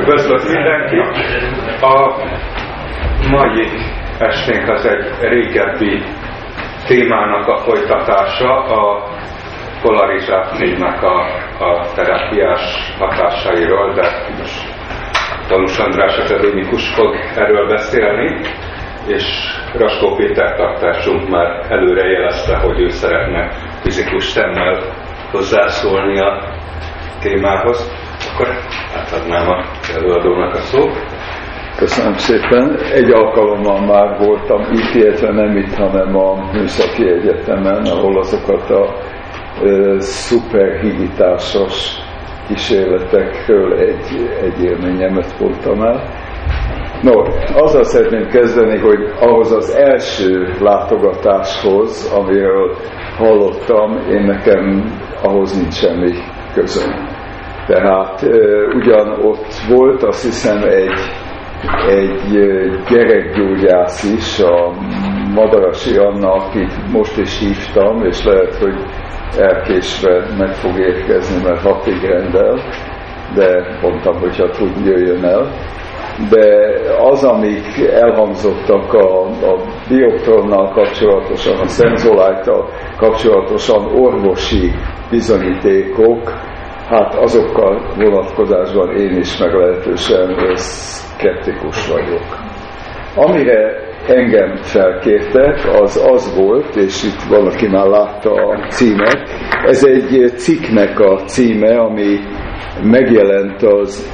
[0.00, 1.24] Üdvözlök mindenkit!
[1.82, 2.14] A
[3.30, 3.68] mai
[4.18, 6.02] esténk az egy régebbi
[6.86, 9.08] témának a folytatása, a
[9.82, 11.20] polarizációnak a,
[11.64, 14.08] a terápiás hatásairól, de
[15.48, 18.40] Tanús András akadémikus fog erről beszélni,
[19.06, 19.24] és
[19.74, 23.50] Raskó Péter tartásunk már előre jelezte, hogy ő szeretne
[23.82, 24.80] fizikus szemmel
[25.30, 26.42] hozzászólni a
[27.20, 27.99] témához.
[28.32, 28.48] Akkor
[28.96, 30.98] átadnám a előadónak a szót.
[31.76, 32.78] Köszönöm szépen.
[32.92, 38.84] Egy alkalommal már voltam itt, illetve nem itt, hanem a Műszaki Egyetemen, ahol azokat a
[39.64, 41.96] e, szuperhigitásos
[42.48, 46.02] kísérletekről egy, egy élményemet voltam el.
[47.02, 47.22] No,
[47.54, 52.76] azzal szeretném kezdeni, hogy ahhoz az első látogatáshoz, amiről
[53.16, 56.12] hallottam, én nekem ahhoz nincs semmi
[56.54, 57.18] közöm.
[57.70, 58.22] Tehát
[58.74, 61.00] ugyan ott volt, azt hiszem egy,
[61.88, 62.40] egy
[62.88, 64.72] gyerekgyógyász is, a
[65.34, 68.74] Madarasi Anna, akit most is hívtam, és lehet, hogy
[69.38, 72.58] elkésve meg fog érkezni, mert hatig rendel,
[73.34, 75.50] de mondtam, hogyha tud, jöjjön el.
[76.30, 76.46] De
[76.98, 79.56] az, amik elhangzottak a, a
[79.88, 84.70] bioptronnal kapcsolatosan, a szenzolájtal kapcsolatosan orvosi
[85.10, 86.32] bizonyítékok,
[86.90, 92.24] hát azokkal vonatkozásban én is meglehetősen szkeptikus vagyok.
[93.14, 99.28] Amire engem felkértek, az az volt, és itt valaki már látta a címet,
[99.66, 102.18] ez egy cikknek a címe, ami
[102.82, 104.10] megjelent az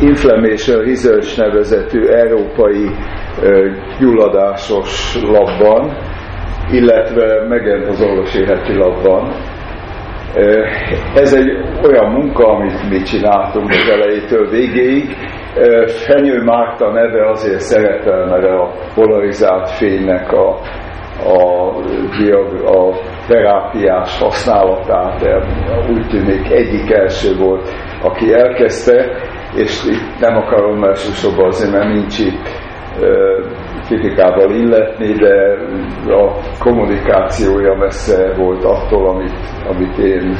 [0.00, 2.90] Inflammation Research nevezetű európai
[4.00, 5.96] gyulladásos labban,
[6.70, 9.34] illetve megjelent az orvosi heti labban,
[11.14, 11.50] ez egy
[11.82, 15.16] olyan munka, amit mi csináltunk az elejétől végéig.
[15.86, 20.58] Fenyő Márta neve azért szerepel, mert a polarizált fénynek a,
[21.24, 21.68] a,
[22.64, 22.94] a
[23.28, 25.26] terápiás használatát
[25.90, 27.68] úgy tűnik egyik első volt,
[28.02, 29.06] aki elkezdte,
[29.54, 32.48] és itt nem akarom elsősorban azért, mert nincs itt
[33.88, 39.38] kritikával illetni, de a kommunikációja messze volt attól, amit,
[39.68, 40.36] amit én,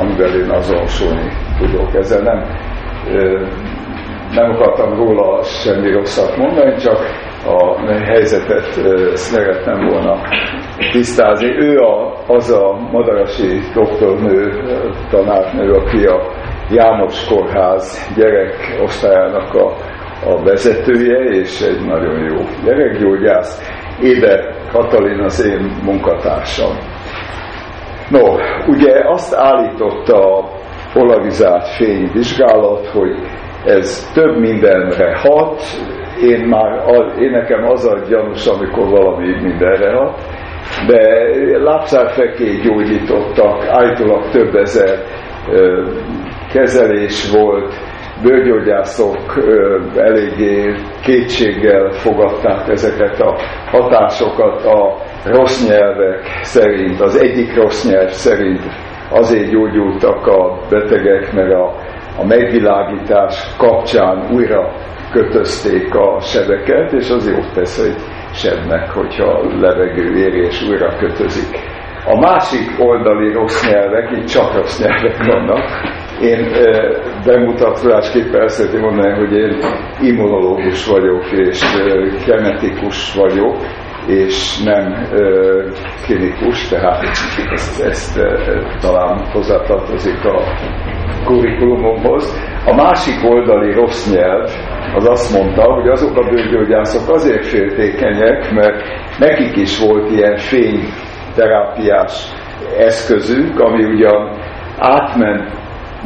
[0.00, 1.94] amivel én azonosulni tudok.
[1.94, 2.44] Ezzel nem,
[4.34, 6.98] nem akartam róla semmi rosszat mondani, csak
[7.46, 8.64] a helyzetet
[9.16, 10.20] szeretném volna
[10.92, 11.46] tisztázni.
[11.46, 14.62] Ő a, az a madarasi doktornő,
[15.10, 16.20] tanárnő, aki a
[16.70, 19.72] János Kórház gyerek osztályának a
[20.24, 23.60] a vezetője, és egy nagyon jó gyerekgyógyász.
[24.02, 26.76] Éve Katalin az én munkatársam.
[28.10, 30.48] No, ugye azt állította a
[30.92, 33.16] polarizált fényvizsgálat, hogy
[33.64, 35.62] ez több mindenre hat,
[36.22, 36.84] én már,
[37.18, 40.20] én nekem az a gyanús, amikor valami mindenre hat,
[40.86, 41.28] de
[41.58, 44.98] lábszárfekély gyógyítottak, állítólag több ezer
[46.52, 47.74] kezelés volt,
[48.22, 49.16] bőrgyógyászok
[49.96, 53.36] eléggé kétséggel fogadták ezeket a
[53.70, 58.62] hatásokat a rossz nyelvek szerint, az egyik rossz nyelv szerint
[59.10, 61.74] azért gyógyultak a betegek, mert a,
[62.18, 64.72] a megvilágítás kapcsán újra
[65.12, 67.96] kötözték a sebeket, és az jót tesz egy
[68.32, 71.58] sebnek, hogyha levegő éri és újra kötözik.
[72.06, 75.64] A másik oldali rossz nyelvek, itt csak rossz nyelvek vannak,
[76.20, 76.52] én
[77.24, 79.58] bemutatásképpen szeretném mondani, hogy én
[80.00, 81.60] immunológus vagyok, és
[82.26, 83.56] genetikus vagyok,
[84.06, 85.08] és nem
[86.04, 87.02] klinikus, tehát
[87.52, 88.20] ezt, ezt
[88.80, 90.42] talán hozzátartozik a
[91.24, 92.40] kurikulumomhoz.
[92.66, 94.50] A másik oldali rossz nyelv
[94.94, 98.82] az azt mondta, hogy azok a bőrgyógyászok azért féltékenyek, mert
[99.18, 102.32] nekik is volt ilyen fényterápiás
[102.78, 104.30] eszközük, ami ugyan
[104.78, 105.50] átment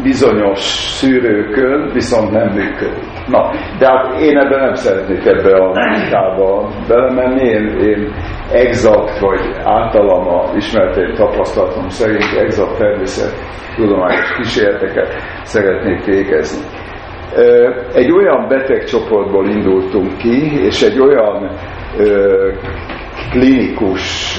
[0.02, 0.58] bizonyos
[0.98, 3.08] szűrőkön viszont nem működik.
[3.26, 8.12] Na, de hát én ebben nem szeretnék ebbe a munkába belemenni, én, én
[8.52, 13.32] exakt vagy általam a ismerteim tapasztalatom szerint exakt természet
[13.76, 15.08] tudományos kísérleteket
[15.42, 16.64] szeretnék végezni.
[17.94, 21.50] Egy olyan betegcsoportból indultunk ki, és egy olyan
[23.30, 24.36] klinikus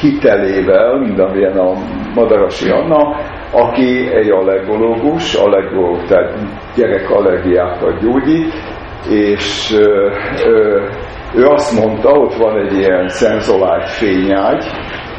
[0.00, 1.72] hitelével, mint amilyen a
[2.14, 3.16] Madarasi Anna,
[3.52, 6.38] aki egy allergológus, allergológ, tehát
[6.76, 8.52] gyerek allergiákat gyógyít,
[9.08, 10.10] és ö,
[10.44, 10.82] ö,
[11.34, 14.64] ő azt mondta, ott van egy ilyen szenzolált fényágy,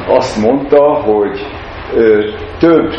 [0.06, 1.46] azt mondta, hogy
[1.94, 2.24] ö,
[2.58, 2.90] több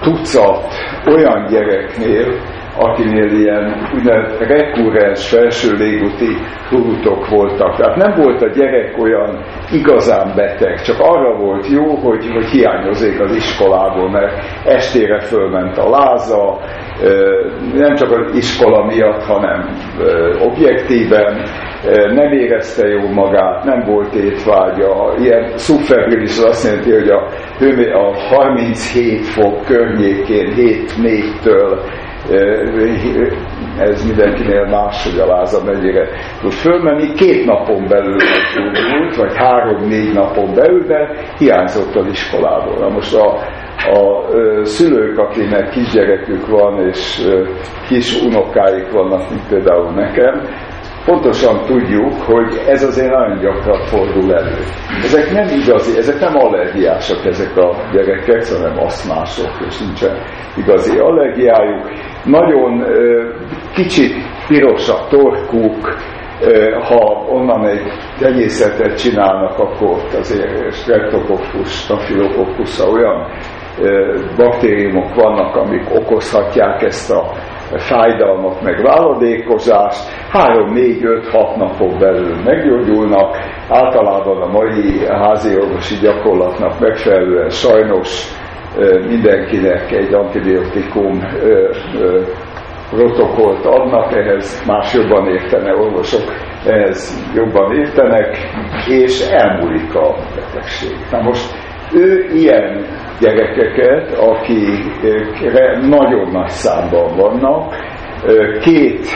[0.00, 0.66] tucat
[1.06, 2.40] olyan gyereknél
[2.76, 6.36] akinél ilyen úgynevezett rekurrens felső légúti
[6.70, 7.76] hurutok voltak.
[7.76, 13.20] Tehát nem volt a gyerek olyan igazán beteg, csak arra volt jó, hogy, hogy hiányozik
[13.20, 14.32] az iskolából, mert
[14.64, 16.58] estére fölment a láza,
[17.74, 19.68] nem csak az iskola miatt, hanem
[20.40, 21.42] objektíven,
[22.14, 27.28] nem érezte jó magát, nem volt étvágya, ilyen szubfebrilis azt jelenti, hogy a,
[27.98, 31.78] a 37 fok környékén 7-4-től
[33.78, 36.08] ez mindenkinél más, hogy a láza mennyire
[36.40, 37.14] tud fölmenni.
[37.14, 42.78] Két napon belül meggyógyult, vagy három-négy napon belül, de hiányzott az iskolából.
[42.78, 43.26] Na most a,
[43.92, 44.24] a
[44.62, 47.28] szülők, akinek kisgyerekük van, és
[47.88, 50.42] kis unokáik vannak, mint például nekem,
[51.04, 54.56] pontosan tudjuk, hogy ez azért nagyon gyakran fordul elő.
[55.04, 60.16] Ezek nem igazi, ezek nem allergiások ezek a gyerekek, hanem aszmások, és nincsen
[60.56, 61.90] igazi allergiájuk.
[62.24, 62.84] Nagyon
[63.74, 64.14] kicsit
[64.48, 65.98] piros a torkuk,
[66.88, 67.82] ha onnan egy
[68.18, 73.26] tenyészetet csinálnak, akkor azért streptokokus, stafilokokkus, olyan
[74.36, 77.32] baktériumok vannak, amik okozhatják ezt a
[77.78, 80.00] fájdalmat, meg váladékozást,
[80.32, 83.36] 3-4-5-6 napok belül meggyógyulnak,
[83.68, 88.32] általában a mai házi orvosi gyakorlatnak megfelelően sajnos
[89.08, 91.22] mindenkinek egy antibiotikum
[92.90, 96.32] protokollt adnak, ehhez más jobban értene orvosok,
[96.66, 98.36] ehhez jobban értenek,
[98.88, 100.96] és elmúlik a betegség.
[101.10, 101.63] Na most
[101.94, 102.86] ő ilyen
[103.20, 107.74] gyerekeket, akikre nagyon nagy számban vannak,
[108.60, 109.06] két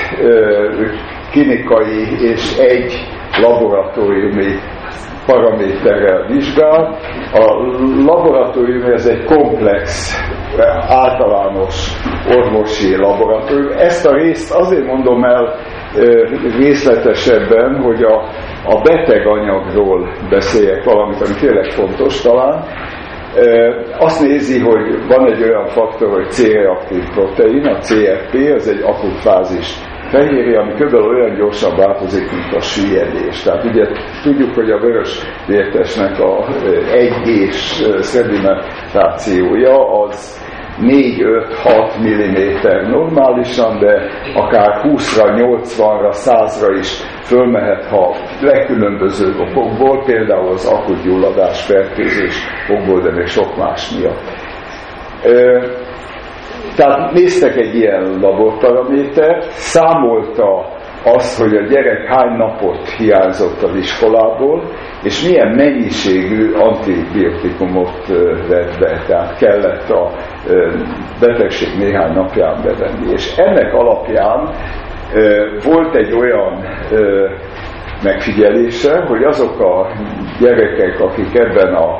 [1.30, 2.92] klinikai és egy
[3.42, 4.54] laboratóriumi
[5.26, 6.98] paraméterrel vizsgál.
[7.32, 7.44] A
[8.04, 10.12] laboratórium ez egy komplex,
[10.88, 11.75] általános
[12.36, 13.72] orvosi laboratórium.
[13.78, 15.54] Ezt a részt azért mondom el
[16.58, 18.22] részletesebben, hogy a,
[18.64, 22.64] a beteg anyagról beszéljek valamit, ami tényleg fontos talán.
[23.99, 29.20] Azt nézi, hogy van egy olyan faktor, hogy C-reaktív protein, a CFP, az egy akut
[29.20, 29.75] fázis
[30.10, 30.94] fehérje, ami kb.
[30.94, 33.43] olyan gyorsan változik, mint a süllyedés.
[33.43, 33.87] Tehát ugye
[34.22, 36.44] tudjuk, hogy a vörös vértesnek a
[36.93, 40.46] 1G-s szedimentációja az
[40.80, 46.88] 4-5-6 mm normálisan, de akár 20-ra, 80-ra, 100-ra is
[47.22, 52.36] fölmehet, ha legkülönbözőbb okokból, például az akut gyulladás, fertőzés
[52.70, 54.22] okból, de még sok más miatt.
[56.76, 64.62] Tehát néztek egy ilyen laborparamétert, számolta azt, hogy a gyerek hány napot hiányzott az iskolából,
[65.02, 68.06] és milyen mennyiségű antibiotikumot
[68.48, 70.10] vett be, tehát kellett a
[71.20, 73.12] betegség néhány napján bevenni.
[73.12, 74.54] És ennek alapján
[75.64, 76.64] volt egy olyan
[78.02, 79.86] megfigyelése, hogy azok a
[80.40, 81.98] gyerekek, akik ebben a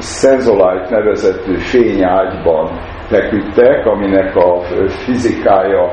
[0.00, 2.70] Senzolite nevezetű fényágyban
[3.06, 5.90] feküdtek, aminek a fizikája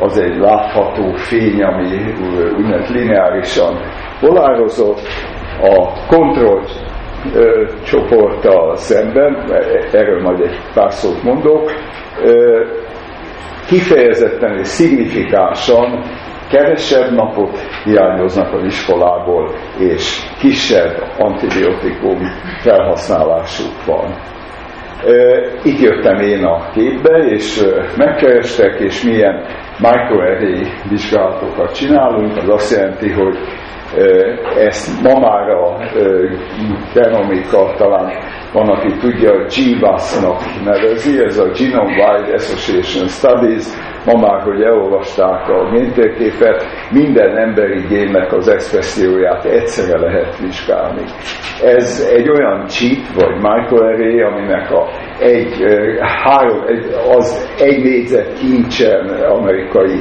[0.00, 2.14] az egy látható fény, ami
[2.56, 3.80] úgynevezett lineárisan
[4.20, 5.00] polározott,
[5.60, 6.62] a kontroll
[7.84, 9.52] csoporttal szemben,
[9.92, 11.70] erről majd egy pár szót mondok,
[13.66, 16.04] kifejezetten és szignifikánsan
[16.50, 22.18] kevesebb napot hiányoznak az iskolából, és kisebb antibiotikum
[22.62, 24.14] felhasználásuk van.
[25.64, 27.64] Itt jöttem én a képbe, és
[27.96, 29.44] megkerestek, és milyen
[29.78, 33.38] microarray vizsgálatokat csinálunk, az azt jelenti, hogy
[34.58, 35.76] ezt ma már a
[36.94, 38.12] genomika talán
[38.52, 43.64] van, aki tudja, GWAS-nak nevezi, ez a Genome Wide Association Studies,
[44.04, 51.04] ma már, hogy elolvasták a géntérképet, minden emberi génnek az expresszióját egyszerre lehet vizsgálni.
[51.64, 55.54] Ez egy olyan chip, vagy microarray, aminek a egy,
[56.00, 60.00] három, egy, az egy négyzet kincsen amerikai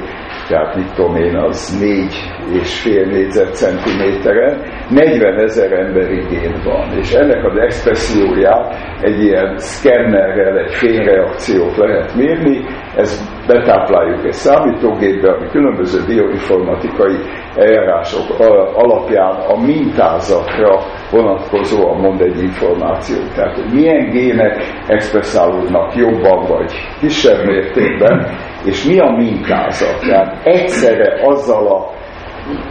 [0.52, 2.14] tehát mit tudom én, az négy
[2.54, 10.58] és fél négyzetcentiméteren, 40 ezer emberi gén van, és ennek az expresszióját egy ilyen szkennerrel,
[10.58, 12.66] egy fényreakciót lehet mérni,
[12.96, 17.16] ezt betápláljuk egy számítógépbe, ami különböző bioinformatikai
[17.56, 18.40] eljárások
[18.76, 20.80] alapján a mintázatra
[21.12, 23.34] vonatkozóan mond egy információt.
[23.36, 28.28] Tehát, hogy milyen gének expresszálódnak jobban vagy kisebb mértékben,
[28.66, 30.00] és mi a mintázat.
[30.00, 31.90] Tehát egyszerre azzal a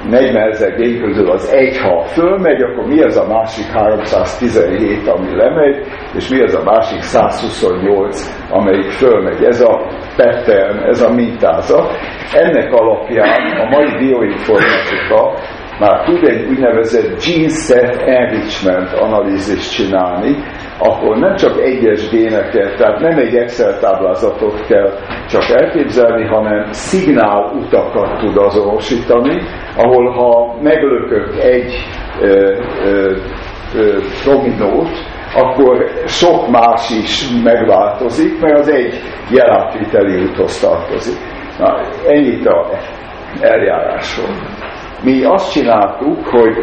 [0.09, 5.37] 40 ezer gén közül az egy, ha fölmegy, akkor mi az a másik 317, ami
[5.37, 9.45] lemegy, és mi az a másik 128, amelyik fölmegy.
[9.45, 9.81] Ez a
[10.17, 11.97] pattern, ez a mintázat.
[12.35, 15.35] Ennek alapján a mai bioinformatika
[15.81, 20.37] már tud egy úgynevezett gene set enrichment analízist csinálni,
[20.79, 24.93] akkor nem csak egyes géneket, tehát nem egy Excel táblázatot kell
[25.29, 29.43] csak elképzelni, hanem szignál utakat tud azonosítani,
[29.77, 31.73] ahol ha meglökök egy
[32.21, 32.57] ö,
[34.25, 34.91] dominót,
[35.35, 38.95] akkor sok más is megváltozik, mert az egy
[39.31, 41.19] jelátviteli úthoz tartozik.
[41.59, 42.69] Na, ennyit a
[43.41, 44.29] eljárásról.
[45.05, 46.57] Mi azt csináltuk, hogy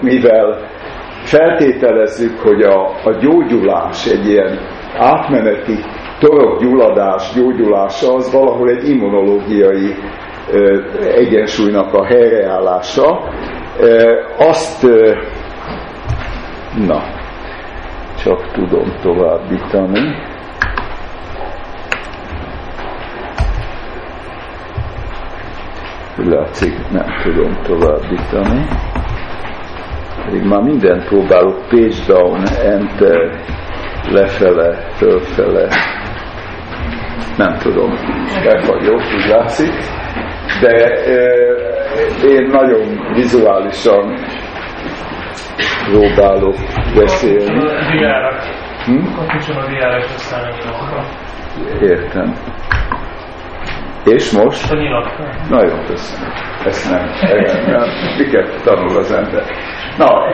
[0.00, 0.58] mivel
[1.22, 4.58] feltételezzük, hogy a, a gyógyulás egy ilyen
[4.98, 5.78] átmeneti
[6.18, 9.94] torokgyulladás gyógyulása az valahol egy immunológiai
[11.14, 13.20] egyensúlynak a helyreállása.
[14.38, 14.86] Azt,
[16.86, 17.02] na,
[18.24, 20.00] csak tudom továbbítani.
[26.24, 28.66] Látszik, nem tudom továbbítani.
[30.24, 33.30] Pedig már mindent próbálok, page down, enter,
[34.10, 35.68] lefele, fölfele.
[37.36, 37.90] Nem tudom,
[38.44, 39.72] befagyok, úgy látszik.
[40.60, 40.70] De
[41.04, 41.18] e,
[42.26, 44.14] én nagyon vizuálisan
[45.90, 46.56] próbálok
[46.94, 47.60] beszélni.
[48.84, 49.04] Hm?
[51.80, 52.34] Értem.
[54.14, 54.72] És most?
[55.48, 56.32] Nagyon köszönöm.
[56.64, 57.10] Ezt nem.
[57.66, 57.88] nem.
[58.18, 59.42] Miket tanul az ember?
[59.98, 60.30] Na,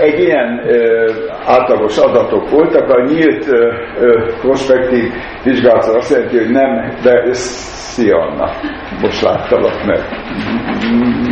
[0.00, 0.60] egy ilyen
[1.46, 3.46] átlagos adatok voltak, a nyílt
[4.40, 8.50] prospektív vizsgálat azt jelenti, hogy nem, de szia Anna,
[9.00, 10.00] most láttalak meg.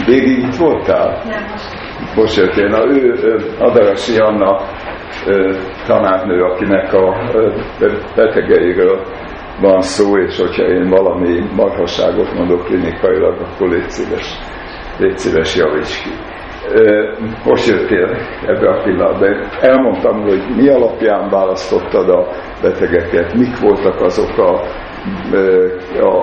[0.06, 1.22] Végig itt voltál?
[1.24, 2.16] Nem, most.
[2.16, 2.68] Most jöttél.
[2.68, 3.14] Na, ő
[3.58, 4.60] Adarasi Anna
[5.86, 7.16] tanárnő, akinek a
[8.16, 9.00] betegeiről
[9.62, 14.38] van szó, és hogyha én valami marhasságot mondok klinikailag, akkor légy szíves,
[14.98, 16.10] légy szíves javíts ki
[17.44, 18.16] most jöttél
[18.46, 19.48] ebbe a pillanatban.
[19.60, 22.28] Elmondtam, hogy mi alapján választottad a
[22.62, 24.60] betegeket, mik voltak azok a,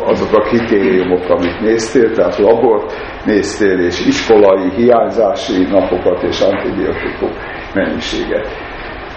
[0.05, 2.93] azok a kritériumok, amit néztél, tehát labort
[3.25, 7.29] néztél, és iskolai hiányzási napokat és antibiotikum
[7.73, 8.47] mennyiséget.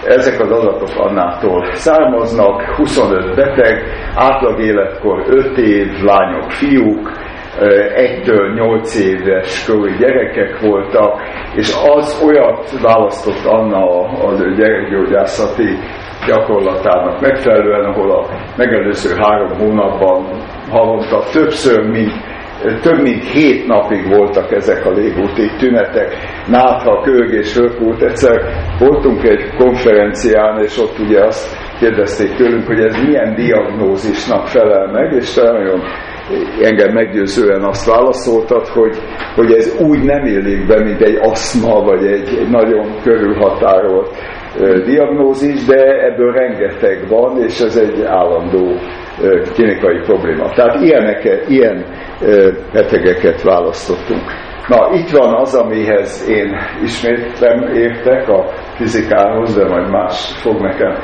[0.06, 3.82] Ezek az adatok Annától származnak, 25 beteg,
[4.14, 7.10] átlag életkor 5 év, lányok, fiúk,
[7.94, 11.20] egytől nyolc éves körű gyerekek voltak,
[11.54, 15.78] és az olyat választott Anna az ő gyerekgyógyászati
[16.26, 20.26] gyakorlatának megfelelően, ahol a megelőző három hónapban
[20.70, 22.12] havonta többször, mint
[22.82, 26.14] több mint hét napig voltak ezek a légúti tünetek,
[26.46, 28.02] nátha, kölgés, röpút.
[28.02, 28.42] Egyszer
[28.78, 35.12] voltunk egy konferencián, és ott ugye azt kérdezték tőlünk, hogy ez milyen diagnózisnak felel meg,
[35.12, 35.82] és nagyon
[36.60, 38.96] engem meggyőzően azt válaszoltad, hogy,
[39.34, 44.08] hogy ez úgy nem élik be, mint egy aszma, vagy egy, egy nagyon körülhatárolt
[44.84, 48.74] diagnózis, de ebből rengeteg van, és ez egy állandó
[49.52, 50.50] klinikai probléma.
[50.54, 51.84] Tehát ilyeneket, ilyen
[52.72, 54.22] betegeket választottunk.
[54.68, 60.60] Na, itt van az, amihez én ismét nem értek a fizikához, de majd más fog
[60.60, 60.94] nekem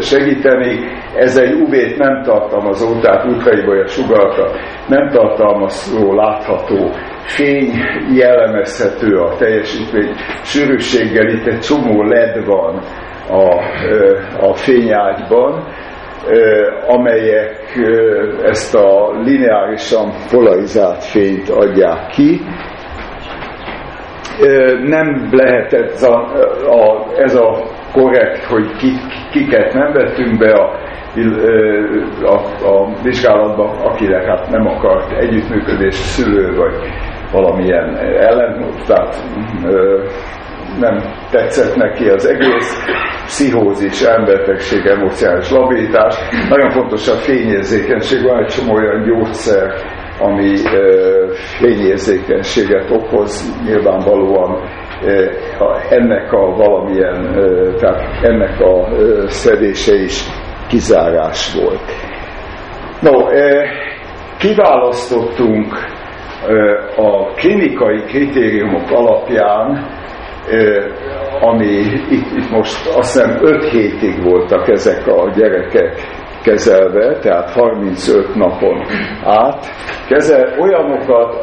[0.00, 0.78] segíteni.
[1.16, 4.50] Ez egy UV-t nem tartalmazó, tehát ultraibolya sugarta
[4.88, 6.90] nem tartalmazó, látható
[7.24, 7.72] fény
[8.14, 11.28] jellemezhető a teljesítmény sűrűséggel.
[11.28, 12.82] Itt egy csomó LED van
[13.30, 13.62] a,
[14.46, 15.64] a fényágyban,
[16.86, 17.78] amelyek
[18.42, 22.40] ezt a lineárisan polarizált fényt adják ki,
[24.84, 26.16] nem lehetett ez a,
[26.68, 28.92] a, ez a korrekt, hogy ki,
[29.32, 30.70] kiket nem vettünk be a,
[32.22, 32.34] a,
[32.66, 36.72] a vizsgálatba, akire hát nem akart együttműködés szülő, vagy
[37.32, 39.22] valamilyen ellen, tehát
[40.80, 42.76] nem tetszett neki az egész,
[43.24, 46.16] pszichózis, embertegség, emocionális labilitás.
[46.48, 49.74] Nagyon fontos a fényérzékenység, van egy csomó olyan gyógyszer,
[50.20, 50.56] ami
[51.58, 54.62] fényérzékenységet okoz, nyilvánvalóan
[55.90, 57.34] ennek a valamilyen,
[57.80, 58.88] tehát ennek a
[59.26, 60.22] szedése is
[60.68, 61.82] kizárás volt.
[63.00, 63.26] No,
[64.38, 65.74] kiválasztottunk
[66.96, 69.86] a klinikai kritériumok alapján,
[71.40, 71.66] ami
[72.10, 75.94] itt, itt most azt hiszem 5 hétig voltak ezek a gyerekek
[76.42, 78.82] kezelve, tehát 35 napon
[79.24, 79.66] át,
[80.08, 81.34] kezel olyanokat,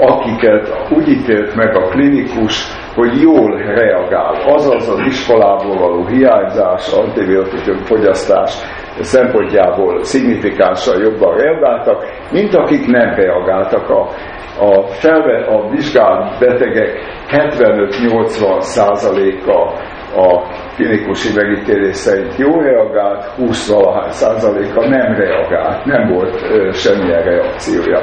[0.00, 2.62] akiket úgy ítélt meg a klinikus,
[2.94, 4.34] hogy jól reagál.
[4.46, 8.54] Azaz az iskolából való hiányzás, antibiotikum fogyasztás
[9.00, 14.08] szempontjából szignifikánsan jobban reagáltak, mint akik nem reagáltak a
[14.58, 16.98] a, felve, a vizsgált betegek
[17.28, 19.72] 75-80 százaléka
[20.16, 20.42] a
[20.74, 26.40] klinikusi megítélés szerint jó reagált, 20 valahány százaléka nem reagált, nem volt
[26.74, 28.00] semmilyen reakciója.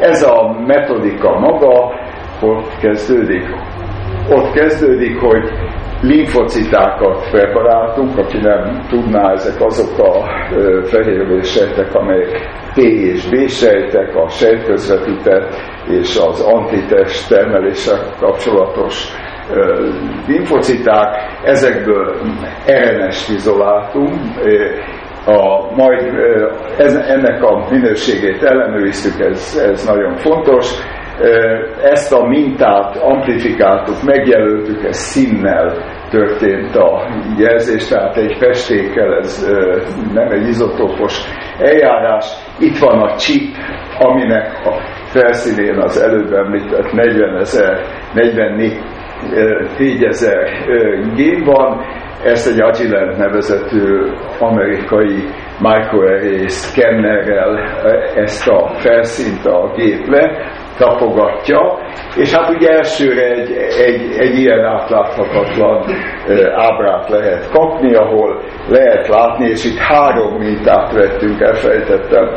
[0.00, 1.92] Ez a metodika maga,
[2.42, 3.46] ott kezdődik,
[4.30, 5.50] ott kezdődik, hogy
[6.00, 10.24] linfocitákat preparáltunk, aki nem tudná, ezek azok a
[10.84, 15.54] fehérvérsejtek, amelyek T és B sejtek, a sejtközvetített
[15.88, 19.06] és az antitest termeléssel kapcsolatos
[20.26, 22.16] linfociták, ezekből
[22.66, 24.14] RNS izoláltunk,
[25.26, 26.14] a, majd
[26.78, 30.72] ez, ennek a minőségét ellenőriztük, ez, ez nagyon fontos.
[31.82, 35.74] Ezt a mintát amplifikáltuk, megjelöltük, ez színnel
[36.10, 37.08] történt a
[37.38, 39.48] jelzés, tehát egy festékkel, ez
[40.12, 41.18] nem egy izotópos
[41.58, 42.26] eljárás.
[42.58, 43.54] Itt van a chip,
[43.98, 44.72] aminek a
[45.04, 47.80] felszínén az előbb említett 40 ezer,
[48.14, 50.50] 44 ezer
[51.14, 51.84] gén van,
[52.24, 55.24] ezt egy Agilent nevezető amerikai
[55.60, 57.58] microarray szkennerrel
[58.14, 60.30] ezt a felszínt a gép le,
[60.78, 61.78] tapogatja,
[62.16, 63.50] és hát ugye elsőre egy,
[63.86, 65.84] egy, egy ilyen átláthatatlan
[66.54, 72.28] ábrát lehet kapni, ahol lehet látni, és itt három mintát vettünk, elfelejtettem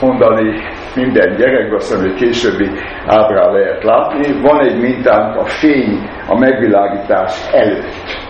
[0.00, 0.60] mondani
[0.96, 2.68] minden gyerek, azt mondom, hogy későbbi
[3.06, 4.40] ábrán lehet látni.
[4.40, 7.84] Van egy mintánk a fény a megvilágítás előtt.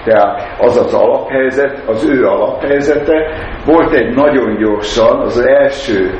[0.04, 3.30] Tehát az az alaphelyzet, az ő alaphelyzete.
[3.64, 6.10] Volt egy nagyon gyorsan, az első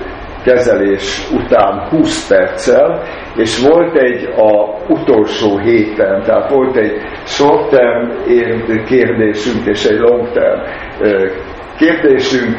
[0.44, 3.02] kezelés után 20 perccel,
[3.36, 6.92] és volt egy a utolsó héten, tehát volt egy
[7.24, 8.10] short term
[8.84, 10.60] kérdésünk és egy long term
[11.78, 12.56] kérdésünk.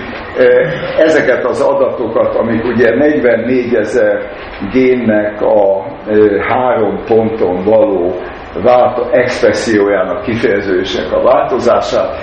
[0.98, 4.32] Ezeket az adatokat, amik ugye 44 ezer
[4.72, 5.86] génnek a
[6.48, 8.14] három ponton való
[9.12, 12.16] expressziójának kifejezősek a változását,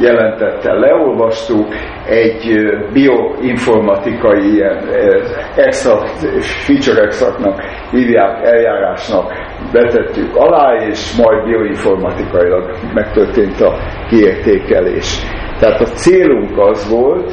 [0.00, 1.66] jelentette, leolvastuk,
[2.06, 4.88] egy bioinformatikai ilyen
[5.56, 6.06] extra,
[6.40, 9.32] feature extractnak hívják eljárásnak
[9.72, 13.74] betettük alá, és majd bioinformatikailag megtörtént a
[14.08, 15.22] kiértékelés.
[15.58, 17.32] Tehát a célunk az volt,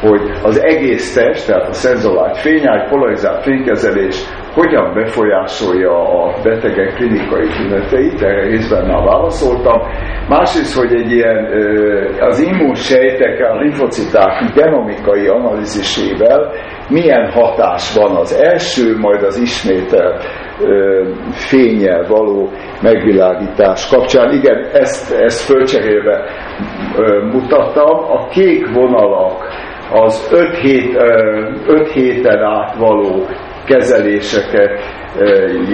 [0.00, 4.16] hogy az egész test, tehát a szenzolált fényágy, polarizált fénykezelés
[4.56, 9.80] hogyan befolyásolja a betegek klinikai tüneteit, erre részben már válaszoltam.
[10.28, 11.48] Másrészt, hogy egy ilyen
[12.20, 16.52] az immunsejtek, a linfociták genomikai analízisével
[16.88, 20.24] milyen hatás van az első, majd az ismételt
[21.30, 22.50] fényel való
[22.82, 24.32] megvilágítás kapcsán.
[24.32, 26.24] Igen, ezt, ezt fölcserélve
[27.32, 27.98] mutattam.
[28.10, 29.44] A kék vonalak
[29.92, 30.96] az 5 hét,
[31.66, 33.26] öt héten át való
[33.66, 34.80] kezeléseket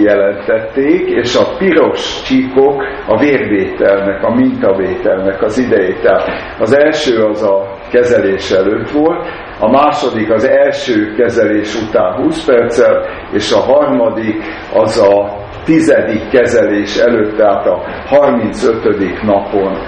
[0.03, 6.01] jelentették, és a piros csíkok a vérvételnek, a mintavételnek az idejét.
[6.03, 9.27] Tehát az első az a kezelés előtt volt,
[9.61, 14.43] a második az első kezelés után 20 perccel, és a harmadik
[14.75, 19.23] az a tizedik kezelés előtt, tehát a 35.
[19.23, 19.79] napon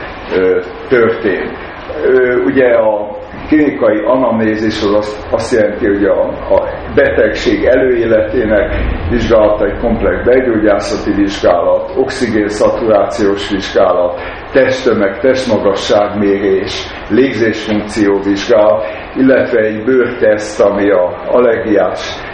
[0.89, 1.57] történt.
[2.45, 3.17] Ugye a
[3.49, 8.75] klinikai anamnézis az azt, azt jelenti, hogy a, a betegség előéletének
[9.11, 14.21] vizsgálata egy komplex begyógyászati vizsgálat, oxigén szaturációs vizsgálat,
[14.53, 18.85] testtömeg, testmagasságmérés, légzésfunkció vizsgálat,
[19.17, 22.33] illetve egy bőrteszt, ami a allergiás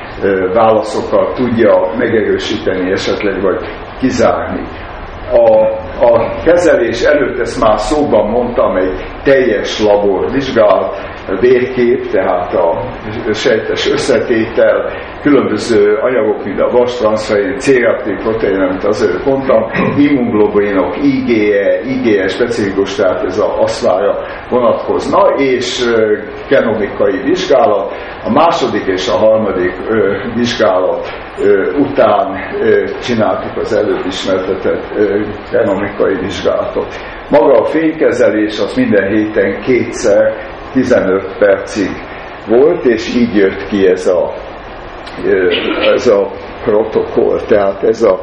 [0.52, 3.60] válaszokat tudja megerősíteni esetleg, vagy
[3.98, 4.62] kizárni
[5.32, 5.68] a,
[6.00, 10.96] a kezelés előtt ezt már szóban mondtam, egy teljes labor vizsgálat,
[11.40, 12.82] vérkép, tehát a
[13.32, 14.90] sejtes összetétel,
[15.22, 23.24] különböző anyagok, mint a vastranszfein, C-reaktív protein, amit azért mondtam, immunglobinok, IgE, IgE specifikus, tehát
[23.24, 25.84] ez a aszlára vonatkozna, és
[26.48, 27.92] genomikai vizsgálat.
[28.24, 29.74] A második és a harmadik
[30.34, 31.08] vizsgálat
[31.78, 32.38] után
[33.02, 34.84] csináltuk az előbb ismertetett
[35.50, 36.94] genomikai vizsgálatot.
[37.30, 40.34] Maga a fénykezelés az minden héten kétszer
[40.72, 41.90] 15 percig
[42.48, 44.32] volt, és így jött ki ez a,
[45.94, 46.30] ez a
[46.64, 48.20] protokoll, tehát ez a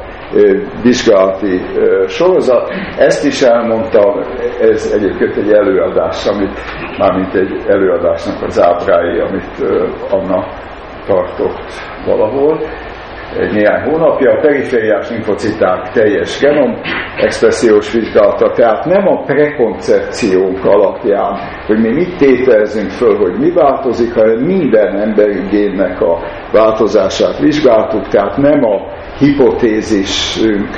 [0.81, 1.62] vizsgálati
[2.07, 2.71] sorozat.
[2.97, 4.23] Ezt is elmondtam,
[4.62, 6.60] ez egyébként egy előadás, amit
[6.97, 9.63] mármint egy előadásnak az ábrái, amit
[10.10, 10.47] Anna
[11.05, 11.71] tartott
[12.05, 12.60] valahol
[13.39, 16.82] egy néhány hónapja, a perifériás linfociták teljes genom
[17.17, 24.13] expressziós vizsgálata, tehát nem a prekoncepciónk alapján, hogy mi mit tételezünk föl, hogy mi változik,
[24.13, 26.19] hanem minden emberi génnek a
[26.52, 28.82] változását vizsgáltuk, tehát nem a
[29.19, 30.69] hipotézisünk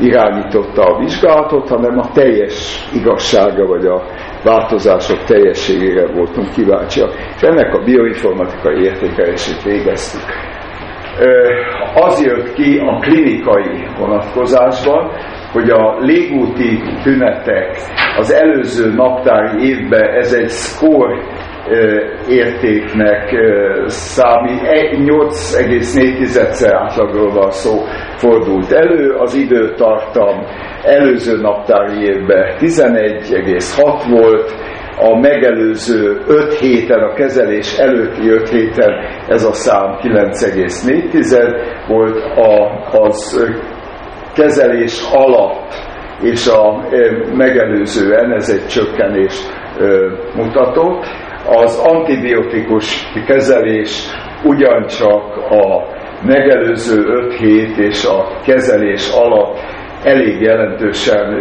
[0.00, 4.02] irányította a vizsgálatot, hanem a teljes igazsága vagy a
[4.44, 7.12] változások teljességére voltunk kíváncsiak.
[7.36, 10.53] És ennek a bioinformatikai értékelését végeztük
[11.94, 15.10] az jött ki a klinikai vonatkozásban,
[15.52, 17.76] hogy a légúti tünetek
[18.18, 21.16] az előző naptári évben ez egy score
[22.28, 23.34] értéknek
[23.86, 27.72] számít, 8,4-szer átlagról szó
[28.16, 30.44] fordult elő, az időtartam
[30.82, 34.54] előző naptári évben 11,6 volt,
[34.98, 38.90] a megelőző 5 héten, a kezelés előtti 5 héten
[39.28, 43.52] ez a szám 9,4 volt, a, az
[44.34, 46.88] kezelés alatt és a
[47.34, 49.34] megelőzően ez egy csökkenés
[50.34, 51.04] mutatott.
[51.46, 54.06] Az antibiotikus kezelés
[54.44, 55.82] ugyancsak a
[56.26, 59.58] megelőző 5 hét és a kezelés alatt
[60.04, 61.34] elég jelentősen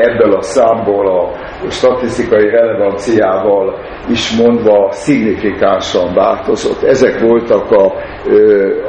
[0.00, 1.30] ebből a számból a
[1.70, 3.78] statisztikai relevanciával
[4.10, 6.82] is mondva szignifikánsan változott.
[6.82, 7.84] Ezek voltak a,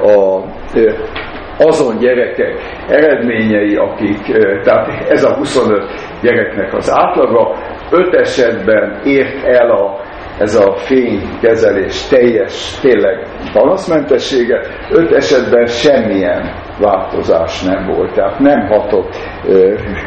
[0.08, 0.44] a
[1.60, 2.54] azon gyerekek
[2.88, 4.22] eredményei, akik,
[4.64, 5.84] tehát ez a 25
[6.22, 7.56] gyereknek az átlaga,
[7.92, 10.06] öt esetben ért el a
[10.40, 19.16] ez a fénykezelés teljes, tényleg panaszmentessége, öt esetben semmilyen változás nem volt, tehát nem hatott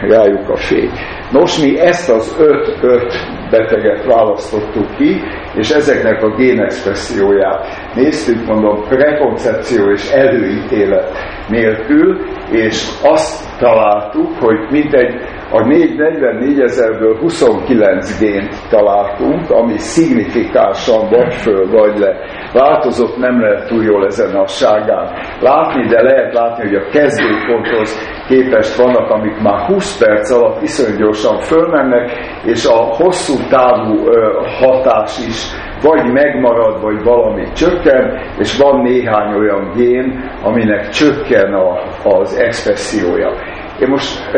[0.00, 0.90] rájuk a fény.
[1.30, 3.12] Nos, mi ezt az öt-öt
[3.50, 5.20] beteget választottuk ki,
[5.54, 11.10] és ezeknek a génexpresszióját néztük, mondom, prekoncepció és előítélet
[11.48, 12.18] nélkül,
[12.50, 15.14] és azt találtuk, hogy mintegy
[15.52, 22.16] a 44 ezerből 29 gént találtunk, ami szignifikánsan vagy föl, vagy le
[22.52, 27.98] változott, nem lehet túl jól ezen a ságán látni, de lehet látni, hogy a kezdőponthoz
[28.28, 32.10] képest vannak, amik már 20 perc alatt iszonyú gyorsan fölmennek,
[32.44, 34.08] és a hosszú távú
[34.60, 41.78] hatás is vagy megmarad, vagy valami csökken, és van néhány olyan gén, aminek csökken a,
[42.04, 43.30] az expressziója.
[43.80, 44.30] Én most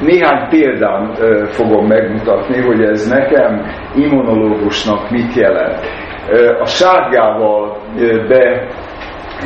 [0.00, 1.14] néhány példán
[1.46, 5.78] fogom megmutatni, hogy ez nekem immunológusnak mit jelent.
[6.60, 7.76] A sárgával
[8.28, 8.66] be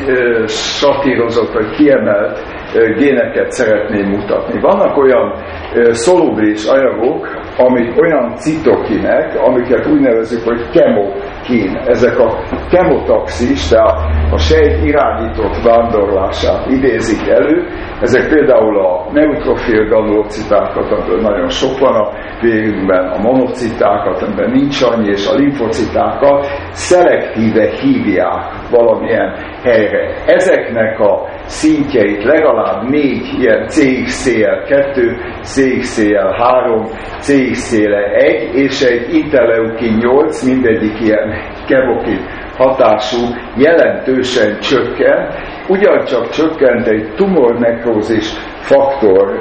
[0.07, 4.61] ö, satírozott, vagy kiemelt géneket szeretném mutatni.
[4.61, 5.35] Vannak olyan
[5.91, 11.77] szolubris anyagok, amik olyan citokinek, amiket úgy nevezük, hogy kemokin.
[11.87, 12.39] Ezek a
[12.71, 13.99] kemotaxis, tehát
[14.33, 17.67] a sejt irányított vándorlását idézik elő.
[18.01, 22.09] Ezek például a neutrofil granulocitákat, amiből nagyon sok van a
[22.41, 30.15] vérünkben, a monocitákat, amiben nincs annyi, és a limfocitákat szelektíve hívják valamilyen helyre.
[30.27, 34.97] Ezeknek a szintjeit legalább négy ilyen CXCL2,
[35.43, 41.35] CXCL3, CXCL1 és egy interleukin 8, mindegyik ilyen
[41.71, 42.21] kevokin
[42.57, 43.19] hatású
[43.57, 45.29] jelentősen csökken,
[45.69, 48.29] ugyancsak csökkent egy tumornekrózis
[48.61, 49.41] faktor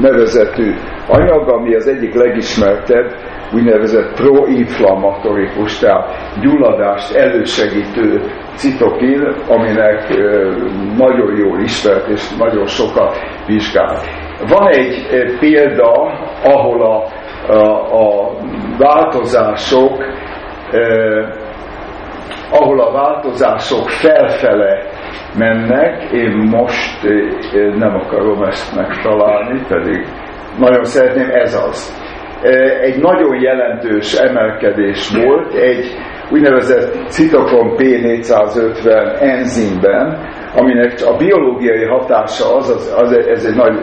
[0.00, 0.74] nevezetű
[1.08, 3.14] anyag, ami az egyik legismertebb
[3.54, 8.20] úgynevezett proinflammatorikus, tehát gyulladást elősegítő
[8.54, 10.08] citokin, aminek
[10.96, 13.96] nagyon jól ismert és nagyon sokat vizsgál.
[14.48, 15.06] Van egy
[15.40, 15.92] példa,
[16.42, 17.04] ahol a,
[17.52, 17.66] a,
[18.02, 18.30] a
[18.78, 20.04] változások
[22.50, 24.82] ahol a változások felfele
[25.38, 27.02] mennek, én most
[27.76, 30.06] nem akarom ezt megtalálni, pedig
[30.58, 32.06] nagyon szeretném, ez az.
[32.80, 35.86] Egy nagyon jelentős emelkedés volt, egy
[36.30, 40.18] úgynevezett citokon P450 enzimben,
[40.56, 43.76] aminek a biológiai hatása az, az, az ez egy nagy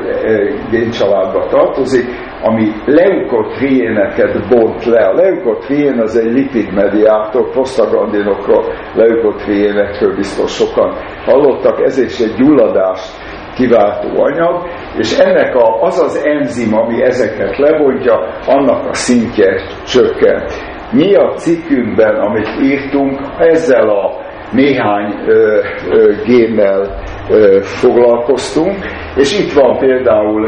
[0.72, 2.06] géncsaládba tartozik,
[2.42, 5.06] ami leukotriéneket bont le.
[5.06, 10.94] A leukotrién az egy lipidmediátor, prostaglandinokról, leukotriénekről biztos sokan
[11.26, 13.12] hallottak, ez is egy gyulladást
[13.56, 20.44] kiváltó anyag, és ennek a, az az enzim, ami ezeket lebontja, annak a szintje csökken.
[20.92, 24.25] Mi a cikkünkben, amit írtunk, ezzel a
[24.56, 27.04] néhány ö, ö, génnel
[27.62, 28.76] foglalkoztunk,
[29.16, 30.48] és itt van például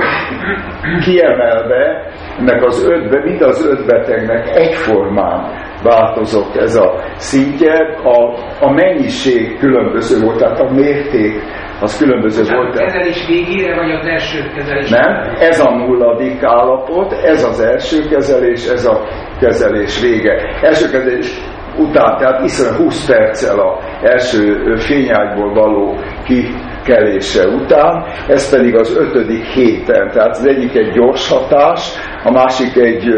[1.04, 8.34] kiemelve ennek az ötbe, mind az öt betegnek egyformán változott ez a szintje, a,
[8.66, 11.42] a mennyiség különböző volt, tehát a mérték
[11.82, 12.76] az különböző Tehát volt.
[12.76, 14.90] A kezelés végére, vagy az első kezelés?
[14.90, 19.04] Nem, ez a nulladik állapot, ez az első kezelés, ez a
[19.40, 20.60] kezelés vége.
[20.62, 21.40] Első kezelés
[21.78, 29.46] után, tehát iszonyat 20 perccel a első fényágyból való kikelése után, ez pedig az ötödik
[29.46, 31.90] héten, tehát az egyik egy gyors hatás,
[32.24, 33.14] a másik egy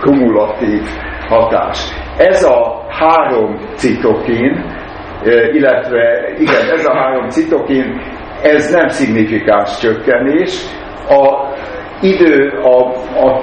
[0.00, 0.82] kumulatív
[1.28, 1.78] hatás.
[2.16, 4.64] Ez a három citokin,
[5.52, 8.00] illetve igen, ez a három citokin,
[8.42, 10.64] ez nem szignifikáns csökkenés.
[11.08, 11.54] A
[12.00, 12.86] idő a,
[13.26, 13.42] a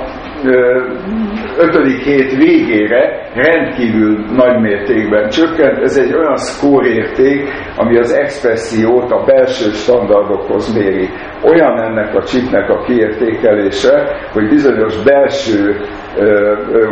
[1.58, 5.82] ötödik hét végére rendkívül nagy mértékben csökkent.
[5.84, 11.10] Ez egy olyan szkórérték, ami az expressziót a belső standardokhoz méri.
[11.44, 15.82] Olyan ennek a csipnek a kiértékelése, hogy bizonyos belső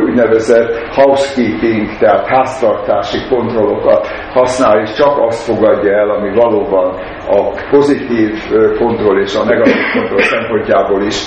[0.06, 8.32] úgynevezett housekeeping, tehát háztartási kontrollokat használ, és csak azt fogadja el, ami valóban a pozitív
[8.78, 11.18] kontroll és a negatív kontroll szempontjából is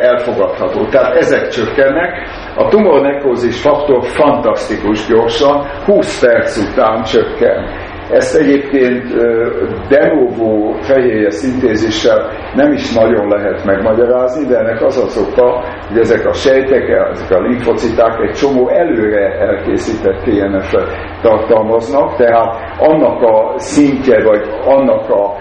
[0.00, 0.86] elfogadható.
[0.86, 2.28] Tehát ezek csökkennek.
[2.56, 7.92] A tumornekrózis faktor fantasztikus gyorsan, 20 perc után csökken.
[8.10, 9.14] Ezt egyébként
[9.88, 15.98] de novo fehérje szintézissel nem is nagyon lehet megmagyarázni, de ennek az az oka, hogy
[15.98, 20.88] ezek a sejtek, ezek a linfociták egy csomó előre elkészített TNF-et
[21.22, 25.34] tartalmaznak, tehát annak a szintje, vagy annak a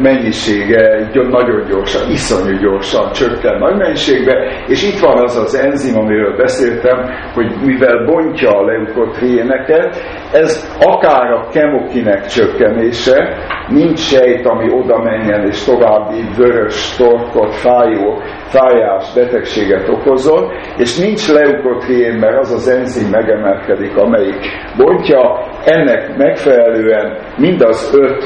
[0.00, 6.36] mennyisége nagyon gyorsan, iszonyú gyorsan csökken nagy mennyiségbe, és itt van az az enzim, amiről
[6.36, 9.96] beszéltem, hogy mivel bontja a leukotriéneket,
[10.32, 13.36] ez akár a kemokinek csökkenése,
[13.68, 21.32] nincs sejt, ami oda menjen és további vörös, torkot, fájó, fájás, betegséget okozol, és nincs
[21.32, 28.24] leukotrién, mert az az enzim megemelkedik, amelyik bontja, ennek megfelelően mind az öt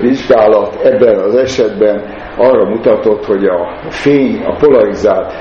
[0.00, 2.02] vizsgálat ebben az esetben
[2.36, 5.32] arra mutatott, hogy a fény, a polarizált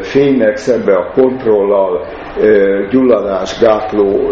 [0.00, 2.06] fénynek szembe a kontrollal
[2.90, 4.30] gyulladás gátló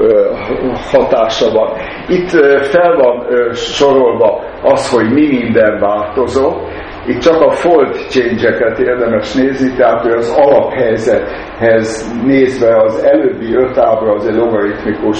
[0.90, 1.70] hatása van.
[2.09, 6.61] Itt fel van sorolva az, hogy mi minden változott,
[7.07, 14.12] itt csak a fold change-eket érdemes nézni, tehát az alaphelyzethez nézve az előbbi öt ábra
[14.12, 15.18] az egy logaritmikus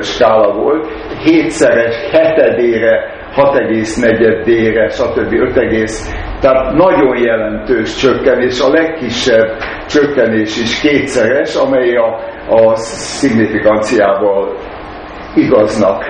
[0.00, 0.86] skála volt,
[1.24, 5.32] hétszeres, hetedére, 6,4-ére, stb.
[5.32, 5.54] 5,
[6.40, 9.56] tehát nagyon jelentős csökkenés, a legkisebb
[9.88, 14.56] csökkenés is kétszeres, amely a, a szignifikanciával
[15.34, 16.04] igaznak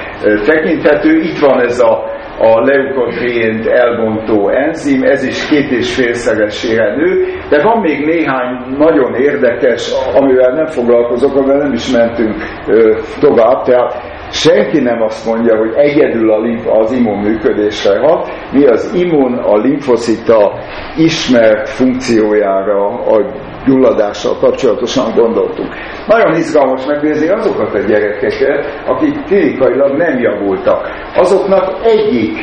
[0.46, 1.20] tekinthető.
[1.20, 7.62] Itt van ez a a leukotrént elbontó enzim, ez is két és félszeresére nő, de
[7.62, 12.34] van még néhány nagyon érdekes, amivel nem foglalkozok, amivel nem is mentünk
[12.66, 18.28] ö, tovább, tehát senki nem azt mondja, hogy egyedül a limf az immun működésre hat,
[18.52, 20.52] mi az immun a limfocita
[20.96, 23.20] ismert funkciójára a
[23.66, 25.68] gyulladással kapcsolatosan gondoltunk.
[26.06, 30.88] Nagyon izgalmas megnézni azokat a gyerekeket, akik klinikailag nem javultak.
[31.14, 32.36] Azoknak egyik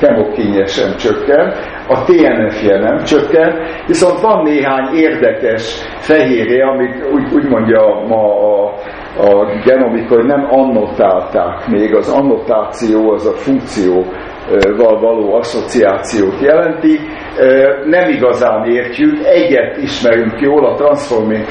[0.00, 1.54] kemokinje sem csökken,
[1.88, 8.74] a TNF-je nem csökken, viszont van néhány érdekes fehérje, amit úgy, úgy mondja ma a,
[9.18, 11.94] a genomik, hogy nem annotálták még.
[11.94, 14.04] Az annotáció az a funkció
[14.76, 16.98] val való asszociációt jelenti.
[17.84, 21.44] Nem igazán értjük, egyet ismerünk jól, a transforming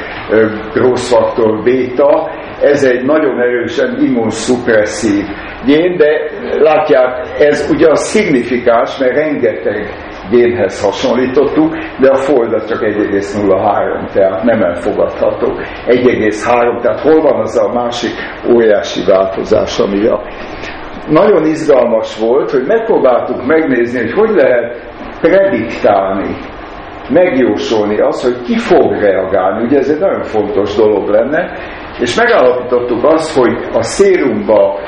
[0.73, 2.29] growth factor beta,
[2.61, 5.23] ez egy nagyon erősen immunszupresszív
[5.65, 12.81] gén, de látják, ez ugye a szignifikáns, mert rengeteg génhez hasonlítottuk, de a folda csak
[12.81, 15.47] 1,03, tehát nem elfogadható.
[15.87, 18.11] 1,3, tehát hol van az a másik
[18.53, 20.21] óriási változás, ami a
[21.09, 26.35] nagyon izgalmas volt, hogy megpróbáltuk megnézni, hogy hogy lehet prediktálni,
[27.09, 29.63] megjósolni azt, hogy ki fog reagálni.
[29.63, 31.51] Ugye ez egy nagyon fontos dolog lenne,
[31.99, 34.79] és megállapítottuk azt, hogy a szérumba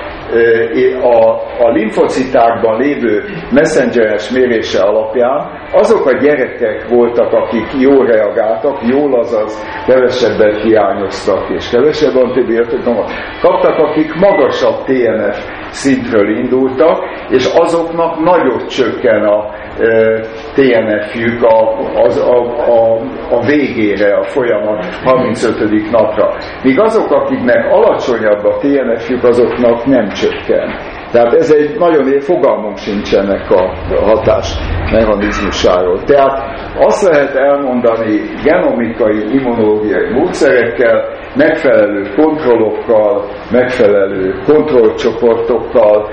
[1.02, 9.20] a, a limfocitákban lévő messengeres mérése alapján azok a gyerekek voltak, akik jól reagáltak, jól
[9.20, 13.12] azaz kevesebbet hiányoztak és kevesebb antibiotikumot
[13.42, 15.38] kaptak, akik magasabb TNF
[15.70, 20.20] szintről indultak, és azoknak nagyot csökken a e,
[20.54, 22.38] TNF-jük a, az, a,
[22.72, 25.92] a, a végére, a folyamat 35.
[25.92, 26.34] napra.
[26.64, 30.68] Míg azok, akiknek alacsonyabb a TNF-jük, azoknak nem csökken.
[31.12, 33.74] Tehát ez egy nagyon fogalmunk sincsenek a
[34.04, 34.56] hatás
[34.92, 36.04] mechanizmusáról.
[36.04, 41.04] Tehát azt lehet elmondani genomikai, immunológiai módszerekkel,
[41.36, 46.10] megfelelő kontrollokkal, megfelelő kontrollcsoportokkal,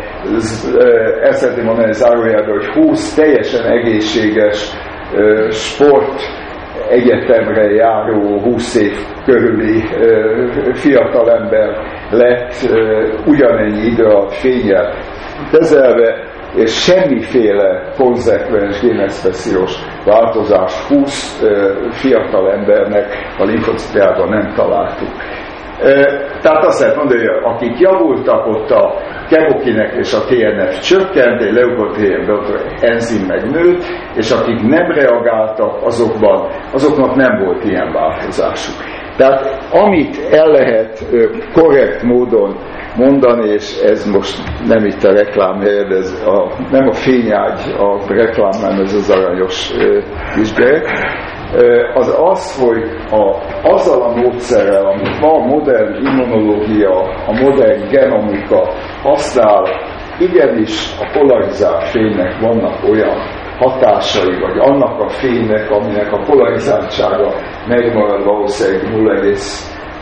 [1.23, 4.71] ezt szeretném mondani zárójelben, hogy 20 teljesen egészséges
[5.51, 6.21] sport
[6.89, 8.93] egyetemre járó 20 év
[9.25, 9.83] körüli
[10.73, 11.77] fiatalember
[12.11, 12.55] lett
[13.27, 14.95] ugyanennyi idő alatt fényel
[15.51, 19.73] kezelve, és semmiféle konzekvens génexpressziós
[20.05, 21.43] változás 20
[21.91, 23.07] fiatal embernek
[23.39, 25.09] a linfocitriában nem találtuk.
[26.43, 28.95] Tehát azt lehet mondani, hogy akik javultak, ott a
[29.29, 32.45] kemokinek és a TNF csökkent, egy leukotrien
[32.81, 38.75] enzim meg nőtt, és akik nem reagáltak, azokban, azoknak nem volt ilyen változásuk.
[39.17, 41.05] Tehát amit el lehet
[41.53, 42.57] korrekt módon
[42.97, 48.15] mondani, és ez most nem itt a reklám helyed, ez a, nem a fényágy a
[48.15, 49.71] reklám, hanem ez az aranyos
[50.35, 50.87] vizsgálat,
[51.95, 58.69] az az, hogy a, azzal a módszerrel, amit ma a modern immunológia, a modern genomika
[59.03, 59.65] használ,
[60.19, 63.17] igenis a polarizált fénynek vannak olyan
[63.59, 67.35] hatásai, vagy annak a fénynek, aminek a polarizáltsága
[67.69, 68.83] megmarad valószínűleg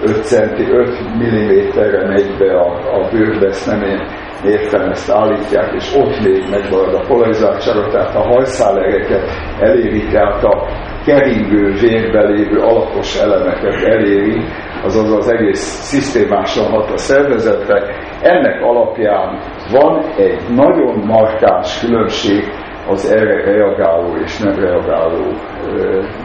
[0.00, 4.00] 0,5 centi, 5 mm-re megy be a, a bőrbe, ezt nem én
[4.44, 10.66] értem, ezt állítják, és ott még megmarad a polarizátsága, tehát a hajszálegeket elérik át a
[11.05, 14.44] keringő vérben lévő alapos elemeket eléri,
[14.85, 17.96] azaz az egész szisztémásan hat a szervezetre.
[18.22, 19.38] Ennek alapján
[19.70, 22.44] van egy nagyon markáns különbség
[22.88, 25.33] az erre reagáló és nem reagáló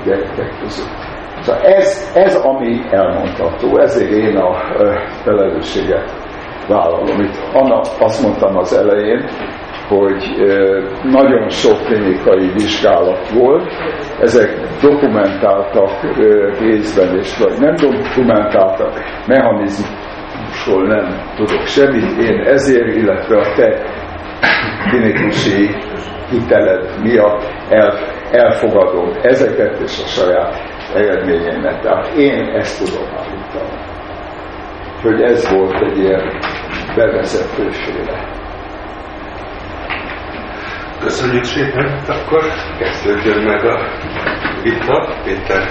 [0.06, 1.14] gyerekek között.
[1.42, 4.54] Szóval ez, ez ami elmondható, ezért én a
[5.24, 6.25] felelősséget
[6.68, 7.20] vállalom.
[7.20, 9.30] Itt Anna, azt mondtam az elején,
[9.88, 10.24] hogy
[11.04, 13.72] nagyon sok klinikai vizsgálat volt,
[14.20, 15.92] ezek dokumentáltak
[16.60, 18.94] részben, és vagy nem dokumentáltak,
[19.28, 23.84] mechanizmusról nem tudok semmit, én ezért, illetve a te
[24.90, 25.70] klinikusi
[26.30, 27.94] hiteled miatt el,
[28.32, 30.56] elfogadom ezeket és a saját
[30.94, 31.82] eredményeimet.
[31.82, 33.95] Tehát én ezt tudom állítani.
[35.06, 36.40] Hogy ez volt egy ilyen
[36.96, 38.30] bevezetőféle.
[41.00, 42.44] Köszönjük szépen, akkor
[42.80, 43.88] kezdődjön meg a
[44.64, 45.16] vita.
[45.24, 45.70] Péter,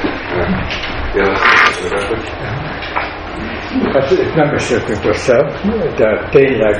[1.14, 2.32] jeleztem hogy...
[3.82, 5.36] Hát nem beszéltünk össze,
[5.96, 6.76] de tényleg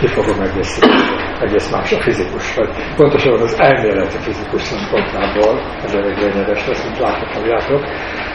[0.00, 6.16] ki fogom egészíteni egész más a fizikus, vagy pontosan az elméleti fizikus szempontjából, ez elég
[6.16, 7.82] lényeges lesz, mint láthatjátok,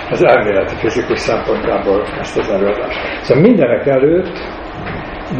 [0.10, 3.24] az elméleti fizikus szempontjából ezt az előadást.
[3.24, 4.40] Szóval mindenek előtt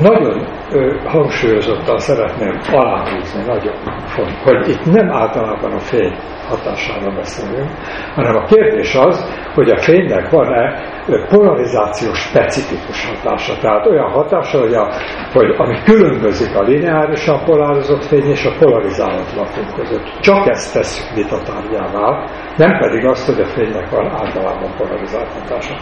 [0.02, 3.74] nagyon ö, hangsúlyozottan szeretném aláhúzni, nagyon
[4.06, 6.16] fontos, hogy itt nem általában a fény
[6.50, 7.70] hatására beszélünk,
[8.16, 10.92] hanem a kérdés az, hogy a fénynek van-e
[11.30, 13.58] polarizációs specifikus hatása.
[13.62, 14.88] Tehát olyan hatása, hogy, a,
[15.34, 20.20] hogy ami különbözik a lineárisan polarizott fény és a polarizálatlan fény között.
[20.20, 22.26] Csak ezt tesz vitatárgyává,
[22.58, 25.74] nem pedig azt, hogy a fénynek van általában polarizált hatása.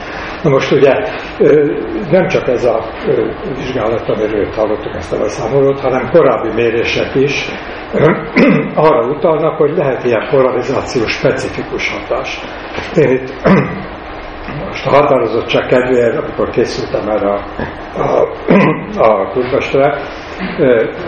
[0.44, 0.94] Na most ugye
[2.12, 2.80] nem csak ez a
[3.56, 7.46] vizsgálat, amiről hallottuk ezt a beszámolót, hanem korábbi mérések is
[8.76, 12.40] arra utalnak, hogy lehet ilyen polarizációs specifikus hatás.
[12.96, 13.34] Én itt
[14.68, 17.42] most a határozottság kedvéért, amikor készültem erre a,
[18.02, 18.28] a,
[18.98, 19.32] a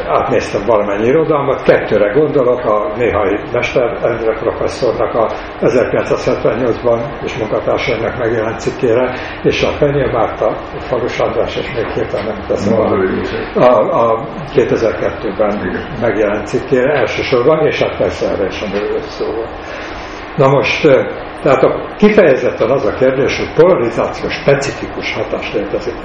[0.07, 5.27] átnéztem valamennyi irodalmat, kettőre gondolok, a néhai Mester Endre professzornak a
[5.61, 12.45] 1978-ban és munkatársainak megjelent cikkére, és a Fenyő Márta, Falus András, és még hirtelen nem
[12.47, 12.85] teszem a,
[13.59, 19.25] a, a 2002-ben megjelent cikkére elsősorban, és hát persze erre is a szó.
[20.37, 20.87] Na most
[21.43, 25.95] tehát a, kifejezetten az a kérdés, hogy polarizáció specifikus hatás létezik.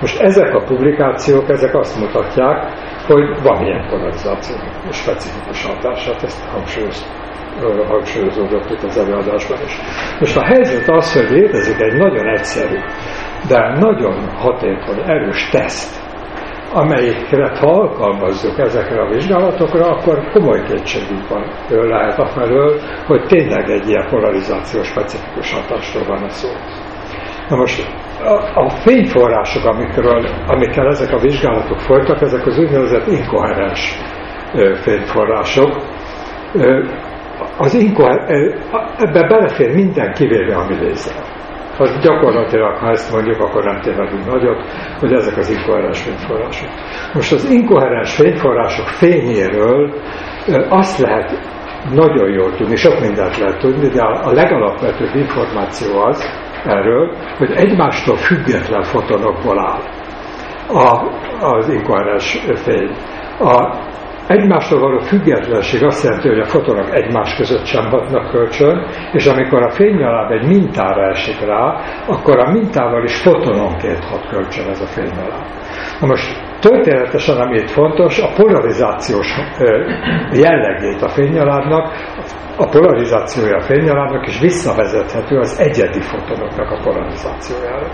[0.00, 2.72] Most ezek a publikációk, ezek azt mutatják,
[3.06, 4.56] hogy van ilyen polarizáció
[4.90, 7.06] specifikus hatás, hát ezt hangsúlyoz,
[7.88, 9.78] hangsúlyozódott itt az előadásban is.
[10.20, 12.78] Most a helyzet az, hogy létezik egy nagyon egyszerű,
[13.48, 16.05] de nagyon hatékony, erős teszt,
[16.76, 23.88] amelyikre ha alkalmazzuk ezekre a vizsgálatokra, akkor komoly kétségünk van lehet afelől, hogy tényleg egy
[23.88, 26.48] ilyen polarizációs specifikus hatásról van a szó.
[27.48, 27.86] Na most
[28.24, 33.98] a, a fényforrások, amikről, amikkel ezek a vizsgálatok folytak, ezek az úgynevezett inkoherens
[34.82, 35.82] fényforrások.
[37.58, 38.30] Az inkoher,
[38.98, 41.35] ebbe belefér minden kivéve a mi lézer.
[41.78, 44.62] Az gyakorlatilag, ha ezt mondjuk, akkor nem tévedünk nagyot,
[45.00, 46.68] hogy ezek az inkoherens fényforrások.
[47.14, 49.94] Most az inkoherens fényforrások fényéről
[50.68, 51.38] azt lehet
[51.92, 56.24] nagyon jól tudni, sok mindent lehet tudni, de a legalapvetőbb információ az
[56.64, 59.80] erről, hogy egymástól független fotonokból áll
[60.68, 61.08] a,
[61.40, 62.90] az inkoherens fény.
[63.38, 63.78] A
[64.26, 69.62] egymástól való függetlenség azt jelenti, hogy a fotonok egymás között sem hatnak kölcsön, és amikor
[69.62, 74.86] a fénynyaláb egy mintára esik rá, akkor a mintával is fotononként hat kölcsön ez a
[74.86, 75.44] fénynyaláb.
[76.00, 79.28] Na most történetesen, ami itt fontos, a polarizációs
[80.32, 81.92] jellegét a fénynyalábnak,
[82.56, 87.86] a polarizációja a fénynyalábnak is visszavezethető az egyedi fotonoknak a polarizációjára.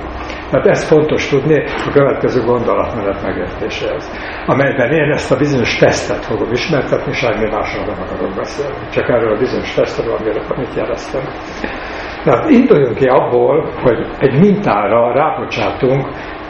[0.52, 4.10] Tehát ez fontos tudni a következő gondolatmenet megértéséhez,
[4.46, 9.34] amelyben én ezt a bizonyos tesztet fogom ismertetni, semmi másról nem akarok beszélni, csak erről
[9.34, 10.14] a bizonyos tesztről,
[10.48, 11.22] amit jeleztem.
[12.24, 16.06] Tehát induljunk ki abból, hogy egy mintára rábocsátunk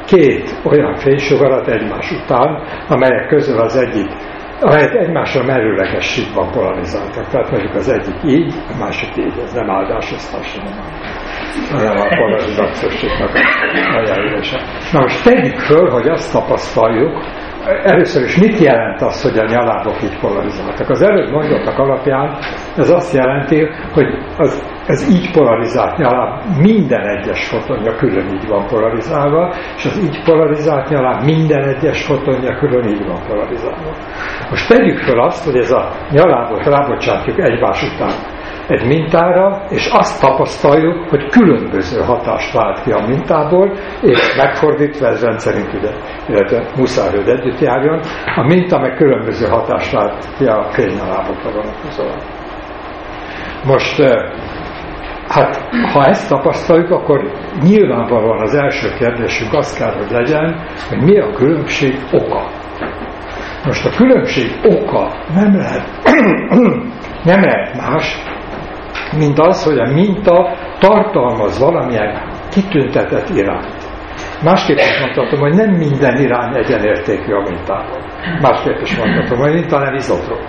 [0.07, 4.11] két olyan fénysugarat egymás után, amelyek közül az egyik
[4.65, 7.29] amelyek egymásra merőleges síkban polarizáltak.
[7.29, 10.57] Tehát mondjuk az egyik így, a másik így, ez nem áldásosztás,
[11.71, 13.31] hanem a polarizációs síknak
[13.97, 14.59] a jelölése.
[14.93, 17.25] Na most tegyük föl, hogy azt tapasztaljuk,
[17.67, 20.89] először is mit jelent az, hogy a nyalábok így polarizáltak?
[20.91, 22.39] Az előbb mondottak alapján
[22.77, 24.07] ez azt jelenti, hogy
[24.39, 30.23] az, ez így polarizált nyaláb minden egyes fotonja külön így van polarizálva, és az így
[30.25, 33.97] polarizált nyaláb minden egyes fotonja külön így van polarizálva.
[34.51, 38.13] Most tegyük fel azt, hogy ez a nyalábot rábocsátjuk egymás után
[38.73, 45.25] egy mintára, és azt tapasztaljuk, hogy különböző hatást vált ki a mintából, és megfordítva ez
[45.25, 45.91] rendszerint ugye,
[46.29, 48.01] illetve muszáj, hogy együtt járjon,
[48.37, 52.19] a minta meg különböző hatást vált ki a fénynyalábokra vonatkozóan.
[53.65, 54.03] Most
[55.29, 61.21] Hát, ha ezt tapasztaljuk, akkor nyilvánvalóan az első kérdésünk az kell, hogy legyen, hogy mi
[61.21, 62.49] a különbség oka.
[63.65, 65.87] Most a különbség oka nem lehet,
[67.31, 68.23] nem lehet más,
[69.17, 73.91] mint az, hogy a minta tartalmaz valamilyen kitüntetett irányt.
[74.43, 78.01] Másképp is mondhatom, hogy nem minden irány egyenértékű a mintában.
[78.41, 80.41] Másképp is mondhatom, hogy minta nem izotrop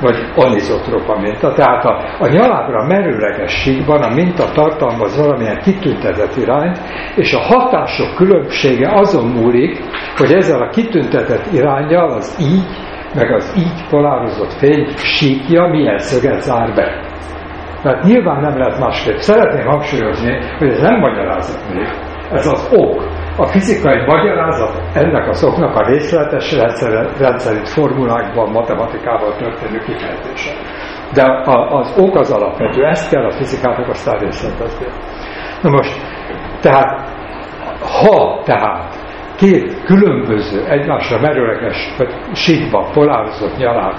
[0.00, 1.52] vagy anizotrop a minta.
[1.52, 6.78] Tehát a, a nyalábra merőleges síkban a minta tartalmaz valamilyen kitüntetett irányt,
[7.16, 9.80] és a hatások különbsége azon múlik,
[10.16, 12.66] hogy ezzel a kitüntetett irányjal az így,
[13.14, 17.03] meg az így polározott fény síkja milyen szöget zár be.
[17.84, 19.16] Tehát nyilván nem lehet másképp.
[19.16, 21.88] Szeretném hangsúlyozni, hogy ez nem magyarázat még,
[22.32, 23.02] ez az ok.
[23.36, 26.56] A fizikai magyarázat ennek a szoknak a részletes
[27.18, 30.52] rendszerint formulákban, matematikával történő kifejtése.
[31.12, 34.86] De az ok az alapvető, ezt kell a fizikának aztán részletezni.
[35.62, 36.00] Na most,
[36.60, 37.08] tehát,
[38.02, 38.94] ha tehát
[39.36, 43.94] két különböző, egymásra merőleges, vagy síkban polározott nyaláb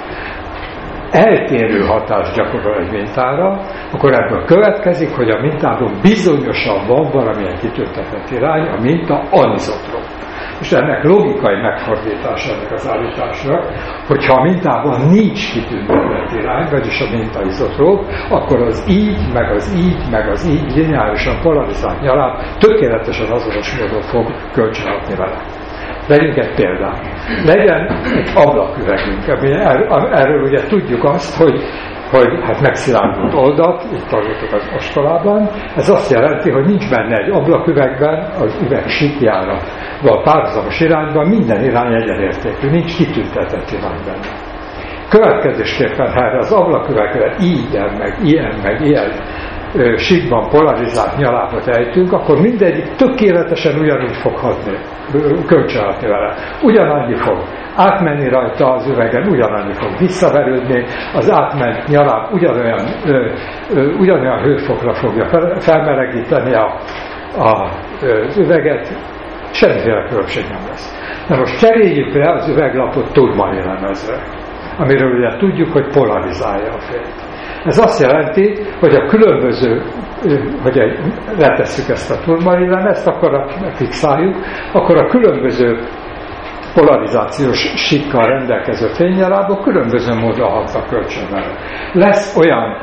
[1.12, 8.30] eltérő hatást gyakorol egy mintára, akkor ebből következik, hogy a mintában bizonyosan van valamilyen kitöltetett
[8.30, 10.04] irány, a minta anizotrop.
[10.62, 13.62] És ennek logikai megfordítása ennek az állításra,
[14.08, 19.76] hogyha a mintában nincs kitüntetett irány, vagyis a minta izotróp, akkor az így, meg az
[19.78, 25.65] így, meg az így lineárisan polarizált nyalát tökéletesen azonos módon fog kölcsönadni vele.
[26.08, 27.00] Vegyünk egy példát.
[27.46, 29.28] Legyen egy ablaküvegünk.
[30.12, 31.62] Erről ugye tudjuk azt, hogy
[32.12, 35.50] hogy hát megszilárdult oldat, itt tanultuk az oskolában.
[35.76, 39.60] Ez azt jelenti, hogy nincs benne egy ablaküvegben, az üveg síkjára,
[40.02, 44.54] vagy párhuzamos irányban, minden irány egyenértékű, nincs kitüntetett irány benne.
[45.10, 49.12] Következésképpen, ha erre az ablaküvegre ilyen, meg ilyen, meg ilyen
[49.98, 54.78] síkban polarizált nyalábot ejtünk, akkor mindegyik tökéletesen ugyanúgy fog hatni,
[55.46, 56.34] kölcsönhatni vele.
[56.62, 57.38] Ugyanannyi fog
[57.76, 63.32] átmenni rajta az üvegen, ugyanannyi fog visszaverődni, az átment nyaláb ugyanolyan, ö,
[63.74, 65.26] ö, ugyanolyan hőfokra fogja
[65.60, 66.80] felmelegíteni a,
[67.38, 67.70] a,
[68.28, 68.98] az üveget,
[69.52, 70.94] semmiféle különbség nem lesz.
[71.28, 74.22] Na most cseréljük le az üveglapot turmalilemezre,
[74.78, 77.25] amiről ugye tudjuk, hogy polarizálja a fényt.
[77.66, 79.82] Ez azt jelenti, hogy a különböző,
[80.62, 80.76] hogy
[81.38, 84.36] letesszük ezt a turmalilemezt, akkor a, fixáljuk,
[84.74, 85.80] akkor a különböző
[86.76, 91.54] polarizációs síkkal rendelkező fénynyalábok különböző módon hatnak kölcsön vele.
[91.94, 92.78] Lesz olyan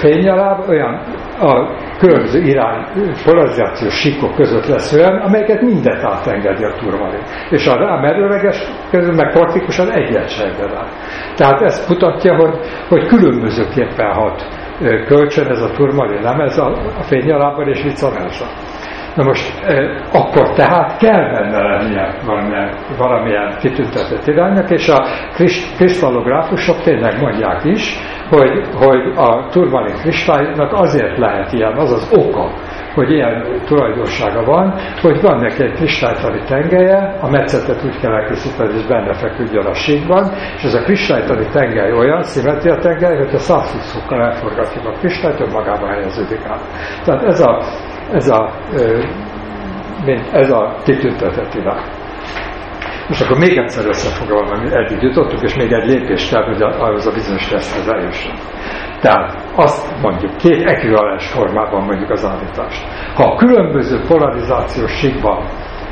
[0.00, 0.94] fénynyaláb, olyan
[1.40, 2.86] a különböző irány
[3.24, 7.22] polarizációs síkok között lesz olyan, amelyeket mindet átengedi a turmalin.
[7.50, 8.56] És a rámerőleges
[8.90, 10.50] közül meg praktikusan egyet se
[11.36, 12.58] Tehát ezt mutatja, hogy,
[12.88, 14.48] hogy különbözőképpen hat
[15.06, 16.66] kölcsön ez a turmalin lemez a,
[16.98, 18.44] a fénynyalában és vice versa.
[19.16, 25.04] Na most e, akkor tehát kell benne lennie valamilyen, valamilyen kitüntetett iránynak, és a
[25.76, 27.98] kristallográfusok tényleg mondják is,
[28.28, 32.50] hogy, hogy a turmalin kristálynak azért lehet ilyen, az az oka,
[32.94, 38.72] hogy ilyen tulajdonsága van, hogy van neki egy kristálytali tengelye, a metszetet úgy kell elkészíteni,
[38.72, 43.92] hogy benne feküdjön a síkban, és ez a kristálytali tengely olyan, szimmetria tengely, hogyha 120
[43.92, 46.62] fokkal elforgatjuk a kristályt, hogy magába helyeződik át.
[47.04, 47.62] Tehát ez a,
[48.12, 48.50] ez a,
[50.32, 51.82] ez a kitüntetett irány.
[53.08, 57.06] Most akkor még egyszer összefoglalom, amit eddig jutottunk, és még egy lépést kell, hogy ahhoz
[57.06, 58.34] a bizonyos teszthez eljusson.
[59.00, 62.84] Tehát azt mondjuk, két ekvivalens formában mondjuk az állítást.
[63.14, 65.44] Ha a különböző polarizációs síkban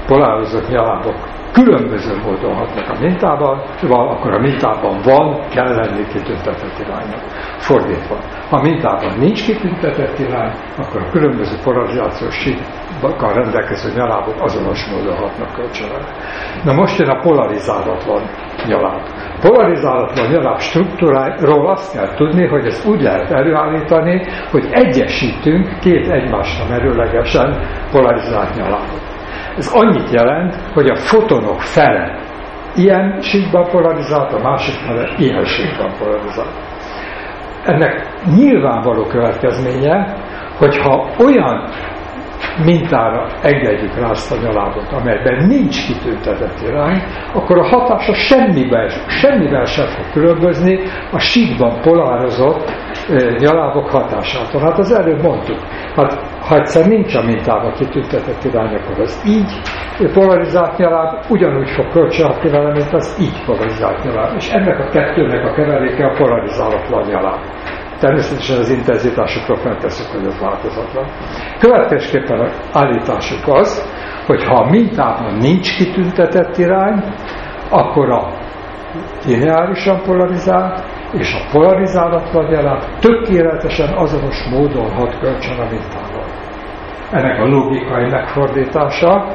[0.06, 1.14] polározott nyalábok
[1.52, 7.20] különböző módon hatnak a mintában, van, akkor a mintában van, kell lenni kitüntetett iránynak.
[7.58, 8.16] Fordítva,
[8.50, 15.52] ha mintában nincs kitüntetett irány, akkor a különböző polarizációs síkkal rendelkező nyalábok azonos módon hatnak
[15.52, 16.04] kölcsönre.
[16.64, 18.22] Na most jön a polarizálatlan
[18.66, 19.00] nyaláb.
[19.40, 26.64] Polarizálatlan nyaláb struktúráról azt kell tudni, hogy ezt úgy lehet előállítani, hogy egyesítünk két egymásra
[26.68, 29.09] merőlegesen polarizált nyalábot.
[29.56, 32.18] Ez annyit jelent, hogy a fotonok fele
[32.74, 36.54] ilyen síkban polarizált, a másik fele ilyen síkban polarizált.
[37.64, 40.16] Ennek nyilvánvaló következménye,
[40.58, 41.68] hogyha olyan
[42.64, 47.02] mintára engedjük rá azt a nyalábot, amelyben nincs kitüntetett irány,
[47.34, 50.78] akkor a hatása semmivel, semmivel sem fog különbözni
[51.12, 52.72] a síkban polározott
[53.38, 54.60] nyalábok hatásától.
[54.60, 55.58] Hát az előbb mondtuk,
[55.96, 56.12] hát
[56.48, 59.60] ha egyszer nincs a mintában kitüntetett irány, akkor az így
[60.12, 64.36] polarizált nyaláb ugyanúgy fog kölcsönhatni vele, mint az így polarizált nyaláb.
[64.36, 67.40] És ennek a kettőnek a keveréke a polarizálatlan nyaláb.
[68.00, 71.06] Természetesen az intenzitásukról feltesszük, hogy ez változatlan.
[71.58, 73.84] Következésképpen az állításuk az,
[74.26, 77.04] hogy ha a mintában nincs kitüntetett irány,
[77.68, 78.32] akkor a
[79.26, 86.24] lineárisan polarizált és a polarizálatlan jelát tökéletesen azonos módon hat kölcsön a mintával.
[87.10, 89.26] Ennek a logikai megfordítása,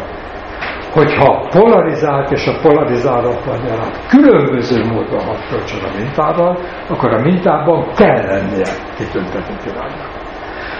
[0.95, 6.57] hogyha polarizált és a polarizálatlan jelát különböző módon kölcsön a mintával,
[6.89, 10.09] akkor a mintában kell lennie kitüntetett iránynak.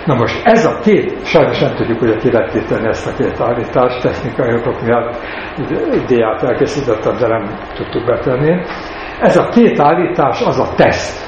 [0.06, 4.54] Na most ez a két, sajnos nem tudjuk ugye kivetíteni ezt a két állítást, technikai
[4.54, 5.16] okok miatt
[6.08, 8.62] diát elkészítettem, de nem tudtuk betenni.
[9.20, 11.25] Ez a két állítás az a teszt,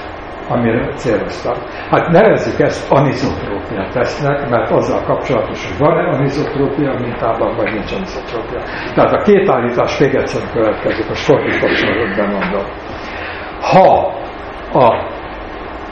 [0.47, 1.55] amire céloztam.
[1.89, 8.61] Hát nevezzük ezt anizotrópia tesztnek, mert azzal kapcsolatos, hogy van-e anizotrópia mintában, vagy nincs anizotrópia.
[8.95, 12.65] Tehát a két állítás még egyszer következik, a fordított sorot mondom.
[13.61, 14.13] Ha
[14.73, 15.05] a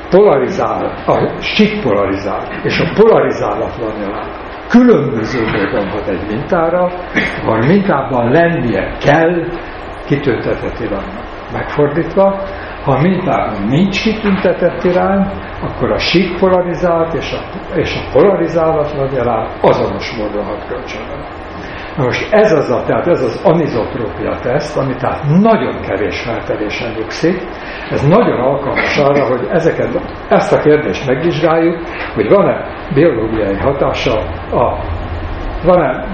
[0.10, 6.92] polarizált, a sík polarizált és a polarizálatlan jelent különböző módon hat egy mintára,
[7.46, 9.46] van mintában lennie kell
[10.06, 11.26] kitüntetett iránynak.
[11.54, 12.44] Megfordítva,
[12.86, 15.28] ha a mintában nincs kitüntetett irány,
[15.62, 21.20] akkor a sík polarizált és a, és a polarizálatlan irány azonos módon hat kölcsönben.
[21.98, 26.92] Na most ez az a, tehát ez az anizotrópia teszt, ami tehát nagyon kevés feltelésen
[27.00, 27.42] nyugszik,
[27.92, 31.78] ez nagyon alkalmas arra, hogy ezeket, ezt a kérdést megvizsgáljuk,
[32.14, 34.18] hogy van-e biológiai hatása
[34.52, 34.80] a
[35.66, 36.06] van-e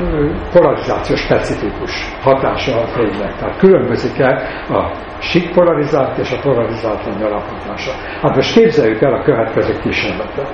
[0.52, 1.91] polarizáció specifikus
[2.24, 3.36] hatása a fénynek?
[3.38, 7.91] Tehát különbözik-e a sík polarizált és a polarizáltan hatása?
[8.22, 10.49] Hát most képzeljük el a következő kísérletet.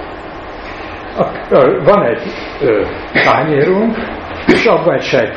[1.83, 2.21] Van egy
[3.23, 3.95] tányérunk,
[4.47, 5.35] és abban egy sejt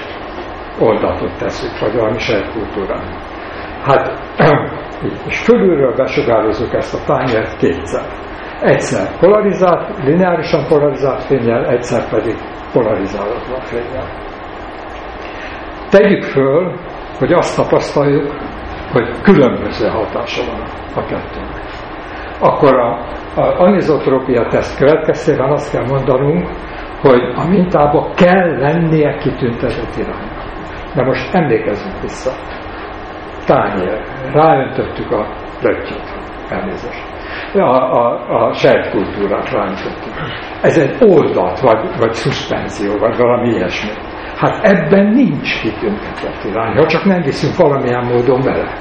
[0.79, 3.05] oldatot teszünk, vagy valami sejtkultúrát.
[3.85, 4.13] Hát,
[5.29, 8.03] és fölülről besugározzuk ezt a tányért kétszer.
[8.63, 12.35] Egyszer polarizált, lineárisan polarizált fényjel, egyszer pedig
[12.73, 14.05] polarizálatlan fényjel.
[15.91, 16.73] Tegyük föl,
[17.19, 18.35] hogy azt tapasztaljuk,
[18.93, 20.61] hogy különböző hatása van
[20.95, 21.63] a kettőnek.
[22.41, 22.99] Akkor a,
[23.35, 26.49] a anizotrópia teszt következtében azt kell mondanunk,
[27.01, 30.43] hogy a mintába kell lennie kitüntetett irányba.
[30.95, 32.31] De most emlékezzünk vissza.
[33.47, 34.01] Tányér.
[34.33, 35.27] Ráöntöttük a
[35.63, 36.15] löttyöt.
[36.49, 37.20] Elnézést.
[37.55, 40.15] A, a, a sejtkultúrát ráöntöttük.
[40.63, 43.91] Ez egy oldat, vagy, vagy szuszpenzió, vagy valami ilyesmi.
[44.37, 48.73] Hát ebben nincs kitüntetett irány, ha csak nem viszünk valamilyen módon vele.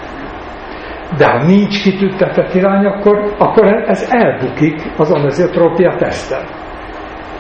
[1.18, 6.42] De ha nincs kitüntetett irány, akkor, akkor ez elbukik az anezotrópia teszten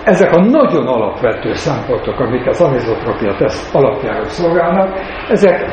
[0.04, 5.00] ezek a nagyon alapvető szempontok, amik az anizotropia teszt alapjául szolgálnak,
[5.30, 5.66] ezek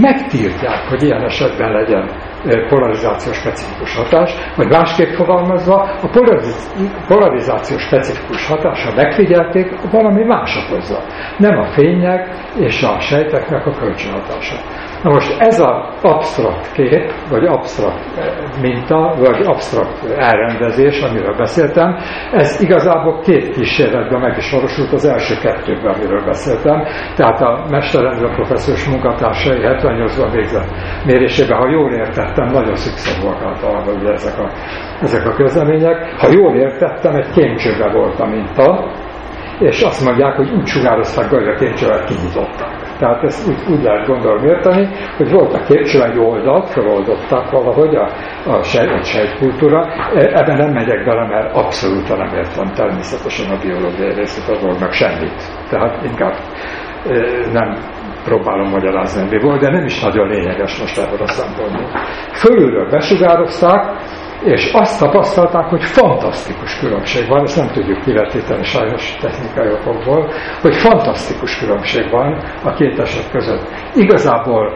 [0.00, 2.10] megtiltják, hogy ilyen esetben legyen
[2.68, 6.08] polarizációs specifikus hatás, vagy másképp fogalmazva, a
[7.06, 11.02] polarizációs specifikus hatás, ha megfigyelték, valami más okozza.
[11.38, 12.28] Nem a fények
[12.58, 14.56] és a sejteknek a kölcsönhatása.
[15.04, 18.26] Na most ez az absztrakt kép, vagy absztrakt eh,
[18.60, 21.96] minta, vagy absztrakt elrendezés, amiről beszéltem,
[22.32, 26.84] ez igazából két kísérletben meg is valósult az első kettőben, amiről beszéltem.
[27.16, 30.70] Tehát a mesterrendben professzors munkatársai 78-ban végzett
[31.04, 34.50] mérésében, ha jól értettem, nagyon szükségek általában ugye ezek a,
[35.00, 36.14] ezek a közlemények.
[36.18, 38.90] Ha jól értettem, egy kémcsőbe volt a minta,
[39.58, 42.83] és azt mondják, hogy úgy sugározták hogy a kémcsövet kinyitották.
[42.98, 47.94] Tehát ezt úgy, úgy lehet gondolni érteni, hogy volt a képcső egy oldalt, feloldották valahogy
[47.94, 48.08] a,
[48.46, 49.86] a, sej, a sejtkultúra.
[50.14, 54.92] E, ebben nem megyek bele, mert abszolút nem értem természetesen a biológiai részét a dolgnak
[54.92, 55.42] semmit.
[55.70, 56.34] Tehát inkább
[57.06, 57.14] e,
[57.52, 57.78] nem
[58.24, 61.90] próbálom magyarázni, mi volt, de nem is nagyon lényeges most ebből a szempontból.
[62.32, 63.82] Fölülről besugározták,
[64.44, 70.30] és azt tapasztalták, hogy fantasztikus különbség van, ezt nem tudjuk kivetíteni sajnos technikai okokból,
[70.60, 73.68] hogy fantasztikus különbség van a két eset között.
[73.94, 74.72] Igazából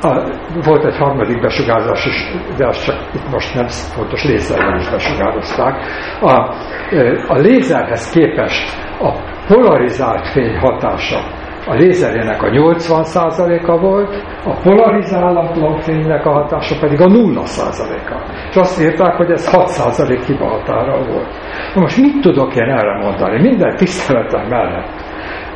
[0.00, 0.30] a, a,
[0.64, 5.86] volt egy harmadik besugárzás is, de azt csak itt most nem fontos, lézerrel is besugározták.
[6.20, 6.32] A,
[7.28, 9.12] a lézerhez képest a
[9.46, 17.06] polarizált fény hatása a lézerjének a 80%-a volt, a polarizálatlan fénynek a hatása pedig a
[17.06, 18.16] 0%-a.
[18.50, 20.66] És azt írták, hogy ez 6% hiba volt.
[21.74, 23.40] Na most mit tudok én erre mondani?
[23.40, 24.88] Minden tiszteletem mellett.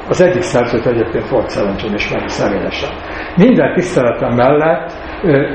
[0.08, 2.90] Az egyik szerzőt egyébként volt szerencsém ismerni személyesen.
[3.36, 4.92] Minden tiszteletem mellett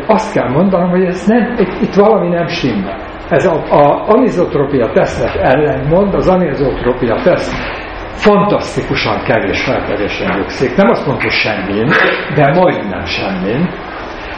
[0.08, 2.98] azt kell mondanom, hogy ez nem, itt, valami nem stimmel.
[3.30, 7.83] Ez a, a anizotropia tesznek ellenmond, az anizotropia teszt
[8.14, 10.76] fantasztikusan kevés feltevésen nyugszik.
[10.76, 11.88] Nem azt mondta, hogy semmin,
[12.36, 13.70] de majdnem semmin.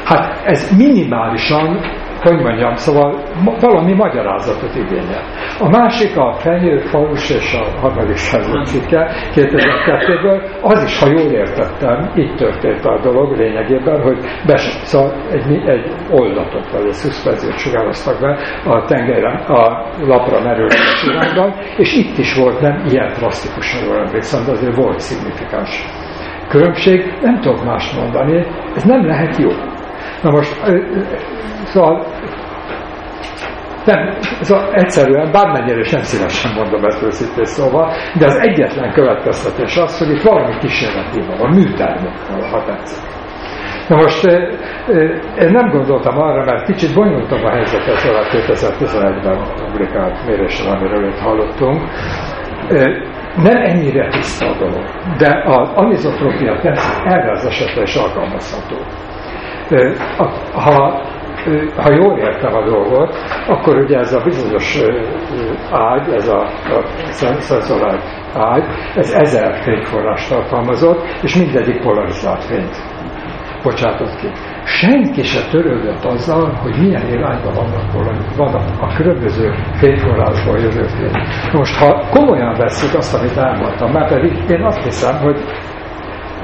[0.06, 1.80] Hát ez minimálisan
[2.30, 3.24] hogy mondjam, szóval
[3.60, 5.24] valami magyarázatot igényel.
[5.60, 6.36] A másik a
[6.92, 8.16] Falus és a harmadik
[8.64, 15.14] cikke 2002-ből, az is, ha jól értettem, itt történt a dolog lényegében, hogy bes, szóval
[15.32, 20.68] egy, egy oldatot, vagy egy szuszpenziót sugároztak be a tengelyre, a lapra merülő
[21.10, 25.86] irányban, és itt is volt nem ilyen drasztikusan jól emlékszem, de azért volt szignifikáns
[26.50, 28.46] különbség, nem tudok mást mondani,
[28.76, 29.50] ez nem lehet jó.
[30.22, 30.62] Na most,
[31.64, 32.06] szóval
[33.86, 39.98] nem, szóval egyszerűen, bármennyire sem szívesen mondom ezt őszintén szóval, de az egyetlen következtetés az,
[39.98, 42.18] hogy itt valami kísérleti van, műtermék,
[42.52, 43.04] ha tetszik.
[43.88, 44.26] Na most
[45.38, 51.08] én nem gondoltam arra, mert kicsit bonyolultabb a helyzet szóval a 2011-ben publikált mérésre, amiről
[51.08, 51.82] itt hallottunk.
[53.36, 54.86] Nem ennyire tiszta a dolog,
[55.18, 58.76] de az anizotropia teszt erre az esetre is alkalmazható
[60.54, 61.02] ha,
[61.76, 63.16] ha jól értem a dolgot,
[63.48, 64.78] akkor ugye ez a bizonyos
[65.72, 66.86] ágy, ez a, a
[67.40, 68.04] szenzorált
[68.34, 68.64] ágy,
[68.96, 72.76] ez ezer fényforrás tartalmazott, és mindegyik polarizált fényt
[73.64, 74.32] bocsátott ki.
[74.64, 77.92] Senki se törődött azzal, hogy milyen irányban vannak,
[78.38, 81.22] vannak a különböző fényforrásból jövő fény.
[81.54, 85.40] Most, ha komolyan veszük azt, amit elmondtam, mert pedig én azt hiszem, hogy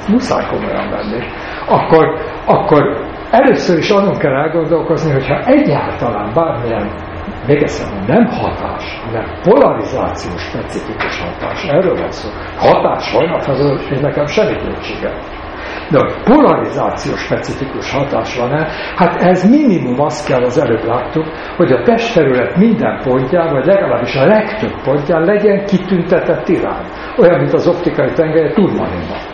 [0.07, 1.23] muszáj komolyan venni,
[1.67, 2.15] akkor,
[2.45, 6.89] akkor először is azon kell elgondolkozni, hogyha egyáltalán bármilyen
[7.47, 11.63] még egyszer nem hatás, hanem polarizációs specifikus hatás.
[11.63, 12.29] Erről van szó.
[12.57, 15.13] Hatás van, az én nekem semmi kétségem.
[15.89, 18.67] De a polarizációs specifikus hatás van-e?
[18.95, 21.25] Hát ez minimum azt kell, az előbb láttuk,
[21.57, 26.85] hogy a testterület minden pontján, vagy legalábbis a legtöbb pontján legyen kitüntetett irány.
[27.17, 29.30] Olyan, mint az optikai tengelye turmalinban.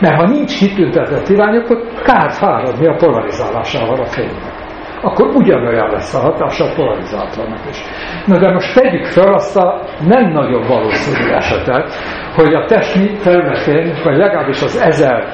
[0.00, 4.68] Mert ha nincs kitüntetett irány, akkor kár fáradni a polarizálásával a fénynek.
[5.02, 7.82] Akkor ugyanolyan lesz a hatása a polarizátlanak is.
[8.26, 11.92] Na de most tegyük fel azt a nem nagyon valószínű esetet,
[12.34, 15.24] hogy a test területén, vagy legalábbis az ezer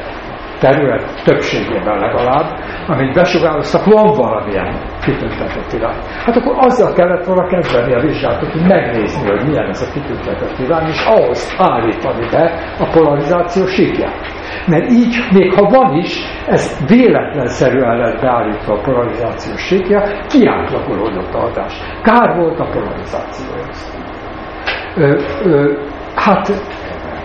[0.60, 5.98] terület többségében legalább, amit besugároztak, van valamilyen kitüntetett irány.
[6.24, 10.58] Hát akkor azzal kellett volna kezdeni a vizsgálatot, hogy megnézni, hogy milyen ez a kitüntetett
[10.58, 14.34] irány, és ahhoz állítani be a polarizáció síkját.
[14.66, 21.40] Mert így, még ha van is, ez véletlenszerűen lett beállítva a polarizációs síkja, kiátlagolódott a
[21.40, 21.72] hatás.
[22.02, 24.04] Kár volt a polarizációhoz.
[26.14, 26.52] hát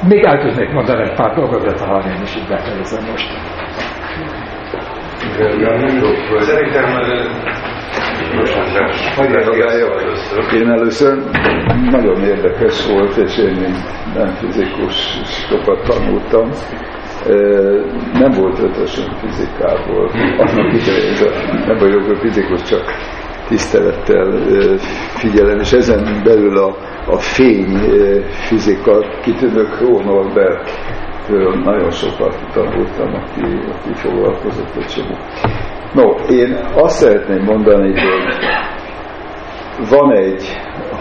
[0.08, 3.30] még el tudnék mondani egy pár dolgot, de talán én is így befejezem most.
[6.40, 6.86] Szerintem
[10.54, 11.18] én először
[11.92, 13.76] nagyon érdekes volt, és én
[14.16, 16.50] nem fizikus sokat tanultam,
[18.14, 20.12] nem volt ötösön fizikából.
[20.38, 21.14] Annak idején,
[21.68, 22.84] nem vagyok a fizikus, csak
[23.48, 24.40] tisztelettel
[25.16, 26.76] figyelem, és ezen belül a,
[27.08, 27.78] a fény
[28.48, 30.70] fizika kitűnő Krónorbert
[31.64, 35.16] nagyon sokat tanultam, aki, aki foglalkozott egy csomó.
[35.94, 38.38] No, én azt szeretném mondani, hogy
[39.90, 40.44] van egy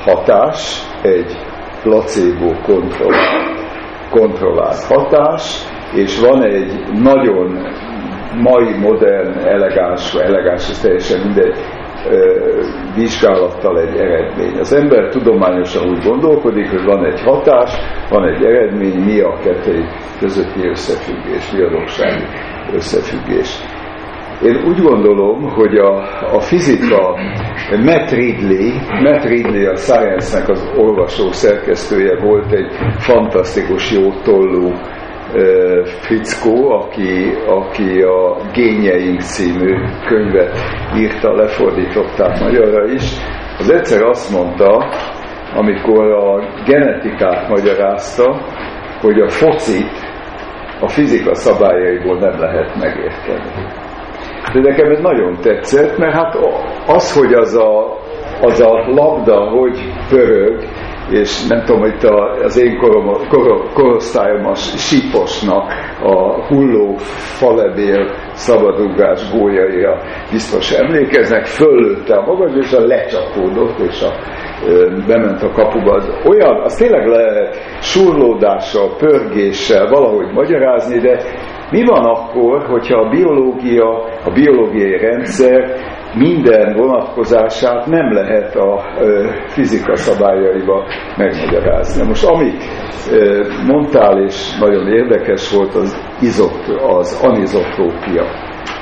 [0.05, 1.37] hatás, egy
[1.83, 3.59] placebo kontrollált,
[4.11, 5.65] kontrollált hatás,
[5.95, 6.73] és van egy
[7.03, 7.67] nagyon
[8.43, 11.57] mai modern, elegáns, elegáns, ez teljesen mindegy,
[12.95, 14.59] vizsgálattal egy eredmény.
[14.59, 17.73] Az ember tudományosan úgy gondolkodik, hogy van egy hatás,
[18.11, 19.85] van egy eredmény, mi a kettő
[20.19, 21.71] közötti összefüggés, mi a
[22.75, 23.59] összefüggés.
[24.43, 25.97] Én úgy gondolom, hogy a,
[26.37, 27.17] a fizika
[27.85, 28.73] Matt Ridley,
[29.03, 34.73] Matt Ridley a Science-nek az olvasó szerkesztője volt egy fantasztikus jó tollú
[36.01, 39.75] fickó, aki, aki a Gényeink című
[40.07, 40.53] könyvet
[40.97, 43.03] írta, lefordították magyarra is,
[43.59, 44.85] az egyszer azt mondta,
[45.55, 48.41] amikor a genetikát magyarázta,
[49.01, 50.09] hogy a focit
[50.81, 53.51] a fizika szabályaiból nem lehet megérteni.
[54.53, 56.37] De nekem ez nagyon tetszett, mert hát
[56.87, 57.99] az, hogy az a,
[58.41, 59.79] az a labda, hogy
[60.09, 60.65] pörög,
[61.11, 61.95] és nem tudom, hogy
[62.43, 66.95] az én korom, kor, korosztályom a síposnak a hulló
[67.39, 69.99] falebél szabadugás gólyaira
[70.31, 74.13] biztos emlékeznek, föllőtte a magas, és a lecsapódott, és a,
[75.07, 75.95] bement a kapuba.
[75.95, 81.23] Az olyan, az tényleg lehet surlódással, pörgéssel valahogy magyarázni, de
[81.71, 83.89] mi van akkor, hogyha a biológia,
[84.25, 85.75] a biológiai rendszer
[86.15, 88.83] minden vonatkozását nem lehet a
[89.47, 90.85] fizika szabályaiba
[91.17, 92.07] megmagyarázni.
[92.07, 92.65] Most amit
[93.67, 98.25] mondtál, és nagyon érdekes volt, az, izot, az anizotrópia.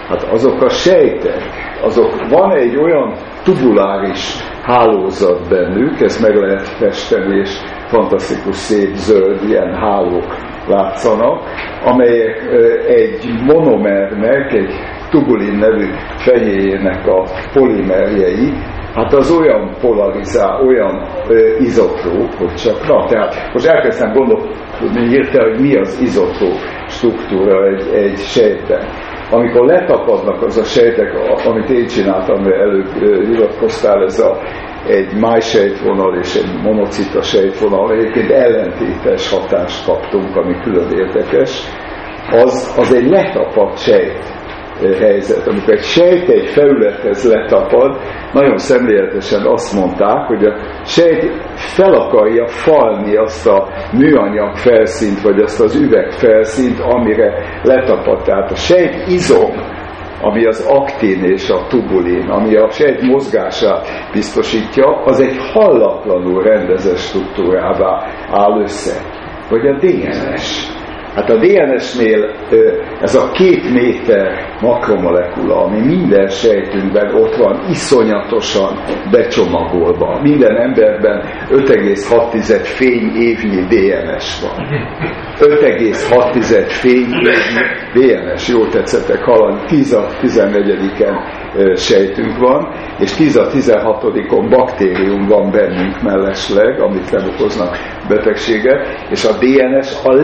[0.08, 1.42] Hát azok a sejtek,
[1.82, 3.14] azok van egy olyan
[3.44, 7.50] tubuláris hálózat bennük, ezt meg lehet festeni, és
[7.86, 10.36] fantasztikus szép zöld ilyen hálók
[10.68, 11.42] látszanak,
[11.84, 12.42] amelyek
[12.88, 14.74] egy monomernek, egy
[15.10, 18.52] tubulin nevű fehérjének a polimerjei,
[18.94, 21.06] hát az olyan polarizál, olyan
[21.58, 26.56] izotróp, hogy csak, na, tehát most elkezdtem gondolni érte, hogy mi az izotróp
[26.88, 28.86] struktúra egy, egy sejtben.
[29.30, 31.14] Amikor letapadnak az a sejtek,
[31.44, 32.92] amit én csináltam, mert előbb
[33.26, 34.38] hivatkoztál, ez a
[34.88, 41.62] egy májsejtvonal és egy monocita sejtvonal, egyébként ellentétes hatást kaptunk, ami külön érdekes,
[42.30, 44.36] az, az egy letapadt sejt
[44.98, 45.46] helyzet.
[45.46, 47.96] Amikor egy sejt egy felülethez letapad,
[48.32, 55.40] nagyon szemléletesen azt mondták, hogy a sejt fel akarja falni azt a műanyag felszínt, vagy
[55.40, 58.22] azt az üveg felszínt, amire letapad.
[58.22, 59.50] Tehát a sejt izom,
[60.20, 66.96] ami az aktin és a tubulin, ami a sejt mozgását biztosítja, az egy hallatlanul rendezett
[66.96, 69.02] struktúrává áll össze.
[69.50, 70.77] Vagy a DNS
[71.14, 72.34] Hát a DNS-nél
[73.00, 78.78] ez a két méter makromolekula, ami minden sejtünkben ott van, iszonyatosan
[79.10, 80.20] becsomagolva.
[80.22, 84.66] Minden emberben 5,6 fény évnyi DNS van.
[85.38, 93.46] 5,6 fény évnyi DNS, jó tetszettek hallani, 10 a 14-en sejtünk van, és 10 a
[93.50, 97.76] 16-on baktérium van bennünk mellesleg, amit nem okoznak
[98.08, 100.14] betegséget, és a DNS a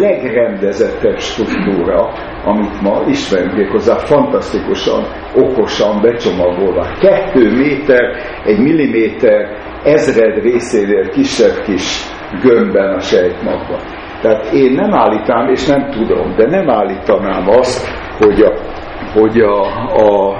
[0.78, 2.12] legrendezettebb struktúra,
[2.44, 5.04] amit ma ismerünk, hozzá fantasztikusan,
[5.34, 6.86] okosan becsomagolva.
[7.00, 9.48] Kettő méter, egy milliméter,
[9.84, 12.04] ezred részénél kisebb kis
[12.42, 13.80] gömbben a sejtmagban.
[14.22, 17.86] Tehát én nem állítanám, és nem tudom, de nem állítanám azt,
[18.18, 18.52] hogy a,
[19.12, 19.60] hogy a,
[19.94, 20.36] a,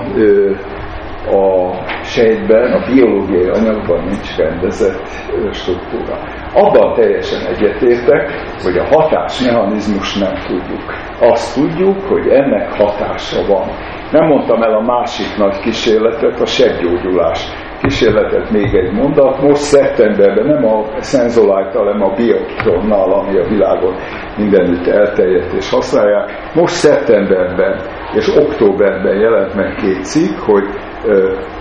[1.27, 5.09] a, a sejtben, a biológiai anyagban nincs rendezett
[5.53, 6.19] struktúra.
[6.55, 8.31] Abban teljesen egyetértek,
[8.63, 10.95] hogy a hatásmechanizmus nem tudjuk.
[11.21, 13.69] Azt tudjuk, hogy ennek hatása van.
[14.11, 17.47] Nem mondtam el a másik nagy kísérletet, a sebgyógyulás
[17.83, 19.43] kísérletet még egy mondat.
[19.43, 23.95] Most szeptemberben nem a szenzolite hanem a biotronnal, ami a világon
[24.37, 26.31] mindenütt elterjedt és használják.
[26.55, 27.81] Most szeptemberben
[28.15, 30.65] és októberben jelent meg két cikk, hogy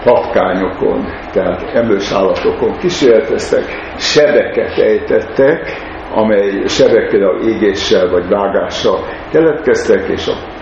[0.04, 3.64] patkányokon, tehát emlős állatokon kísérleteztek,
[3.98, 5.70] sebeket ejtettek,
[6.14, 9.00] amely sebek például égéssel vagy vágással
[9.32, 10.53] keletkeztek, és a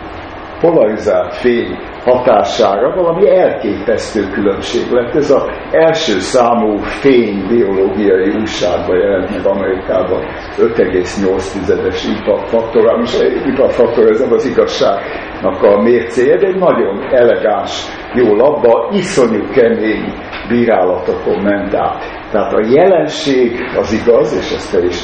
[0.61, 5.15] polarizált fény hatására valami elképesztő különbség lett.
[5.15, 10.21] Ez az első számú fény biológiai újságban jelent meg Amerikában
[10.57, 12.97] 5,8-es impact faktor.
[12.97, 19.49] Most impact faktor ez az igazságnak a mércéje, de egy nagyon elegáns, jó labba, iszonyú
[19.53, 20.13] kemény
[20.49, 22.03] bírálatokon ment át.
[22.31, 24.99] Tehát a jelenség az igaz, és ezt te is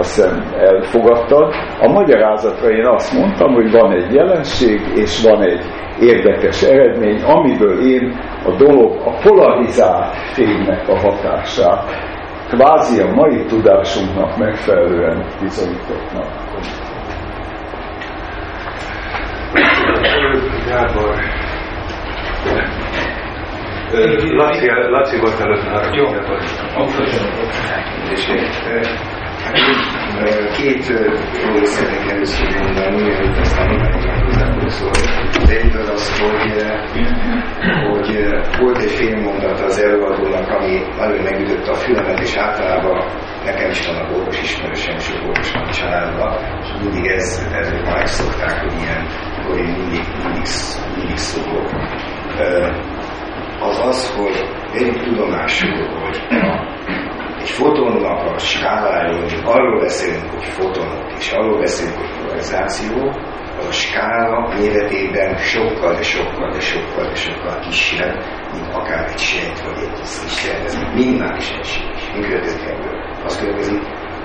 [0.00, 1.54] azt hiszem elfogadtad.
[1.80, 5.64] A magyarázatra én azt mondtam, hogy van egy jelenség, és van egy
[6.00, 11.84] érdekes eredmény, amiből én a dolog, a polarizált fénynek a hatását
[12.48, 16.26] kvázi a mai tudásunknak megfelelően bizonyítottnak.
[20.68, 21.14] Gábor.
[24.36, 25.94] Laci, Laci volt előtt már.
[25.94, 26.06] Jó.
[28.10, 28.26] És
[30.56, 30.86] két
[31.42, 35.38] dolgot szeretnék először mondani, mielőtt aztán mindenkinek hozzá szólni.
[35.42, 36.64] Az egyik az az, hogy,
[37.88, 38.08] hogy
[38.60, 43.04] volt egy fél mondat az előadónak, ami nagyon megütötte a fülemet, és általában
[43.44, 48.60] nekem is vannak orvos ismerősem, sok orvos van családban, és mindig ez, ez már megszokták,
[48.60, 49.06] hogy ilyen,
[49.46, 50.46] hogy én mindig, mindig,
[50.96, 51.70] mindig szólok.
[53.60, 56.70] Az az, hogy vegyük tudomásul, hogy a
[57.40, 63.08] egy fotonnak a skáláról, arról beszélünk, hogy fotonok, és arról beszélünk, hogy polarizáció,
[63.58, 68.14] az a skála méretében sokkal, de sokkal, de sokkal, de sokkal kisebb,
[68.52, 70.94] mint akár egy sejt vagy egy szervezet.
[70.94, 72.10] Minimális egységes.
[72.14, 73.14] Mi következik ebből?
[73.24, 73.82] Az következik,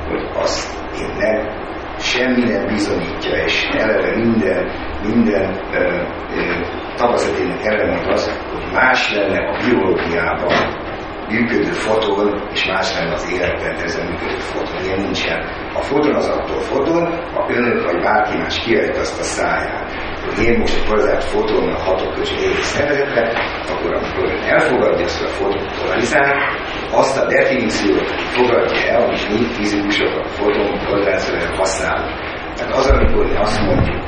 [0.08, 1.64] hogy azt én nem,
[2.00, 4.72] semmi nem bizonyítja, és eleve minden,
[5.04, 6.02] minden ö,
[6.36, 6.62] ö,
[6.96, 10.84] tapasztalatének ellenmond az, hogy más lenne a biológiában
[11.30, 14.84] működő foton, és más lenne az életrendező működő foton.
[14.84, 15.40] Ilyen nincsen.
[15.74, 17.04] A foton az attól foton,
[17.34, 19.92] ha önök vagy bárki más kiejt azt a száját,
[20.26, 23.32] hogy én most egy polazált fotonnal hatok és egy szervezetre,
[23.70, 26.34] akkor amikor ön elfogadja azt a foton polarizál,
[26.92, 32.34] azt a definíciót fogadja el, amit mi fizikusok a foton polarizációra használunk.
[32.56, 34.04] Tehát az, amikor mi azt mondjuk,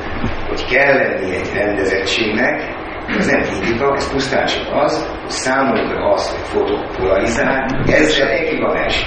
[0.48, 2.86] hogy kell lenni egy rendezettségnek,
[3.16, 9.04] ez nem kritika, ez pusztán csak az, hogy számunkra az, hogy fotó polarizál, ezzel ekvivalens.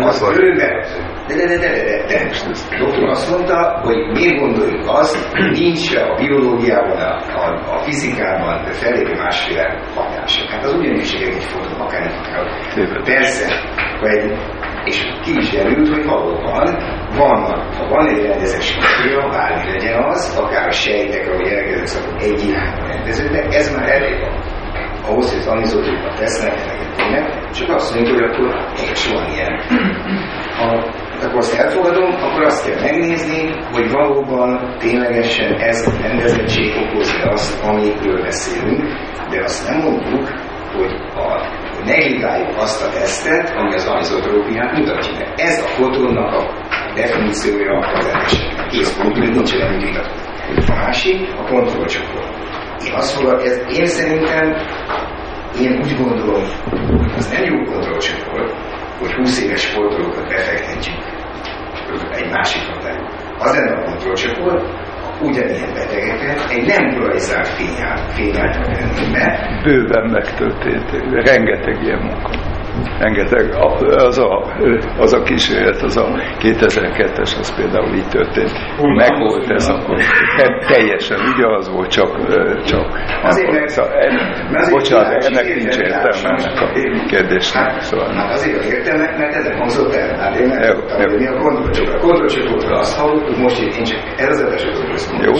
[0.00, 0.84] Az őben,
[1.28, 2.30] de, de, de, de, de, de.
[2.70, 7.82] A doktor azt mondta, hogy miért gondoljuk azt, hogy nincs a biológiában, a, a, a
[7.82, 10.48] fizikában felépő másféle hatások.
[10.48, 13.02] Hát az ugyanis egy fotó, akár akár.
[13.04, 13.46] Persze,
[14.00, 14.38] vagy
[14.84, 16.66] és ki is derült, hogy valóban
[17.16, 22.22] vannak, ha van egy rendezett struktúra, bármi legyen az, akár a sejtek, ahogy elkezdett szakok
[22.22, 24.34] egy irányba rendeződnek, ez már elég van.
[25.06, 26.54] Ahhoz, hogy az anizotókat tesznek,
[27.10, 28.56] meg csak azt mondjuk, hogy akkor
[28.92, 29.60] és van ilyen.
[30.56, 30.84] Ha
[31.24, 37.62] akkor azt elfogadom, akkor azt kell megnézni, hogy valóban ténylegesen ez a rendezettség okozza azt,
[37.64, 38.82] amikről beszélünk,
[39.30, 40.28] de azt nem mondjuk,
[40.76, 41.46] hogy a
[41.84, 45.12] negligáljuk azt a tesztet, ami az anizotrópiát mutatja.
[45.12, 46.42] De ez a fotonnak a
[46.94, 48.68] definíciója az esetben.
[48.68, 50.10] Kész pont, hogy nincs vitató.
[50.66, 52.32] A másik a kontrollcsoport.
[52.86, 54.56] Én azt fogom, ez, én szerintem,
[55.60, 56.44] én úgy gondolom,
[56.98, 58.52] hogy az nem jó kontrollcsoport,
[58.98, 60.96] hogy 20 éves sportolókat befektetjük
[62.10, 63.08] egy másik hatályba.
[63.38, 64.64] Az lenne a kontrollcsoport,
[65.22, 68.64] ugyanilyen betegeket egy nem polarizált fényáltal
[69.62, 70.90] Bőven megtörtént,
[71.24, 72.30] rengeteg ilyen munka.
[72.98, 73.54] Rengeteg,
[73.96, 74.54] az a,
[74.98, 76.06] az a kísérlet, az a
[76.40, 78.52] 2002-es, az például így történt.
[78.96, 79.98] Meg volt ez akkor.
[80.66, 82.10] Teljesen ugyanaz volt, csak,
[82.64, 82.86] csak
[83.22, 86.70] azért meg, szóval, en, bocsánat, ennek nincs értelme ennek a
[87.06, 87.62] kérdésnek.
[87.62, 88.14] Hát, szóval.
[88.14, 90.16] hát azért értelme, mert ezen hangzott el.
[90.18, 91.94] Hát én nem tudtam, hogy mi a kontrollcsoport.
[91.94, 94.66] A kontrollcsoportra azt hallottuk, most én csak ez az
[95.24, 95.34] jó,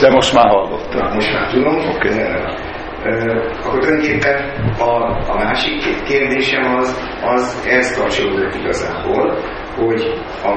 [0.00, 1.14] de most már hallottam.
[1.14, 1.74] Most már tudom.
[1.74, 2.08] Oké.
[2.08, 2.75] Okay.
[3.04, 4.36] Akkor tulajdonképpen
[4.78, 4.90] a,
[5.30, 9.38] a másik két kérdésem az, az ez kapcsolódott igazából,
[9.76, 10.02] hogy
[10.44, 10.56] a,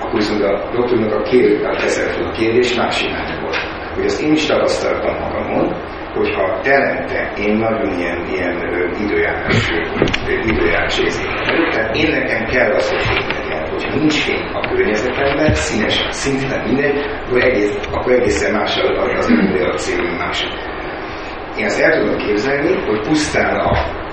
[0.00, 3.10] akkor viszont a doktornak a teszem fel a kérdés másik
[3.42, 3.56] volt.
[3.94, 5.74] Hogy azt én is tapasztaltam magamon,
[6.14, 8.56] hogyha telente én nagyon ilyen, ilyen
[9.00, 9.70] időjárás,
[10.44, 13.34] időjárás érzékelő, tehát én nekem kell az, hogy
[13.70, 18.76] hogyha nincs fény a környezetemben, színes, szintén mindegy, akkor, egész, akkor egészen más
[19.16, 19.30] az
[19.62, 20.46] a cél, mint más.
[21.56, 24.05] Én azt el tudom képzelni, hogy pusztán a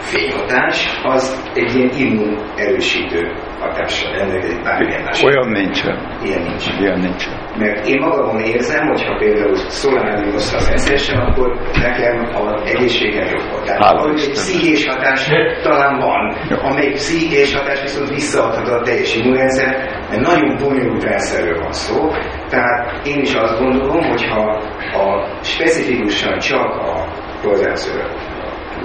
[0.00, 5.22] fényhatás az egy ilyen immun erősítő hatással rendelkezik bármilyen más.
[5.22, 6.18] Olyan nincsen.
[6.24, 6.78] Ilyen nincsen.
[6.80, 7.32] Ilyen nincsen.
[7.58, 13.64] Mert én magamon érzem, hogyha például szoláriumosztal eszesem, akkor nekem az egészségem jobb.
[13.64, 15.28] Tehát egy pszichés hatás
[15.62, 21.72] talán van, amelyik pszichés hatás viszont visszaadhat a teljes immunrendszer, mert nagyon bonyolult rendszerről van
[21.72, 22.10] szó,
[22.50, 27.04] Tehát én is azt gondolom, hogyha a specifikusan csak a
[27.42, 28.06] rozázőre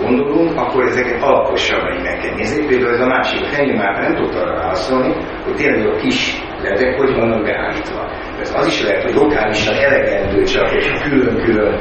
[0.01, 2.65] gondolunk, akkor ezeket alaposabban meg kell nézni.
[2.65, 6.97] Például ez a másik fenyő már nem tudta arra válaszolni, hogy tényleg a kis ledek
[6.97, 8.11] hogy vannak beállítva.
[8.39, 11.79] Ez az is lehet, hogy lokálisan elegendő csak egy külön-külön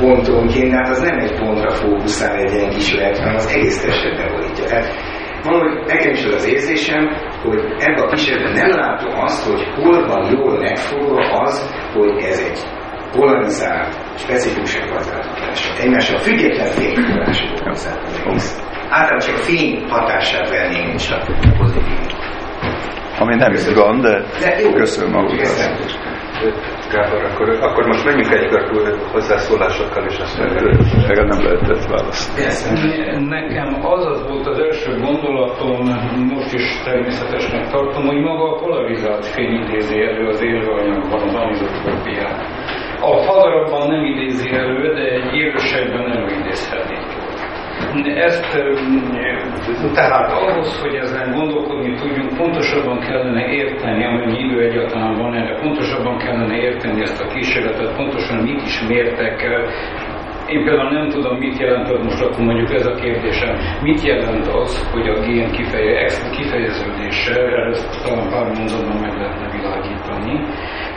[0.00, 4.16] pontonként, hát az nem egy pontra fókuszál egy ilyen kis lehet, hanem az egész testet
[4.16, 4.64] beborítja.
[4.64, 4.86] Tehát
[5.44, 7.08] valahogy nekem is az az érzésem,
[7.42, 12.40] hogy ebben a kísérletben nem látom azt, hogy hol van jól megfogva az, hogy ez
[12.40, 12.58] egy
[13.12, 15.78] polarizált, specifikusan hatások.
[15.80, 18.60] Egymással független fényforrású hozzád az egész.
[18.90, 21.22] Általában csak a fény hatását vennénk, csak
[21.58, 21.98] pozitív.
[23.18, 25.22] Ami nem gond, de, de jó, köszönöm a
[26.92, 30.56] Gábor, akkor, akkor most menjünk egy kör hozzászólásokkal, és aztán
[31.08, 33.26] erre nem lehetett választani.
[33.26, 35.80] Nekem az az volt az első gondolatom,
[36.34, 42.67] most is természetesnek tartom, hogy maga a polarizált fény idézi elő az élőanyagban az anizotrópiát.
[43.00, 46.96] A fadarabban nem idézi elő, de egy élősejtben előidézheti.
[48.04, 48.46] Ezt
[49.94, 56.18] tehát ahhoz, hogy ezen gondolkodni tudjunk, pontosabban kellene érteni, amennyi idő egyáltalán van erre, pontosabban
[56.18, 59.42] kellene érteni ezt a kísérletet, pontosan mit is mértek
[60.48, 64.90] én például nem tudom, mit jelent, most akkor mondjuk ez a kérdésem, mit jelent az,
[64.92, 67.40] hogy a gén kifeje, kifejeződése,
[67.70, 70.34] ezt talán pár mondatban meg lehetne világítani,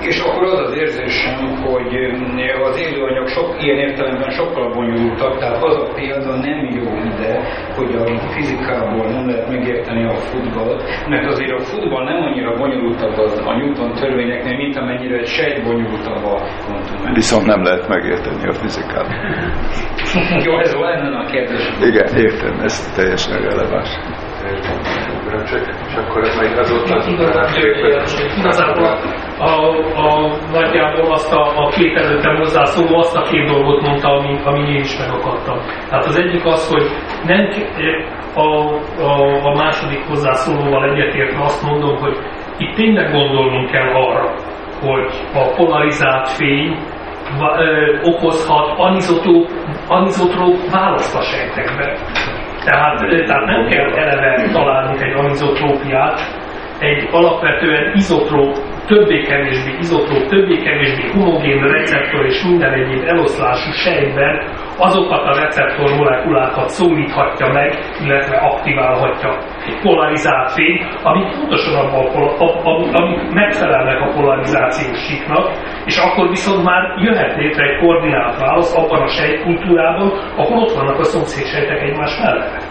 [0.02, 1.94] és akkor az az érzésem, hogy
[2.68, 7.34] az élőanyag sok ilyen értelemben sokkal bonyolultabb, tehát az a példa nem jó ide,
[7.76, 13.18] hogy a fizikából nem lehet megérteni a futballt, mert azért a futball nem annyira bonyolultabb
[13.18, 16.36] az a Newton törvényeknél, mint amennyire egy sejt bonyolultabb a
[16.66, 17.14] kvantum.
[17.14, 19.08] Viszont nem lehet megérteni a fizikát.
[20.46, 21.70] Jó, ez lenne a kérdés.
[21.82, 23.90] Igen, értem, ez teljesen releváns
[25.46, 27.04] csak, és akkor meg azóta...
[28.38, 28.86] Igazából
[29.38, 29.52] a,
[29.96, 34.60] a, nagyjából azt a, a két előttem hozzászóló azt a két dolgot mondta, ami, ami
[34.60, 35.60] én is megakadtam.
[35.90, 36.86] Tehát az egyik az, hogy
[37.26, 37.50] nem
[38.34, 38.48] a,
[39.02, 42.18] a, a második hozzászólóval egyetértve azt mondom, hogy
[42.58, 44.34] itt tényleg gondolnunk kell arra,
[44.82, 46.78] hogy a polarizált fény
[48.04, 49.50] okozhat anizotróp,
[49.88, 51.98] anizotróp választ a sejtekbe.
[52.66, 56.22] Tehát, tehát nem kell eleve találni egy anizotrópiát,
[56.80, 58.58] egy alapvetően izotróp,
[58.92, 64.34] többé-kevésbé izotróp, többé-kevésbé homogén receptor és minden egyéb eloszlású sejtben
[64.78, 67.70] azokat a receptor molekulákat szólíthatja meg,
[68.04, 69.38] illetve aktiválhatja
[69.68, 71.76] egy polarizált fény, amik pontosan
[72.38, 75.46] abban, megfelelnek a polarizációs síknak,
[75.86, 81.00] és akkor viszont már jöhet létre egy koordinált válasz abban a sejtkultúrában, ahol ott vannak
[81.00, 82.71] a szomszédsejtek egymás mellett.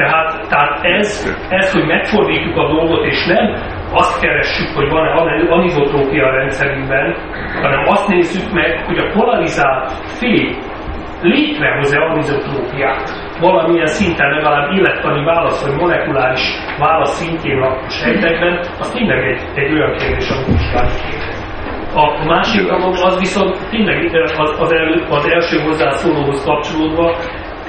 [0.00, 3.54] Tehát, tehát ez, ez, hogy megfordítjuk a dolgot, és nem
[3.92, 7.16] azt keressük, hogy van-e anizotrópia a rendszerünkben,
[7.62, 10.56] hanem azt nézzük meg, hogy a polarizált fény
[11.22, 16.42] létrehoz-e anizotrópiát valamilyen szinten legalább élettani válasz, vagy molekuláris
[16.78, 20.92] válasz szintjén a sejtekben, az tényleg egy, egy olyan kérdés, amit vizsgálni.
[21.94, 27.16] A másik dolog az viszont tényleg az, az, el, az első hozzászólóhoz kapcsolódva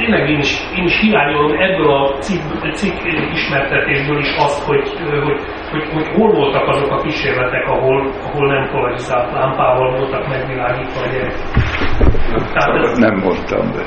[0.01, 2.41] tényleg én is, én is hiányolom ebből a cikk,
[2.73, 2.97] cikk
[3.33, 4.83] ismertetésből is azt, hogy,
[5.27, 5.39] hogy,
[5.71, 11.09] hogy, hogy hol voltak azok a kísérletek, ahol, ahol nem polarizált lámpával voltak megvilágítva a
[11.11, 11.35] gyerek.
[12.53, 12.97] Tehát ez...
[12.97, 13.83] Nem mondtam, de...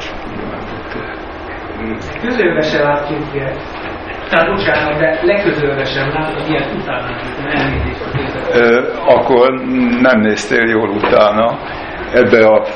[2.21, 3.59] Közölve se látjuk ilyet.
[4.31, 7.17] Tehát bocsánat, de legközelebb sem látod ilyet utána,
[7.53, 8.03] elnézést
[9.07, 9.51] Akkor
[10.01, 11.59] nem néztél jól utána.
[12.13, 12.67] Ebbe a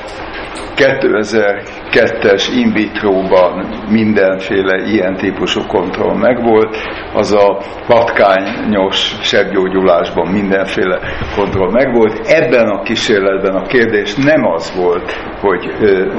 [0.78, 6.76] 2002-es in vitro-ban mindenféle ilyen típusú kontroll megvolt,
[7.14, 11.00] az a patkányos sebgyógyulásban mindenféle
[11.34, 12.26] kontroll megvolt.
[12.26, 15.72] Ebben a kísérletben a kérdés nem az volt, hogy,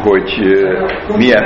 [0.03, 0.32] hogy
[1.16, 1.43] milyen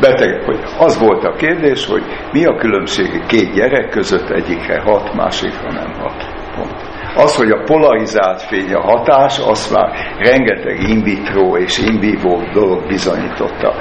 [0.00, 2.02] betegek, hogy az volt a kérdés, hogy
[2.32, 6.39] mi a különbség két gyerek között, egyikre hat, másikra nem hat.
[7.16, 12.40] Az, hogy a polarizált fény a hatás, azt már rengeteg in vitro és in vivo
[12.52, 13.74] dolog bizonyította.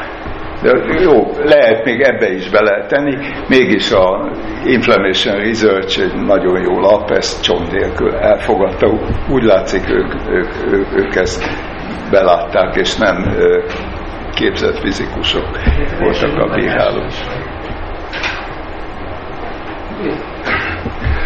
[0.61, 0.71] De
[1.01, 3.17] jó, lehet még ebbe is bele tenni,
[3.47, 4.31] mégis a
[4.65, 8.87] Inflammation Research egy nagyon jó lap, ezt csont nélkül elfogadta.
[9.29, 11.43] Úgy látszik, ők, ők, ők, ők ezt
[12.11, 13.35] belátták, és nem
[14.33, 15.47] képzett fizikusok
[15.99, 17.11] voltak a bírálók.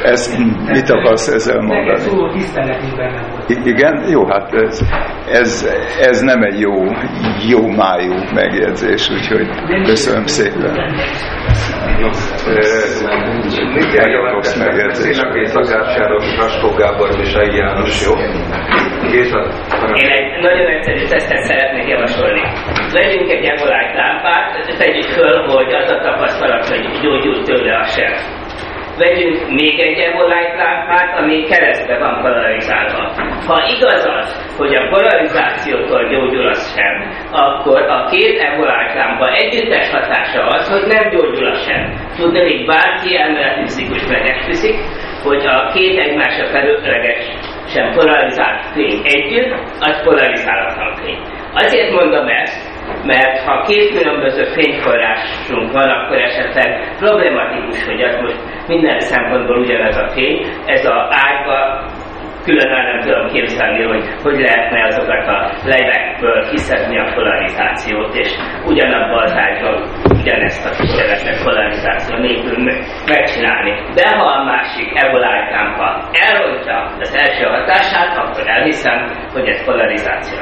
[0.04, 0.38] Ez,
[0.68, 2.10] mit akarsz ezzel mondani?
[2.10, 2.36] Volt.
[3.66, 4.06] Igen?
[4.10, 4.82] Jó, hát ez,
[5.32, 5.68] ez,
[6.00, 6.74] ez nem egy jó,
[7.48, 9.48] jó májú megjegyzés, úgyhogy
[9.86, 10.72] köszönöm szépen.
[13.74, 15.16] Mindjárt rossz megjegyzés.
[15.46, 18.14] Szakácsáros, Raskó Gábor, Misai János, jó?
[19.94, 22.42] Én egy nagyon egyszerű tesztet szeretnék javasolni.
[22.92, 28.43] Vegyünk egy evolált lámpát, tegyük föl, hogy az a tapasztalat, hogy gyógyult tőle a sem
[28.98, 33.12] vegyünk még egy evolájt lámpát, ami keresztbe van polarizálva.
[33.48, 36.94] Ha igaz az, hogy a polarizációtól gyógyul az sem,
[37.32, 41.94] akkor a két evolájt lámpa együttes hatása az, hogy nem gyógyul a sem.
[42.16, 44.76] Tudni, hogy bárki elméleti fizikus megesküszik,
[45.24, 47.26] hogy a két egymásra felületleges
[47.68, 51.20] sem polarizált fény együtt, az polarizálatlan fény.
[51.54, 52.73] Azért mondom ezt,
[53.04, 59.98] mert ha két különböző fényforrásunk van, akkor esetleg problematikus, hogy az most minden szempontból ugyanez
[59.98, 61.86] a fény, ez a ágyba
[62.44, 68.30] különben nem tudom képzelni, hogy hogy lehetne azokat a levekből kiszedni a polarizációt, és
[68.66, 69.76] ugyanabban az ágyban
[70.20, 72.58] ugyanezt a kísérletet polarizáció nélkül
[73.08, 73.72] megcsinálni.
[73.94, 78.98] De ha a másik evoláltámpa elrontja az első hatását, akkor elhiszem,
[79.34, 80.40] hogy ez polarizáció.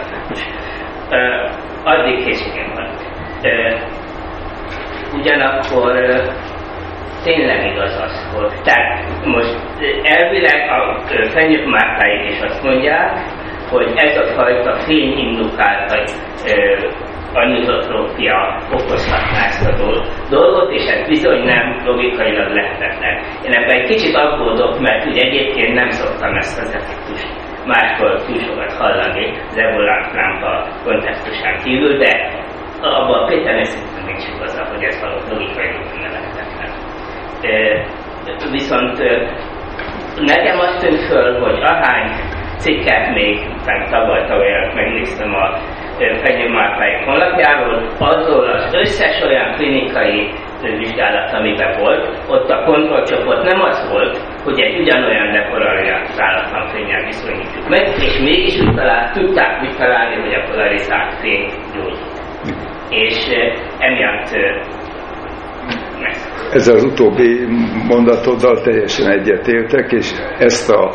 [1.84, 2.90] Addig készségem van.
[5.14, 5.92] Ugyanakkor
[7.24, 9.56] tényleg igaz az, hogy tehát most
[10.04, 13.20] elvileg a Fenyők Mártáik is azt mondják,
[13.70, 16.12] hogy ez a fajta fényindukált
[17.34, 19.76] anizotrópia okozhatná ezt a
[20.30, 23.24] dolgot, és ez bizony nem logikailag lehetetlen.
[23.46, 28.40] Én ebben egy kicsit aggódok, mert ugye egyébként nem szoktam ezt az effektust máskor túl
[28.40, 32.30] sokat hallani az evolát lámpa kontextusán kívül, de
[32.82, 36.72] abban Péter szerintem nincs igaza, hogy ez való logikailag nem lehetetlen.
[38.52, 38.98] Viszont
[40.16, 42.10] nekem azt tűnt föl, hogy ahány
[42.58, 43.40] cikket még
[43.90, 45.58] tavaly tavaly megnéztem a
[45.98, 50.30] Fenyőmárpályok honlapjáról, azzal az összes olyan klinikai
[50.62, 57.70] vizsgálat, amiben volt, ott a kontrollcsoport nem az volt, hogy egy ugyanolyan depolarizálatlan fényel viszonyítjuk
[57.70, 62.20] meg, és mégis úgy talált, tudták találni, hogy a polarizált fény gyógyít.
[62.90, 63.16] És
[63.80, 64.30] emiatt
[66.52, 67.48] ezzel az utóbbi
[67.88, 70.94] mondatoddal teljesen egyetértek, és ezt a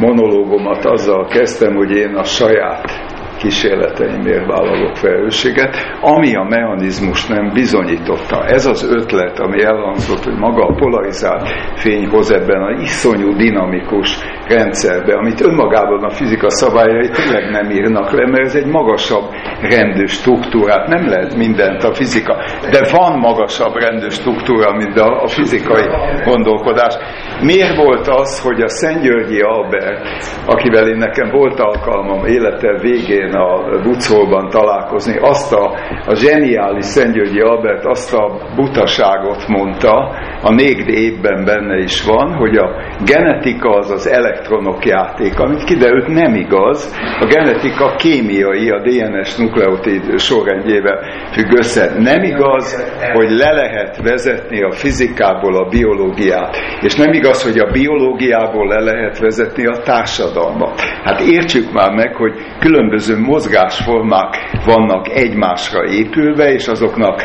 [0.00, 3.11] monológomat azzal kezdtem, hogy én a saját
[3.42, 8.44] kísérleteimért vállalok felelősséget, ami a mechanizmus nem bizonyította.
[8.44, 14.18] Ez az ötlet, ami elhangzott, hogy maga a polarizált fény hoz ebben a iszonyú dinamikus
[14.48, 19.24] rendszerbe, amit önmagában a fizika szabályai tényleg nem írnak le, mert ez egy magasabb
[19.60, 22.36] rendű struktúrát, nem lehet mindent a fizika,
[22.70, 25.86] de van magasabb rendű struktúra, mint a, a fizikai
[26.24, 26.94] gondolkodás.
[27.40, 30.00] Miért volt az, hogy a Szentgyörgyi Albert,
[30.46, 35.76] akivel én nekem volt alkalmam élete végén a Bucolban találkozni, azt a,
[36.06, 40.10] a zseniális Szentgyörgyi Albert azt a butaságot mondta,
[40.42, 42.70] a négy évben benne is van, hogy a
[43.04, 50.18] genetika az az elektronok játék, amit kiderült nem igaz, a genetika kémiai, a DNS nukleotid
[50.18, 50.98] sorrendjével
[51.32, 51.92] függ össze.
[51.98, 57.70] Nem igaz, hogy le lehet vezetni a fizikából a biológiát, és nem igaz, hogy a
[57.70, 60.80] biológiából le lehet vezetni a társadalmat.
[60.80, 67.22] Hát értsük már meg, hogy különböző mozgásformák vannak egymásra épülve, és azoknak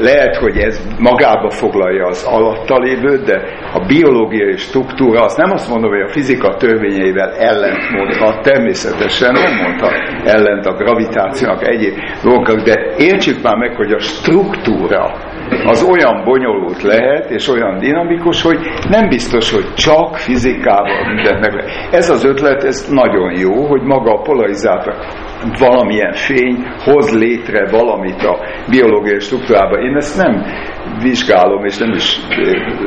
[0.00, 3.42] lehet, hogy ez magába foglalja az alatta lévőt, de
[3.72, 9.54] a biológiai struktúra, azt nem azt mondom, hogy a fizika törvényeivel ellent mondhat, természetesen nem
[9.62, 9.92] mondhat
[10.24, 15.14] ellent a gravitációnak egyéb dolgok, de értsük már meg, hogy a struktúra
[15.64, 21.64] az olyan bonyolult lehet, és olyan dinamikus, hogy nem biztos, hogy csak fizikával mindent meg
[21.90, 24.94] Ez az ötlet, ez nagyon jó, hogy maga a polarizátor
[25.58, 28.38] valamilyen fény hoz létre valamit a
[28.70, 29.80] biológiai struktúrában.
[29.80, 30.44] Én ezt nem
[31.02, 32.20] vizsgálom, és nem is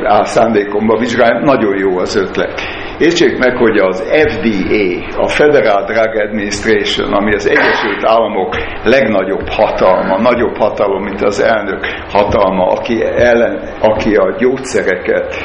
[0.04, 2.60] áll szándékomba vizsgálni, nagyon jó az ötlet.
[2.98, 10.18] Értsék meg, hogy az FDA, a Federal Drug Administration, ami az Egyesült Államok legnagyobb hatalma,
[10.18, 15.36] nagyobb hatalom, mint az elnök hatalma, aki, ellen, aki a gyógyszereket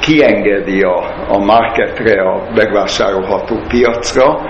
[0.00, 0.96] kiengedi a,
[1.28, 4.40] a marketre, a megvásárolható piacra,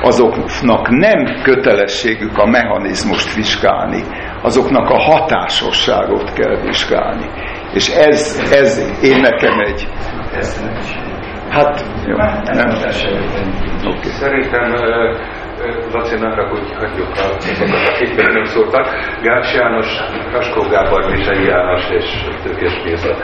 [0.00, 4.02] azoknak nem kötelességük a mechanizmust vizsgálni,
[4.42, 7.26] azoknak a hatásosságot kell vizsgálni.
[7.74, 9.88] És ez, ez én nekem egy...
[11.48, 12.68] Hát, jó, nem.
[13.84, 14.10] Okay.
[14.10, 14.74] Szerintem
[15.92, 18.86] Laci, ne hogy hagyjuk azokat, akik még nem szóltak.
[19.22, 19.86] Gács János,
[20.32, 23.16] Raskó Gábor, Misei János és Tőkés Géza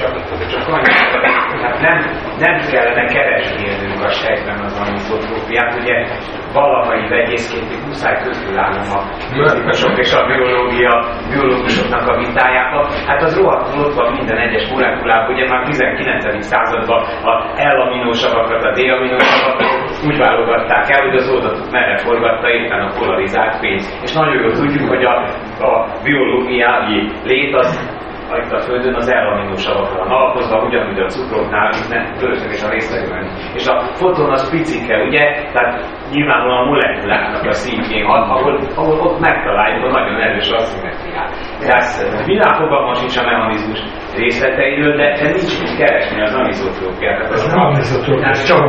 [0.00, 0.12] Csak,
[0.52, 0.92] csak annyi,
[1.62, 1.98] hát nem,
[2.38, 5.94] nem kellene keresgélnünk a sejtben az anisotrópiát, ugye
[6.52, 9.00] valakai vegyészként muszáj közülállom a
[9.34, 10.92] fizikusok és a biológia,
[11.30, 12.80] biológusoknak a vitájába.
[13.06, 16.44] Hát az rohadtul ott van minden egyes molekulában, ugye már 19.
[16.44, 22.92] században a L-aminósavakat, a D-aminósavakat úgy válogatták el, hogy az oldatot merre forgatta éppen a
[22.98, 23.80] polarizált fény.
[24.02, 25.14] És nagyon jól tudjuk, hogy a,
[25.60, 27.97] a biológiai lét az
[28.36, 33.22] itt a Földön az elaminosavakra van alapozva, ugyanúgy a cukroknál, itt nem fölösleges a részlegben.
[33.54, 35.24] És a foton az picike, ugye?
[35.52, 35.72] Tehát
[36.12, 41.30] nyilvánvalóan a molekuláknak a szintjén, ahol, ahol ott megtaláljuk a nagyon erős asszimetriát.
[41.60, 43.80] Tehát világfogalma sincs a mechanizmus
[44.16, 47.32] részleteiről, de, de nincs mit keresni az anizotrópiát.
[47.32, 48.60] Ez nem anizotrópia, ez csak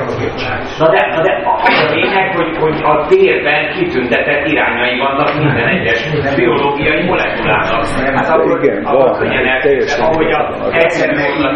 [0.79, 1.33] Na de, na de
[1.67, 5.99] az a lényeg, hogy, hogy a térben kitüntetett irányai vannak minden egyes
[6.35, 7.85] biológiai molekulának.
[8.15, 10.41] Hát akkor, Igen, akkor van, könnyen teljesen ahogy a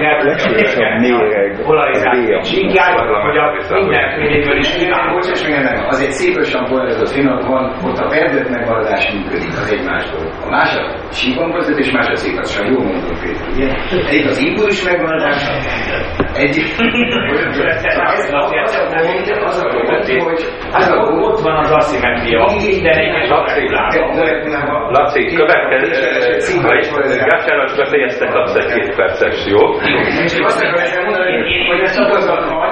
[0.10, 6.12] el legfontosabb méreg, polarizáció csíkját, hogy a mindenféléből is Igen, bocsáss meg ennek, az egy
[6.12, 10.32] szép lassan polarizált film, van, ott a perdőt megmaradás működik, az egy más dolog.
[10.46, 13.68] A másik síkon között, és más a szépen, jól mondom, Péter, ugye?
[14.10, 15.42] Egyik az impulzus megmaradás,
[16.34, 19.68] Ez az a pont, az a
[20.24, 20.42] hogy...
[20.72, 23.70] Hát ott, van az aszimetria, minden egyes Laci,
[24.90, 25.92] Laci, következő,
[27.30, 29.62] Gácsának befejezte, kapsz egy két perces, jó?
[30.26, 31.36] És azt akarom mondani,
[31.70, 32.70] hogy ezt igazat van,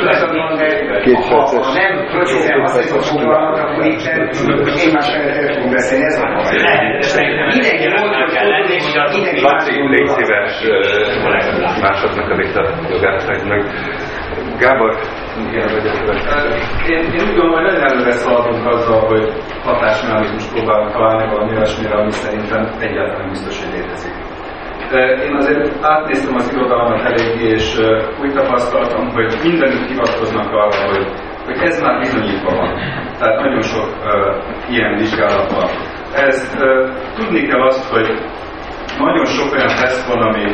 [0.00, 0.68] igazat van, de
[1.04, 1.38] Két ha,
[1.80, 4.02] nem precízen használjuk fogalmat, akkor itt
[4.84, 6.44] én más el fogunk beszélni, ez a baj.
[7.54, 7.86] Mindenki
[8.54, 10.54] lenni, hogy mindenki Laci, légy szíves,
[11.86, 13.62] másoknak a vita jogát hagy meg.
[14.58, 14.90] Gábor,
[15.48, 16.48] igen, vagy a következő.
[16.92, 19.32] Én, én úgy gondolom, hogy nagyon előre szaladunk azzal, hogy
[19.64, 24.14] hatásmechanizmus próbálunk találni valami olyasmire, ami szerintem egyáltalán biztos, hogy létezik.
[25.26, 27.78] Én azért átnéztem az irodalmat eléggé, és
[28.22, 31.06] úgy tapasztaltam, hogy mindenütt hivatkoznak arra, hogy,
[31.44, 32.70] hogy ez már bizonyítva van.
[33.18, 35.68] Tehát nagyon sok uh, ilyen vizsgálat van.
[36.14, 38.08] Ez, uh, tudni kell azt, hogy
[38.98, 40.44] nagyon sok olyan teszt van, ami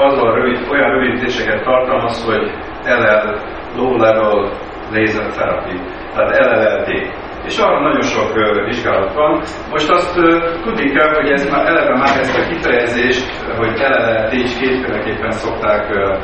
[0.00, 2.52] azzal rövid, olyan rövidítéseket tartalmaz, hogy
[2.84, 3.38] LL,
[3.76, 4.50] Low Level
[4.92, 5.76] Laser Therapy,
[6.14, 7.16] tehát LLLT.
[7.44, 9.42] És arra nagyon sok uh, vizsgálat van.
[9.70, 13.26] Most azt uh, tudni kell, hogy ez már eleve már ezt a kifejezést,
[13.56, 16.18] hogy LLLT is kétféleképpen szokták uh,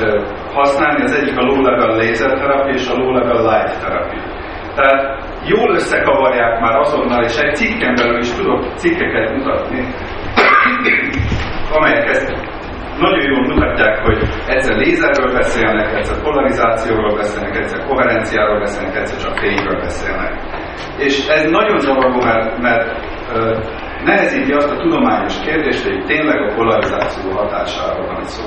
[0.00, 1.02] uh, használni.
[1.02, 4.16] Az egyik a Low Level Laser Therapy és a Low Level Light Therapy.
[4.74, 9.94] Tehát jól összekavarják már azonnal, és egy cikken belül is tudok cikkeket mutatni,
[11.72, 12.57] amelyek ezt
[12.98, 19.38] nagyon jól mutatják, hogy egyszer lézerről beszélnek, egyszer polarizációról beszélnek, egyszer koherenciáról beszélnek, egyszer csak
[19.38, 20.32] fényről beszélnek.
[20.98, 22.86] És ez nagyon zavaró, mert, mert
[23.34, 23.58] ö,
[24.04, 28.46] nehezíti azt a tudományos kérdést, hogy tényleg a polarizáció hatásáról van szó.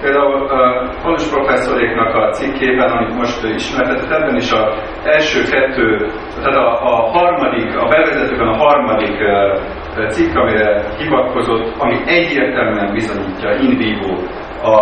[0.00, 4.66] Például uh, Falus professzoréknak a cikkében, amit most ismertetett, ebben is az
[5.04, 9.60] első kettő, tehát a, a harmadik, a bevezetőben a harmadik uh,
[10.08, 14.14] cikk, amire hivatkozott, ami egyértelműen bizonyítja in vivo
[14.62, 14.76] a,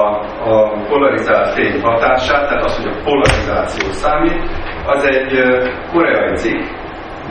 [0.51, 4.43] a polarizált fény hatását, tehát az, hogy a polarizáció számít,
[4.86, 5.43] az egy
[5.93, 6.60] koreai cikk,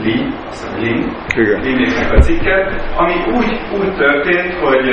[0.02, 1.16] Li, azt hiszem Lin,
[1.62, 2.56] Linnéknek a cikke,
[2.96, 4.88] ami úgy, úgy történt, hogy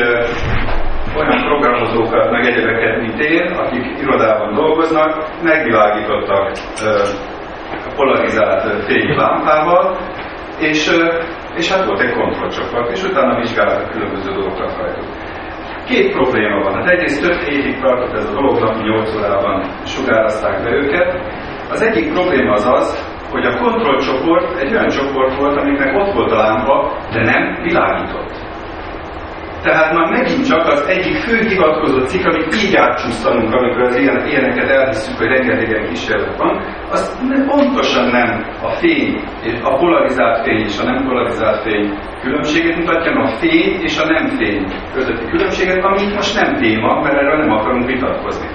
[1.17, 6.51] olyan programozókat, meg egyebeket, mint én, akik irodában dolgoznak, megvilágítottak
[7.71, 9.97] a polarizált fényi lámpával,
[10.59, 10.91] és,
[11.55, 15.05] és hát volt egy kontrollcsoport, és utána vizsgáltak különböző dolgokat rajtuk.
[15.87, 16.73] Két probléma van.
[16.73, 21.21] Hát egyrészt több hétig tartott ez a dolog, napi 8 órában sugározták be őket.
[21.69, 26.31] Az egyik probléma az az, hogy a kontrollcsoport egy olyan csoport volt, amiknek ott volt
[26.31, 28.48] a lámpa, de nem világított.
[29.63, 34.27] Tehát már megint csak az egyik fő hivatkozott cikk, amit így átcsúsztanunk, amikor az ilyen,
[34.27, 39.21] ilyeneket elhiszük, hogy rengetegen kísérlet van, az nem, pontosan nem a fény,
[39.63, 44.05] a polarizált fény és a nem polarizált fény különbséget mutatja, hanem a fény és a
[44.05, 48.47] nem fény közötti különbséget, ami itt most nem téma, mert erről nem akarunk vitatkozni.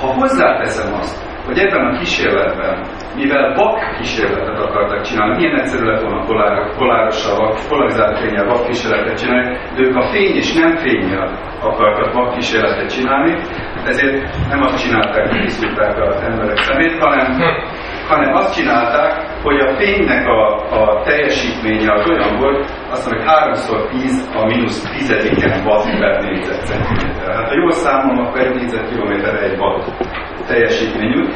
[0.00, 2.86] Ha hozzáteszem azt, hogy ebben a kísérletben,
[3.16, 9.18] mivel vak kísérletet akartak csinálni, milyen egyszerű lett volna polár, polárossal, polarizált fényel vak kísérletet
[9.18, 13.36] csinálni, de ők a fény és nem fényel akartak vak kísérletet csinálni,
[13.84, 17.26] ezért nem azt csinálták, hogy kiszúrták az emberek szemét, hanem,
[18.08, 19.12] hanem azt csinálták,
[19.42, 20.40] hogy a fénynek a,
[20.80, 27.34] a teljesítménye az olyan volt, azt mondom, hogy 3x10 a mínusz tizediken watt per négyzetcentiméter.
[27.34, 29.84] Hát ha jól számolom, akkor egy négyzetkilométerre egy watt
[30.46, 31.28] teljesítményű,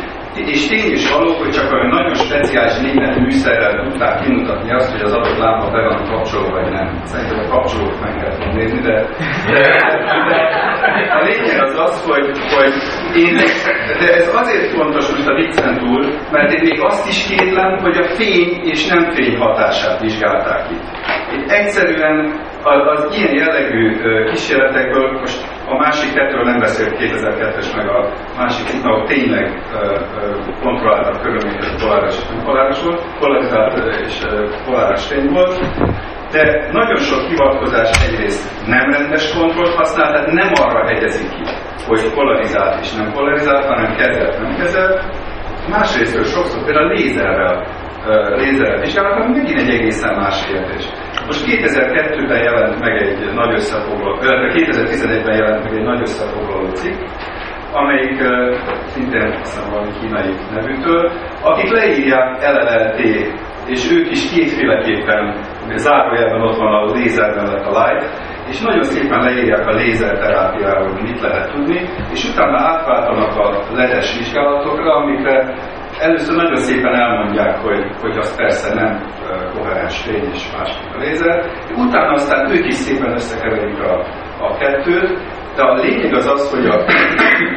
[0.45, 5.01] és tény is való, hogy csak olyan nagyon speciális német műszerrel tudták kimutatni azt, hogy
[5.01, 7.01] az adott lámpa be van kapcsolva, vagy nem.
[7.05, 9.07] Szerintem a kapcsolót meg kellett nézni, de,
[9.53, 9.61] de,
[10.29, 10.39] de
[11.19, 12.73] a lényeg az az, hogy, hogy
[13.23, 13.35] én,
[14.01, 17.97] de ez azért fontos most a viccen túl, mert én még azt is kétlem, hogy
[17.97, 20.87] a fény és nem fény hatását vizsgálták itt.
[21.37, 23.97] Itt egyszerűen az, az ilyen jellegű
[24.31, 29.63] kísérletekből, most a másik kettőről nem beszélt 2002-es, meg a másik itt, ahol tényleg
[30.63, 33.75] kontrolláltak körülményeket poláris és nem poláris volt, polarizált
[34.07, 34.19] és
[34.65, 35.61] poláris fény volt,
[36.33, 41.43] de nagyon sok hivatkozás egyrészt nem rendes kontrollt használ, tehát nem arra hegyezik ki,
[41.87, 45.05] hogy polarizált és nem polarizált, hanem kezelt, nem kezelt.
[45.69, 47.67] Másrészt sokszor például lézerrel,
[48.37, 50.85] lézerrel vizsgálnak, ami megint egy egészen más kérdés.
[51.27, 57.01] Most 2002-ben jelent meg egy nagy összefoglaló, 2011-ben jelent meg egy nagy összefoglaló cikk,
[57.73, 58.23] amelyik
[58.87, 61.13] szintén azt valami kínai nevűtől,
[61.43, 63.01] akik leírják LLLT,
[63.67, 65.35] és ők is kétféleképpen,
[65.75, 68.11] zárójelben ott van a lézer mellett a light,
[68.49, 71.81] és nagyon szépen leírják a lézerterápiáról, mit lehet tudni,
[72.13, 75.55] és utána átváltanak a ledes vizsgálatokra, amikre
[76.01, 79.03] először nagyon szépen elmondják, hogy, hogy az persze nem
[79.55, 84.05] koherens fény és másik a lézer, utána aztán ők is szépen összekeverik a,
[84.41, 85.19] a kettőt,
[85.57, 86.85] de a lényeg az az, hogy a,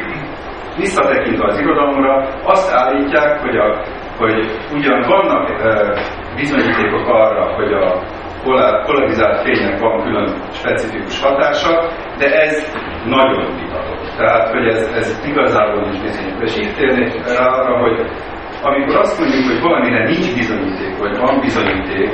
[0.82, 3.84] visszatekintve az irodalomra, azt állítják, hogy, a,
[4.18, 5.94] hogy ugyan vannak e,
[6.36, 8.02] bizonyítékok arra, hogy a
[8.86, 12.72] polarizált fénynek van külön specifikus hatása, de ez
[13.04, 14.16] nagyon vitatott.
[14.16, 16.42] Tehát, hogy ez, ez igazából nincs bizonyítva.
[16.42, 18.10] És itt térnék rá arra, hogy
[18.62, 22.10] amikor azt mondjuk, hogy valamire nincs bizonyíték, vagy van bizonyíték,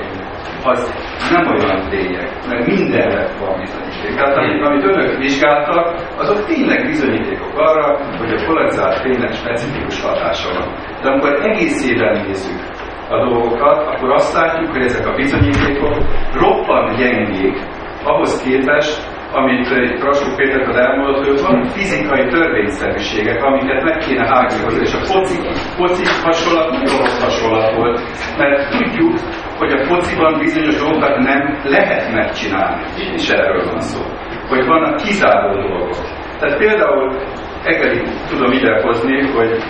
[0.62, 0.93] az
[1.31, 4.15] nem olyan lényeg, mert mindenre van bizonyíték.
[4.15, 10.48] Tehát amit, amit önök vizsgáltak, azok tényleg bizonyítékok arra, hogy a polarizált fénynek specifikus hatása
[10.59, 10.74] van.
[11.03, 12.76] De amikor egészében nézzük
[13.09, 15.97] a dolgokat, akkor azt látjuk, hogy ezek a bizonyítékok
[16.33, 17.59] roppant gyengék
[18.05, 19.69] ahhoz képest, amit
[20.01, 25.39] Krasó Péter elmondott, hogy van fizikai törvényszerűségek, amiket meg kéne hágni és a foci,
[25.77, 28.01] foci hasonlat nagyon rossz hasonlat volt,
[28.39, 29.15] mert tudjuk,
[29.59, 32.83] hogy a fociban bizonyos dolgokat nem lehet megcsinálni,
[33.15, 34.01] és erről van szó,
[34.49, 35.97] hogy vannak kizáró dolgok.
[36.39, 37.16] Tehát például
[37.65, 39.62] Egeri tudom idehozni, hogy,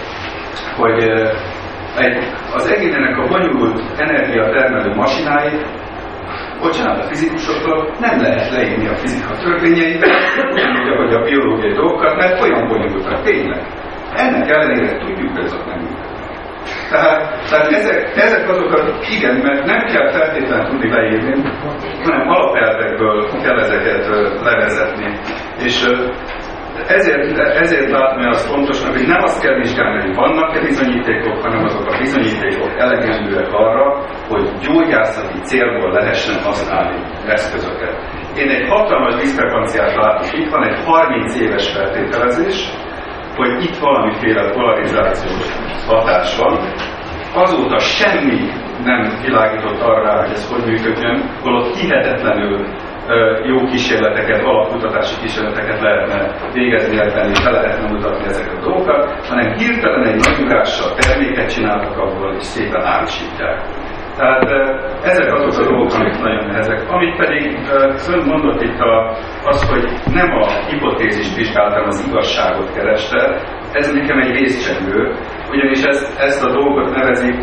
[0.76, 0.98] hogy
[1.96, 2.16] egy,
[2.52, 5.66] az egénenek a bonyolult energiatermelő masináit
[6.60, 10.10] bocsánat, a fizikusoktól nem lehet leírni a fizika törvényeiben,
[10.52, 13.62] ugyanúgy, ahogy a biológiai dolgokat, mert olyan bonyolultak tényleg.
[14.14, 15.96] Ennek ellenére tudjuk, hogy azok nem
[16.90, 21.34] tehát, tehát ezek, ezek azokat, igen, mert nem kell feltétlenül tudni leírni,
[22.04, 24.06] hanem alapelvekből kell ezeket
[24.42, 25.18] levezetni.
[25.64, 25.84] És
[26.86, 31.86] ezért, ezért látom azt fontosnak, hogy nem azt kell vizsgálni, hogy vannak-e bizonyítékok, hanem azok
[31.86, 37.94] a bizonyítékok elegendőek arra, hogy gyógyászati célból lehessen használni eszközöket.
[38.36, 40.38] Én egy hatalmas diszkrepanciát látok.
[40.38, 42.70] Itt van egy 30 éves feltételezés,
[43.36, 45.46] hogy itt valamiféle polarizációs
[45.86, 46.72] hatás van.
[47.34, 48.40] Azóta semmi
[48.84, 52.66] nem világított arra, hogy ez hogy működjön, holott hihetetlenül
[53.44, 56.18] jó kísérleteket, alapkutatási kísérleteket lehetne
[56.52, 61.52] végezni ebben, és be lehetne mutatni ezeket a dolgokat, hanem hirtelen egy nagy ugással terméket
[61.54, 63.60] csináltak abból, és szépen árusítják.
[64.16, 64.44] Tehát
[65.02, 66.90] ezek azok a dolgok, amik nagyon nehezek.
[66.90, 67.58] Amit pedig
[68.08, 73.40] ön mondott itt a, az, hogy nem a hipotézist vizsgáltam, az igazságot kereste,
[73.72, 75.14] ez nekem egy részcsengő,
[75.50, 77.38] ugyanis ezt, ezt a dolgot nevezik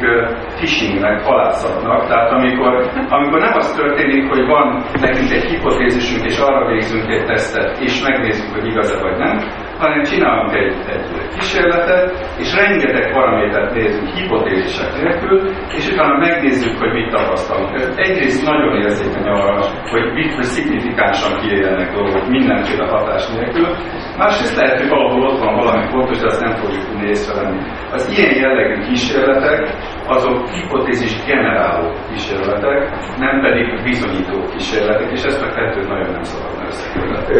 [0.55, 2.07] phishingnek, halászatnak.
[2.07, 7.25] Tehát amikor, amikor nem az történik, hogy van nekünk egy hipotézisünk, és arra végzünk egy
[7.25, 9.37] tesztet, és megnézzük, hogy igaz-e vagy nem,
[9.83, 11.05] hanem csinálunk egy, egy
[11.35, 12.05] kísérletet,
[12.41, 15.37] és rengeteg paramétert nézünk hipotézisek nélkül,
[15.77, 17.73] és utána megnézzük, hogy mit tapasztalunk.
[17.75, 23.67] Ez egyrészt nagyon érzékeny arra, hogy mit szignifikánsan kiéljenek dolgok mindenféle hatás nélkül,
[24.17, 27.61] másrészt lehet, hogy valahol ott van valami fontos, de azt nem fogjuk tudni észrevenni.
[27.91, 29.61] Az ilyen jellegű kísérletek,
[30.07, 32.79] azok hipotézis generáló kísérletek,
[33.17, 37.33] nem pedig bizonyító kísérletek, és ezt a kettőt nagyon nem szabadna összekövetni.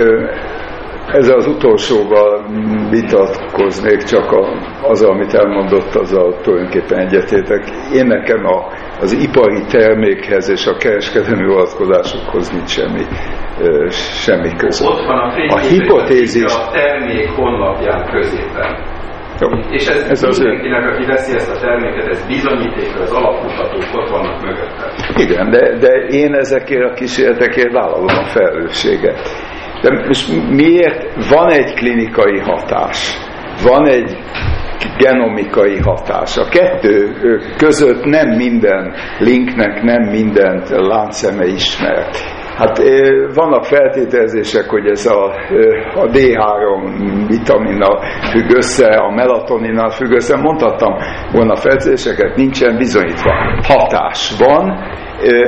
[1.12, 2.46] Ezzel az utolsóval
[2.90, 4.48] vitatkoznék, csak a,
[4.82, 7.64] az, amit elmondott, azzal tulajdonképpen egyetétek.
[7.94, 8.68] Én nekem a,
[9.02, 13.04] az ipari termékhez és a kereskedelmi vonatkozásokhoz nincs semmi,
[13.92, 14.88] semmi köze.
[14.88, 16.54] Ott van a, a hipotézis.
[16.54, 19.02] A termék honlapján középen.
[19.40, 19.50] Jó.
[19.70, 24.10] És ez, ez az mindenkinek, aki veszi ezt a terméket, ez bizonyíték, az alapmutatók ott
[24.10, 24.92] vannak mögötte.
[25.16, 29.20] Igen, de, de én ezekért a kísérletekért vállalom a felelősséget.
[29.84, 33.18] De most miért van egy klinikai hatás?
[33.64, 34.18] Van egy
[34.97, 36.38] genomikai hatás.
[36.38, 37.11] A kettő
[37.57, 42.05] között nem minden linknek, nem mindent láncszeme ismer.
[42.58, 42.78] Hát
[43.34, 45.26] vannak feltételezések, hogy ez a,
[45.96, 48.00] a D3 vitaminnal
[48.32, 50.38] függ össze, a melatoninnal függ össze.
[50.38, 50.94] Mondhattam
[51.32, 53.32] volna feltételezéseket, nincsen bizonyítva.
[53.68, 54.92] Hatás van,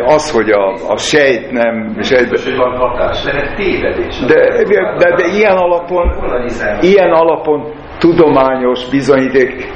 [0.06, 1.98] az, hogy a, a sejt nem...
[2.02, 4.20] Sejt, Biztos, van hatás, de tévedés.
[4.20, 6.12] De, de, de, de ilyen alapon,
[6.82, 9.72] ilyen alapon tudományos bizonyíték,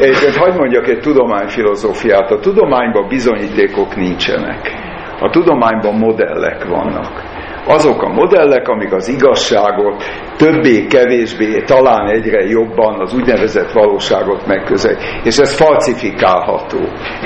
[0.00, 4.89] egyébként hagyd mondjak egy tudományfilozófiát, a tudományban bizonyítékok nincsenek.
[5.20, 7.22] A tudományban modellek vannak.
[7.66, 10.02] Azok a modellek, amik az igazságot
[10.36, 14.96] többé-kevésbé, talán egyre jobban az úgynevezett valóságot megközel.
[15.24, 16.78] És ez falsifikálható.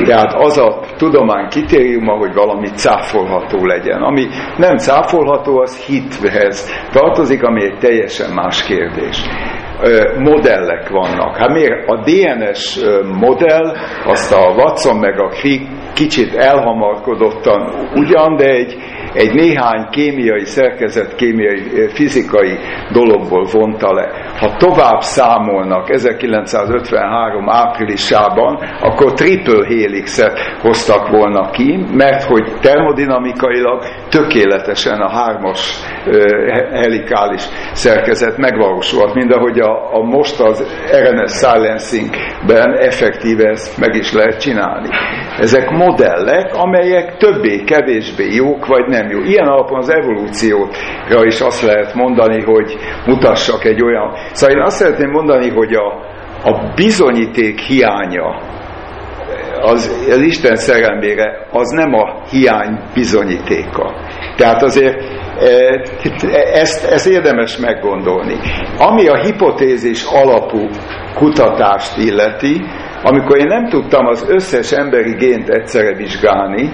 [0.05, 4.03] Tehát az a tudomány kritériuma, hogy valami cáfolható legyen.
[4.03, 4.27] Ami
[4.57, 9.25] nem cáfolható, az hithez tartozik, ami egy teljesen más kérdés
[10.19, 11.37] modellek vannak.
[11.37, 12.79] Hát miért a DNS
[13.19, 18.77] modell, azt a Watson meg a Crick kicsit elhamarkodottan ugyan, de egy,
[19.13, 22.59] egy néhány kémiai szerkezet, kémiai, fizikai
[22.93, 24.09] dologból vonta le.
[24.39, 35.01] Ha tovább számolnak 1953 áprilisában, akkor triple helixet hoztak volna ki, mert hogy termodinamikailag tökéletesen
[35.01, 35.75] a hármas
[36.73, 37.43] helikális
[37.73, 44.41] szerkezet megvalósulhat, mind ahogy a, a most az RNS silencingben effektíve ezt meg is lehet
[44.41, 44.89] csinálni.
[45.39, 49.21] Ezek modellek, amelyek többé-kevésbé jók, vagy nem jó.
[49.21, 54.13] Ilyen alapon az evolúcióra is azt lehet mondani, hogy mutassak egy olyan...
[54.33, 55.87] Szóval én azt szeretném mondani, hogy a,
[56.45, 58.53] a bizonyíték hiánya
[59.65, 63.95] az, az Isten szerelmére az nem a hiány bizonyítéka.
[64.37, 65.03] Tehát azért
[65.41, 65.83] e,
[66.53, 68.37] ezt, ezt érdemes meggondolni.
[68.79, 70.69] Ami a hipotézis alapú
[71.15, 72.63] kutatást illeti,
[73.05, 76.71] amikor én nem tudtam az összes emberi gént egyszerre vizsgálni,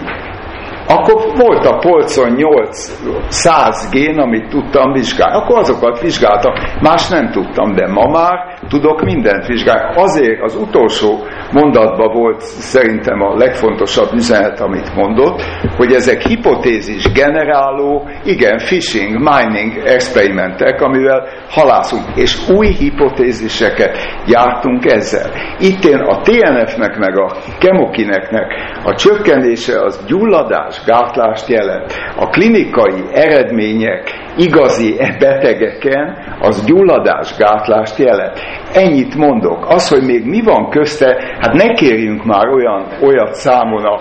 [0.94, 5.36] akkor volt a polcon 800 gén, amit tudtam vizsgálni.
[5.36, 9.94] Akkor azokat vizsgáltam, más nem tudtam, de ma már tudok mindent vizsgálni.
[9.96, 11.18] Azért az utolsó
[11.52, 15.42] mondatban volt szerintem a legfontosabb üzenet, amit mondott,
[15.76, 23.96] hogy ezek hipotézis generáló, igen, phishing, mining experimentek, amivel halászunk, és új hipotéziseket
[24.26, 25.30] gyártunk ezzel.
[25.58, 28.46] Itt én a TNF-nek meg a kemokineknek
[28.84, 31.92] a csökkenése az gyulladás, gátlást jelent.
[32.16, 38.38] A klinikai eredmények igazi betegeken az gyulladás, gátlást jelent.
[38.74, 39.66] Ennyit mondok.
[39.68, 44.00] Az, hogy még mi van közte, hát ne kérjünk már olyan, olyat számon a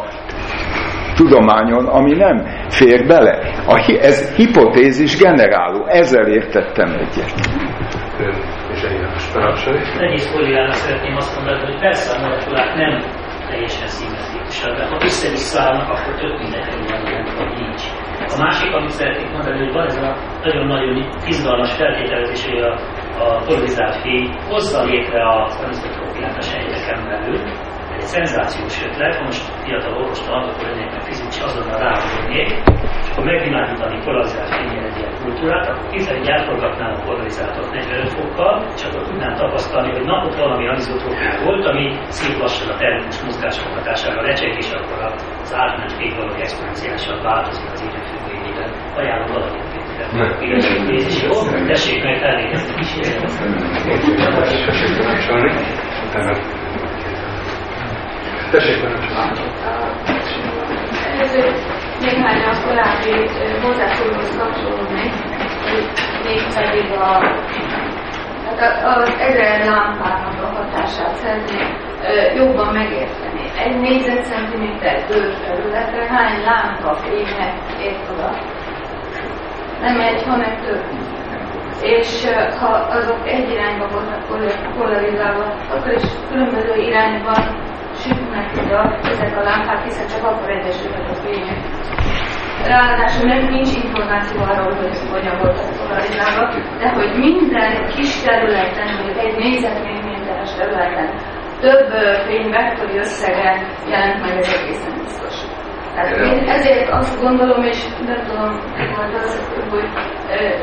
[1.16, 3.40] tudományon, ami nem fér bele.
[3.68, 7.34] A, ez hipotézis generáló, ezzel értettem egyet.
[8.74, 9.00] És egy
[10.00, 13.02] Egész kollégának szeretném azt mondani, hogy persze a molekulák nem
[13.50, 14.39] teljesen szimmetrikusak,
[14.78, 16.66] de ha össze-vissza állnak, akkor tök mindegy,
[17.38, 17.84] vagy nincs.
[18.36, 22.74] A másik, amit szeretnék mondani, hogy van ez a nagyon-nagyon izgalmas feltételezés, hogy a,
[23.24, 27.40] a polarizált fény hozza létre a aniszotrópiát a sejteken belül,
[28.00, 32.50] egy szenzációs ötlet, most fiatal orvostan akkor lennék meg fizikus, azonnal rámondnék,
[33.02, 38.54] és akkor megvilágítani polarizált fényjel egy ilyen kultúrát, akkor hiszen elforgatnám a polarizátot 45 fokkal,
[38.76, 41.86] és akkor tudnám tapasztalni, hogy napot valami anizotrópia volt, ami
[42.20, 44.98] szép lassan a termikus mozgások hatására recseg, és akkor
[45.42, 48.70] az átment fényvalók exponenciálisan változik az idő függvényében.
[48.96, 49.68] Ajánlom valakit.
[50.88, 51.34] Nézés, jó?
[51.68, 52.18] Tessék meg
[52.76, 53.40] kísérletet.
[58.52, 58.84] Tessék,
[61.14, 61.44] Előző
[62.00, 63.30] néhány a korábbi
[63.64, 65.12] hozzászólóhoz kapcsolódni,
[66.24, 67.06] mégpedig a,
[68.46, 71.68] hát az ezer lámpának a hatását szeretném
[72.36, 73.42] jobban megérteni.
[73.58, 78.30] Egy négyzetcentiméter bőrterületre hány lámpa fénynek ért oda?
[79.82, 80.84] Nem egy, hanem több.
[81.82, 82.26] És
[82.60, 84.28] ha azok egy irányba voltak
[84.78, 87.68] polarizálva, akkor is különböző irányban
[88.04, 91.60] sütnek oda ezek a lámpák, hiszen csak akkor egyesülnek a fények.
[92.66, 96.44] Ráadásul nem nincs információ arról, hogy hogyan voltak polarizálva,
[96.80, 101.10] de hogy minden kis területen, vagy egy négyzetméteres területen
[101.60, 101.90] több
[102.28, 103.52] fényvektori összege
[103.90, 105.49] jelent meg, ez egészen biztos.
[106.00, 108.52] Tehát én ezért azt gondolom, és nem tudom,
[108.96, 109.90] volt az, hogy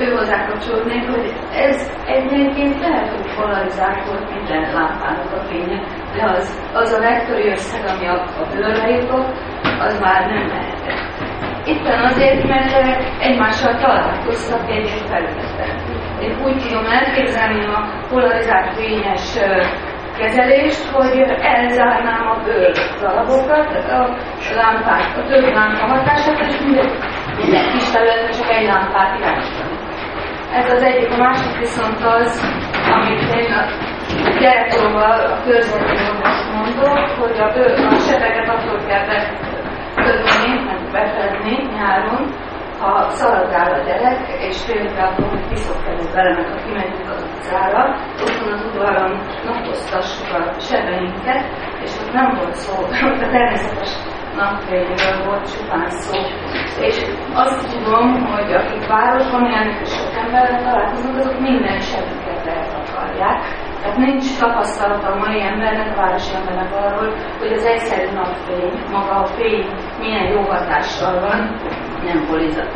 [0.01, 5.81] ő hozzá kapcsolódnék, hogy ez egyébként lehet, hogy polarizált volt minden lámpának a fénye,
[6.15, 9.33] de az, az a vektori összeg, ami a, a bőrre jutott,
[9.79, 11.05] az már nem lehetett.
[11.65, 12.73] Itten azért, mert
[13.21, 15.71] egymással találkoztak egy felületen.
[16.21, 19.39] Én úgy tudom elképzelni a polarizált fényes
[20.19, 23.69] kezelést, hogy elzárnám a bőr darabokat,
[23.99, 24.17] a
[24.55, 26.91] lámpát, a több lámpa hatását, és minden,
[27.41, 29.77] minden kis területre csak egy lámpát irányítani.
[30.53, 32.31] Ez az egyik, a másik viszont az,
[32.95, 33.65] amit én a
[34.41, 41.57] gyerekkorban a körzetében most mondok, hogy a, bőr, a sebeket akkor kell betörni, meg befedni
[41.77, 42.23] nyáron,
[42.87, 44.19] ha szaladgál a gyerek,
[44.49, 47.83] és például akkor piszokkedünk vele, meg ha kimegyünk az utcára,
[48.23, 49.13] ott van az udvaron
[49.45, 51.43] naposztassuk a sebeinket,
[51.85, 52.75] és ott nem volt szó,
[53.25, 53.93] a természetes
[54.37, 56.19] napfényről volt csupán szó.
[56.81, 56.97] És
[57.35, 63.39] azt tudom, hogy akik városban élnek és sok emberrel találkoznak, azok minden sebüket lehet akarják.
[63.81, 69.15] Tehát nincs tapasztalata a mai embernek, a városi embernek arról, hogy az egyszerű napfény, maga
[69.15, 69.67] a fény
[69.99, 71.41] milyen jó hatással van,
[72.07, 72.27] nem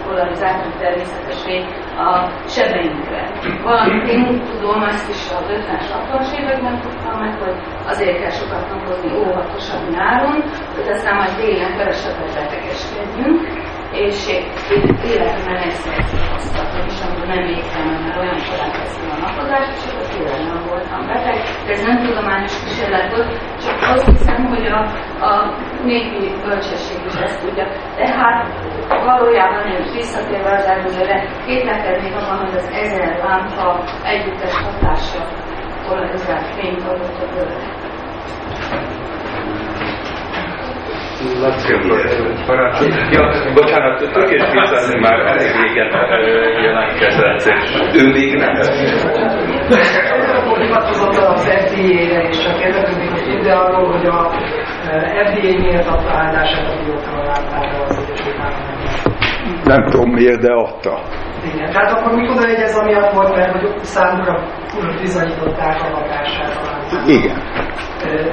[0.04, 1.66] polarizált, természetes fény
[2.06, 2.08] a
[2.48, 3.22] sebeinkre.
[3.62, 8.68] Valamit én tudom, ezt is az 50-es, 60-as években tudtam meg, hogy azért kell sokat
[8.70, 10.36] napozni óvatosan nyáron,
[10.76, 13.38] hogy aztán majd télen kevesebbet betegeskedjünk,
[13.92, 14.26] és
[15.12, 18.40] életemben egyszer tapasztaltam, és amikor nem végzem, mert olyan
[18.72, 21.36] kezdtem a napozást, és akkor nem voltam beteg.
[21.66, 23.30] De ez nem tudományos kísérlet volt,
[23.64, 24.80] csak azt hiszem, hogy a,
[25.28, 25.54] a
[25.84, 27.66] népi bölcsesség is ezt tudja.
[27.96, 28.46] Tehát
[28.88, 35.22] valójában én visszatérve az előzőre, kételkednék abban, hogy az ezer lámpa együttes hatása
[35.86, 37.78] polarizált fényt adott a bőrre.
[43.10, 45.88] Ja, bocsánat, tökés Vincent már elég régen
[46.62, 48.54] jelentkezett, és ő még nem.
[50.60, 54.30] Hivatkozott az FDA-re, és csak egy ide arról, hogy a
[55.26, 59.14] FDA miért adta áldását a biotalolátára az Egyesült Államokban.
[59.64, 61.02] Nem tudom miért, de adta.
[61.54, 64.42] Igen, tehát akkor mikor ez amiatt volt, mert hogy számukra
[65.00, 67.36] bizonyították a hatását a Igen.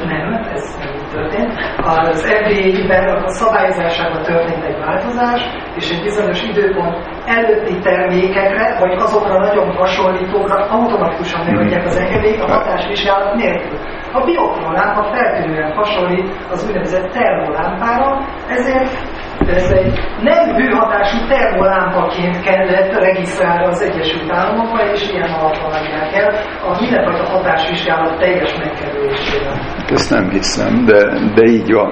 [0.08, 1.52] Nem, ez nem történt.
[1.78, 5.42] Az FDA-ben a szabályozásában történt egy változás,
[5.76, 12.52] és egy bizonyos időpont előtti termékekre, vagy azokra nagyon hasonlítókra automatikusan megadják az engedélyt a
[12.52, 13.80] hatásvizsgálat nélkül.
[14.14, 23.66] A biokrolámpa feltűnően hasonlít az úgynevezett termolámpára, ezért ez egy nem hőhatású termolámpaként kellett regisztrálni
[23.66, 26.34] az Egyesült Államokban, és ilyen alapon adják el
[26.68, 29.60] a mindenfajta hatásvizsgálat teljes megkerülésével.
[29.94, 31.00] Ezt nem hiszem, de,
[31.36, 31.92] de így van.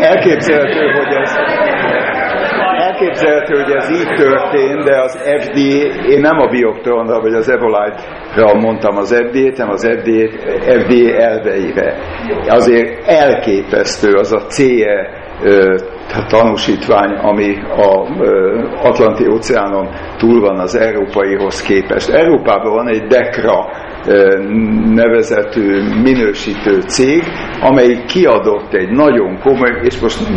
[0.00, 1.36] Elképzelhető, hogy ez
[2.78, 8.54] elképzelhető, hogy ez így történt, de az FDA, én nem a Bioctronra vagy az Evolite-ra
[8.54, 10.50] mondtam az FDA-t, hanem az FDA,
[10.80, 11.94] FDA elveire.
[12.48, 15.20] Azért elképesztő az a CE
[16.28, 18.08] tanúsítvány, ami a
[18.82, 22.08] Atlanti óceánon túl van az európaihoz képest.
[22.10, 23.66] Európában van egy DECRA
[24.94, 27.22] nevezetű minősítő cég,
[27.60, 30.28] amely kiadott egy nagyon komoly, és most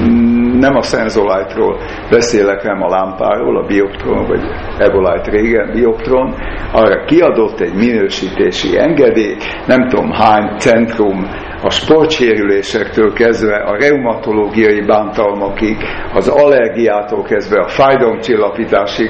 [0.60, 1.80] nem a Senzolite-ról
[2.10, 4.42] beszélek, nem a lámpáról, a Bioptron, vagy
[4.78, 6.36] Evolite régen, Bioptron,
[6.72, 11.28] arra kiadott egy minősítési engedélyt, nem tudom hány centrum
[11.62, 15.78] a sportsérülésektől kezdve a reumatológiai bántalmakig,
[16.14, 19.10] az allergiától kezdve a fájdalomcsillapításig,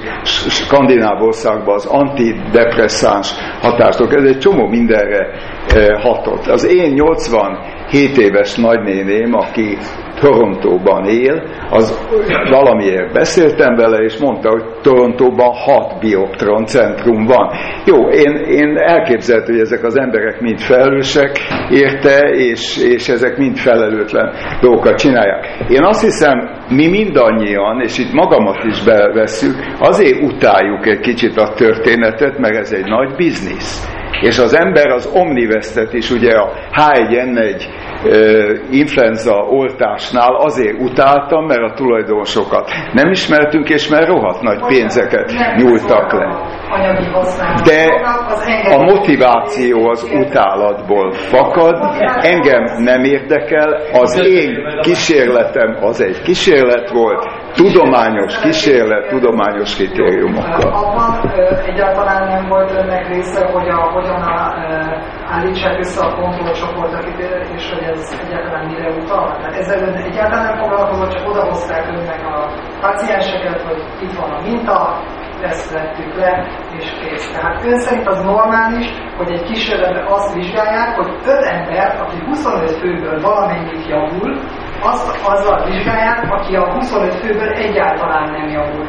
[0.50, 5.28] skandináv országban az antidepresszáns hatástól ez egy csomó mindenre
[5.68, 6.48] eh, hatott.
[6.48, 9.78] Az én 87 éves nagynéném, aki
[10.20, 12.08] Torontóban él, az
[12.50, 17.50] valamiért beszéltem vele, és mondta, hogy Torontóban hat bioptron centrum van.
[17.86, 21.40] Jó, én, én elképzelhető, hogy ezek az emberek mind felelősek
[21.70, 25.66] érte, és, és ezek mind felelőtlen dolgokat csinálják.
[25.70, 31.54] Én azt hiszem, mi mindannyian, és itt magamat is bevesszük, azért utáljuk egy kicsit a
[31.54, 33.95] történetet, mert ez egy nagy biznisz.
[34.22, 37.64] És az ember az omnivesztet is, ugye a H1N1
[38.72, 46.14] influenza oltásnál azért utáltam, mert a tulajdonosokat nem ismertünk, és mert rohadt nagy pénzeket nyúltak
[46.14, 46.28] le.
[47.64, 47.86] De
[48.76, 51.76] a motiváció az utálatból fakad,
[52.22, 60.72] engem nem érdekel, az én kísérletem az egy kísérlet volt, tudományos kísérlet, tudományos kritériumokkal.
[60.72, 61.32] Abban
[61.66, 64.54] egyáltalán nem volt önnek része, hogy a, hogyan a,
[65.28, 67.06] állítsák össze a kontrollcsoportot,
[67.56, 69.38] és hogy ez egyáltalán mire utal?
[69.38, 72.52] Tehát ezzel ön egyáltalán nem foglalkozott, csak odahozták önnek a
[72.82, 75.00] pacienseket, hogy itt van a minta,
[75.42, 77.32] ezt vettük le, és kész.
[77.32, 78.88] Tehát ön szerint az normális,
[79.18, 84.40] hogy egy kísérletben azt vizsgálják, hogy öt ember, aki 25 főből valamennyit javul,
[84.82, 88.86] azt azzal vizsgálják, aki a 25 főből egyáltalán nem javul.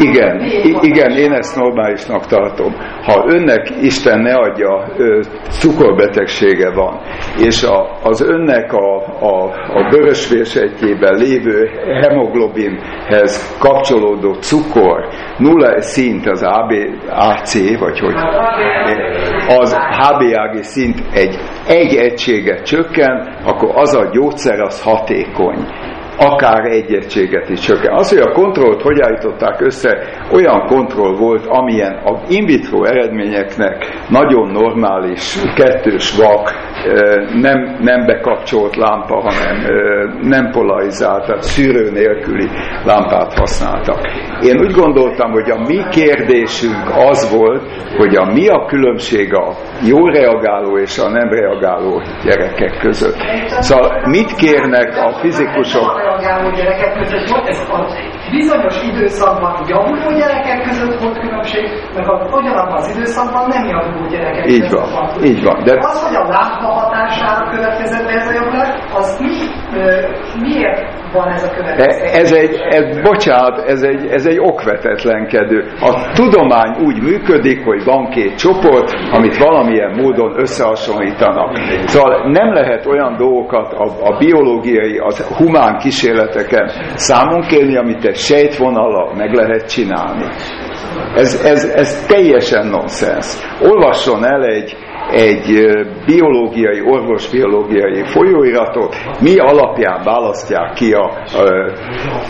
[0.00, 0.40] Igen,
[0.80, 2.74] igen, én ezt normálisnak tartom.
[3.04, 4.88] Ha önnek Isten ne adja,
[5.48, 7.00] cukorbetegsége van,
[7.38, 9.44] és a, az önnek a, a,
[9.74, 11.70] a vörösvérsejtjében lévő
[12.02, 15.08] hemoglobinhez kapcsolódó cukor
[15.38, 16.72] nulla szint az AB,
[17.78, 18.14] vagy hogy
[19.48, 25.66] az HbAg szint egy, egy egységet csökken, akkor az a gyógyszer az hatékony
[26.16, 27.94] akár egy egységet is csökken.
[27.94, 29.98] Az, hogy a kontrollt hogy állították össze,
[30.32, 36.50] olyan kontroll volt, amilyen a in vitro eredményeknek nagyon normális, kettős vak,
[37.40, 39.56] nem, nem bekapcsolt lámpa, hanem
[40.22, 42.48] nem polarizált, tehát szűrő nélküli
[42.84, 44.00] lámpát használtak.
[44.42, 47.62] Én úgy gondoltam, hogy a mi kérdésünk az volt,
[47.96, 53.16] hogy a mi a különbség a jó reagáló és a nem reagáló gyerekek között.
[53.46, 56.01] Szóval mit kérnek a fizikusok?
[56.02, 57.78] Reagáló gyerekek között volt, ez a
[58.30, 61.64] bizonyos időszakban javuló gyerekek között volt különbség,
[61.96, 65.24] meg a, ugyanabban az időszakban nem javuló gyerekek így között van, volt.
[65.24, 65.62] Így van.
[65.64, 65.72] De...
[65.78, 69.34] Az, hogy a lámpa hatására következett be ez a javulás, az mi,
[70.40, 70.80] miért
[71.12, 72.10] van ez a következés?
[72.22, 75.72] Ez egy, ez, bocsánat, ez egy, ez egy okvetetlenkedő.
[75.80, 81.58] A tudomány úgy működik, hogy van két csoport, amit valamilyen módon összehasonlítanak.
[81.84, 88.16] Szóval nem lehet olyan dolgokat a, a biológiai, az humán kísérleteken számon kérni, amit egy
[88.16, 90.24] sejtvonallal meg lehet csinálni.
[91.14, 93.26] Ez, ez, ez teljesen nonsens.
[93.60, 94.76] Olvasson el egy,
[95.10, 95.68] egy
[96.06, 101.72] biológiai, orvosbiológiai folyóiratot, mi alapján választják ki a, a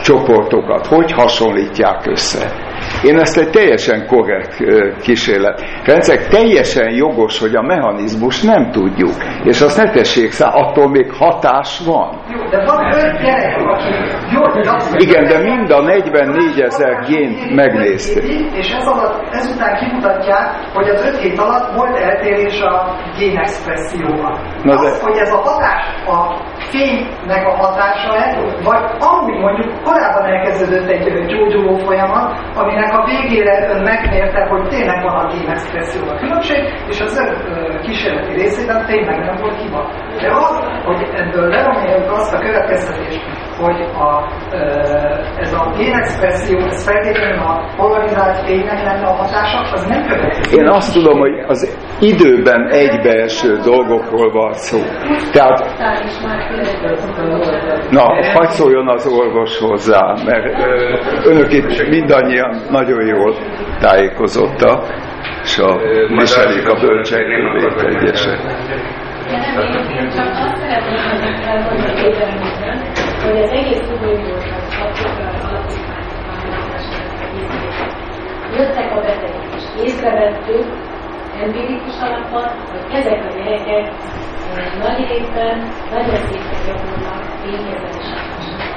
[0.02, 2.71] csoportokat, hogy hasonlítják össze.
[3.04, 4.56] Én ezt egy teljesen korrekt
[5.02, 5.62] kísérlet.
[5.84, 9.14] Rendszerek teljesen jogos, hogy a mechanizmus nem tudjuk.
[9.44, 12.20] És azt ne tessék szá, attól még hatás van.
[12.34, 12.90] Jó, de van
[13.22, 18.24] gyerek, aki Igen, de mind a 44 ezer gént megnézték.
[18.54, 24.38] És ez alatt, ezután kimutatják, hogy az 5 hét alatt volt eltérés a génexpresszióban.
[24.62, 24.90] Na de...
[25.00, 26.16] Hogy ez a hatás a
[26.70, 28.12] fénynek a hatása
[28.64, 35.02] vagy amúgy mondjuk korábban elkezdődött egy gyógyuló folyamat, aminek a végére ön megmérte, hogy tényleg
[35.02, 39.90] van a génexpresszióban különbség, és az ön kísérleti részében tényleg nem volt hiba.
[40.20, 40.54] De az,
[40.84, 43.24] hogy ebből levonjuk azt a következtetést,
[43.62, 44.10] hogy a,
[45.40, 50.58] ez a génexpresszió, ez feltétlenül a polarizált fénynek lenne a hatása, az nem következik.
[50.60, 54.78] Én azt tudom, hogy az időben egybeeső dolgokról van szó.
[55.32, 55.58] Tehát,
[57.90, 58.02] na,
[58.34, 60.46] hagyd szóljon az orvos hozzá, mert
[61.26, 63.34] önök itt mindannyian nagyon jól
[63.80, 64.84] tájékozottak,
[65.42, 65.78] és a
[66.08, 68.38] viselik a bölcsekönyvét egyesek.
[69.32, 70.98] Én csak azt szeretném
[71.48, 72.91] elmondani,
[73.24, 74.62] hogy az egész unióban
[78.56, 80.66] jöttek a betegek, és észrevettük
[81.42, 83.84] empirikus alapon, hogy ezek a gyerekek
[84.82, 85.56] nagy részben
[85.90, 88.20] nagyon szépen javulnak fénykezelésen.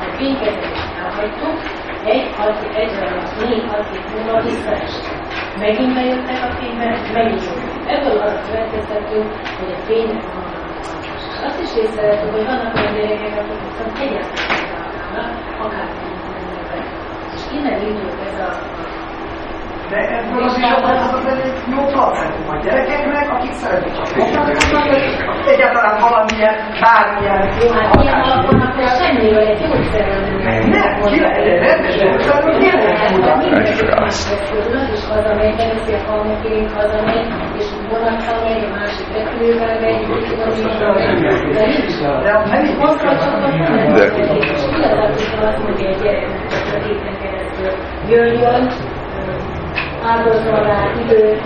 [0.06, 1.58] A fénykezelést elhagytuk,
[2.06, 2.92] egy hat, egy
[3.40, 5.20] négy hat év múlva visszaestek.
[5.60, 7.44] Megint bejöttek a fénybe, megint
[7.88, 9.28] Ebből arra következtetünk,
[9.60, 10.55] hogy a fénynek van
[11.46, 15.32] azt is észrevettük, hogy vannak olyan gyerekek, akik viszont egyáltalán
[15.66, 15.88] akár
[17.36, 18.85] És innen indult ez a
[19.92, 24.06] de ebből az is adhatott egy jó placentum a gyerekeknek, akik szeretik a
[25.54, 27.42] egyáltalán valamilyen, bármilyen...
[27.60, 30.70] Jó, hát ilyen alapon akkor semmiről egy gyógyszerről nem.
[30.70, 33.72] Nem, ki lehet, rendes gyógyszerről miért lehet Mindenki
[34.96, 40.24] és hazamegy, beveszi a kalmokérint, hazamegy, és vonattal megy, a másik repülővel megy, úgy
[40.70, 40.96] tudom,
[41.58, 41.96] de nincs.
[42.24, 44.18] De nem így mozgatcsokat nem lehet.
[44.18, 47.72] És igazából azt mondja egy gyereknek, hogy a héten keresztül
[48.10, 48.64] jöjjön,
[51.04, 51.42] időt,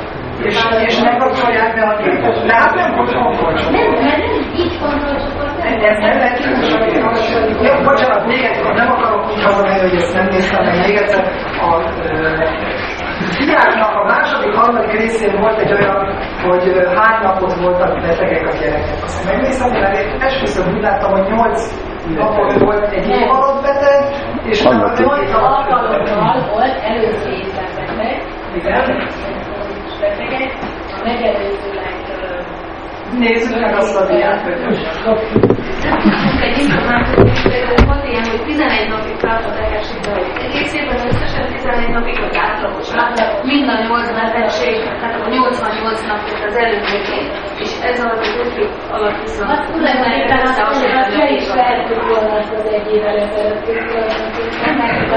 [0.48, 0.58] és,
[0.88, 2.46] és ne kapcsolják be a gépet.
[2.46, 3.70] De hát nem kontrollcsoport.
[3.70, 4.80] Nem, mert nem így
[6.20, 7.66] nem kimutatni.
[7.68, 10.88] Jó, bocsánat, még egyszer, nem akarok úgy hazamenni, hogy ezt nem néztem meg.
[10.88, 11.24] Még egyszer,
[11.62, 11.70] a
[13.38, 16.64] fiáknak a második, harmadik részén volt egy olyan, hogy
[16.96, 19.04] hány napot voltak betegek a gyerekek.
[19.04, 21.62] Azt megnéztem, mert esküszöm úgy láttam, hogy 8
[22.16, 24.02] napot volt egy év alatt beteg,
[24.44, 25.00] és a 8
[25.34, 29.10] alkalommal volt előző évben beteg, igen.
[30.00, 30.54] betegek,
[30.98, 32.00] a megelőzőleg
[33.18, 34.54] Nézzük meg azt a diát, hogy
[36.42, 41.46] egy információt, például volt ilyen, hogy 11 napig tart a betegség, hogy egész évben összesen
[41.54, 42.88] 11 napig, vagy átlagos,
[43.44, 47.30] mind a 8 betegség, tehát a 88 8 napot az előzőként,
[47.64, 49.50] és ez alatt az útjuk alatt viszont...
[49.52, 53.68] Hát tulajdonképpen mondom, le is vehetünk volna az egy évvel ezelőtt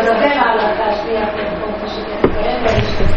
[0.00, 3.11] az a beválasztás miatt fontos, hogy ezek a rendeléshez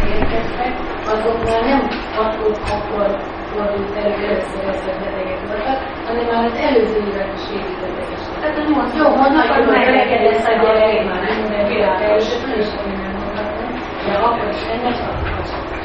[0.46, 0.74] érkeztek,
[1.14, 1.82] azoknál nem
[2.24, 3.08] akkor, akkor
[3.52, 8.20] fordult elő először ezt a betegek voltak, hanem már az előző évet is végigbetegek.
[8.40, 12.70] Tehát a 8 Jó, mondnak, hogy megrekedett a gyerek, már minden világos, és nem is
[12.70, 13.68] nem mondhatni,
[14.06, 15.14] de akkor is ennek a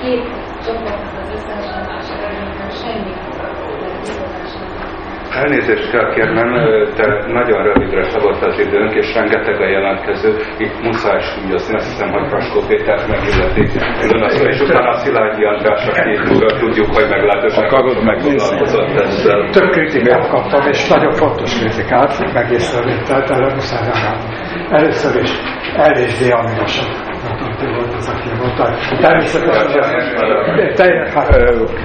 [0.01, 0.25] két
[0.65, 3.30] csoportnak az összehasonlása eredményben semmi
[5.31, 6.51] Elnézést kell kérnem,
[6.97, 10.31] te nagyon rövidre szabott az időnk, és rengeteg a jelentkező.
[10.59, 13.61] Itt muszáj súlyozni, azt hiszem, hogy Raskó Pétert megilleti.
[14.49, 18.59] És utána Szilágyi András, akiről tudjuk, hogy meglehetősen Akarod megnézni?
[18.95, 19.49] ezzel.
[19.51, 23.89] Több kritikát kaptam, és nagyon fontos kritikát, meg észrevételt, erre muszáj.
[24.71, 25.31] Először is
[25.77, 27.10] LSD aminosok.
[27.61, 28.65] Ki volt az, aki mondta.
[29.01, 29.67] Természetesen,
[30.75, 30.87] te,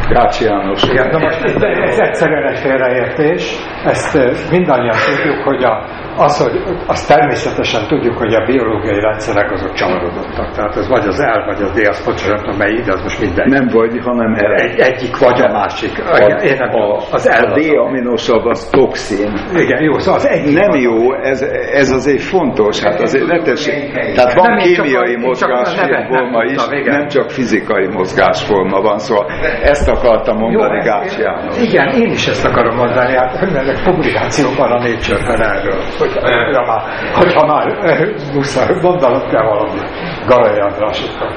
[0.09, 0.83] Gácsi János.
[0.83, 3.55] igen, na most ez egyszerűen egy félreértés.
[3.85, 4.13] Ezt
[4.51, 5.85] mindannyian tudjuk, hogy a,
[6.17, 10.51] az, hogy azt természetesen tudjuk, hogy a biológiai rendszerek azok csavarodottak.
[10.55, 13.01] Tehát ez vagy az L, vagy az D, azt pontosan nem tudom melyik, de az
[13.01, 13.47] most mindegy.
[13.47, 14.53] Nem vagy, hanem el.
[14.53, 16.03] Egy, egyik vagy a másik.
[16.05, 19.33] A, Én nem a, az L a az a- D-aminosav az toxin.
[19.53, 21.41] Igen, jó, szóval az egyik Nem jó, ez,
[21.73, 23.91] ez azért fontos, hát azért ne tessék.
[24.15, 26.95] Tehát van kémiai mozgásforma is, igen.
[26.97, 29.25] nem csak fizikai mozgásforma van, szóval
[29.63, 31.61] ezt akartam mondani Gácsi János.
[31.61, 36.65] Igen, én is ezt akarom mondani, hát ennek publikációk van a Nature-ben erről, hogy, hogyha
[36.65, 36.81] már,
[37.13, 37.99] hogyha már eh,
[38.33, 39.79] muszáj, mondanom kell valami
[40.27, 41.27] Garai Andrásokra,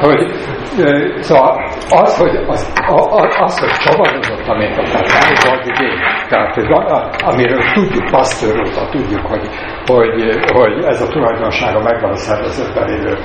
[0.00, 0.20] hogy
[0.78, 4.84] eh, szóval az, hogy az, a, a, az, hogy csavarozott, amit a
[5.64, 5.98] idén,
[6.28, 9.48] tehát van, amiről tudjuk, óta tudjuk, hogy,
[9.86, 10.10] hogy,
[10.52, 13.18] hogy ez a tulajdonsága megvan a szervezetben lévő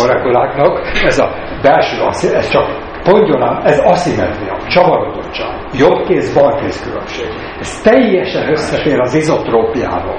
[0.00, 1.28] molekuláknak, ez a
[1.62, 1.96] belső,
[2.34, 7.26] ez csak Mondjon ez aszimetria, csavarodottság, jobb kéz, bal kéz különbség.
[7.60, 10.16] Ez teljesen összefér az izotrópiával.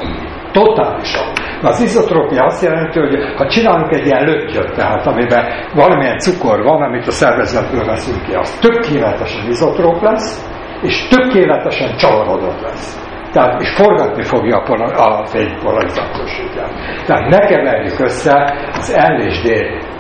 [0.52, 1.32] Totálisan.
[1.62, 6.82] Az izotrópia azt jelenti, hogy ha csinálunk egy ilyen löttyöt, tehát amiben valamilyen cukor van,
[6.82, 10.50] amit a szervezetből veszünk ki, az tökéletesen izotróp lesz,
[10.82, 13.03] és tökéletesen csavarodott lesz.
[13.34, 16.72] Tehát, és forgatni fogja a, pola, a fény polarizációs ügyet.
[17.08, 18.34] Tehát ne keverjük össze
[18.74, 19.48] az L és D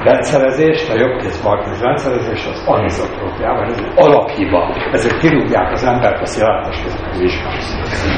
[0.03, 3.65] rendszerezést, a jobbkéz balkéz rendszerezést az anizotrópiával.
[3.65, 4.75] Ez egy alaphiba.
[4.91, 6.83] Ezért kirúgják az embert a szilárdás
[7.19, 7.59] vizsgálni.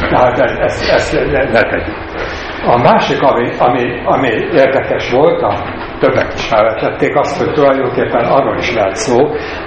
[0.10, 1.96] Tehát ezt, ezt, ezt ne tegyük.
[2.66, 5.64] A másik, ami, ami, ami érdekes volt, a
[6.00, 9.18] többek is felvetették azt, hogy tulajdonképpen arról is lehet szó,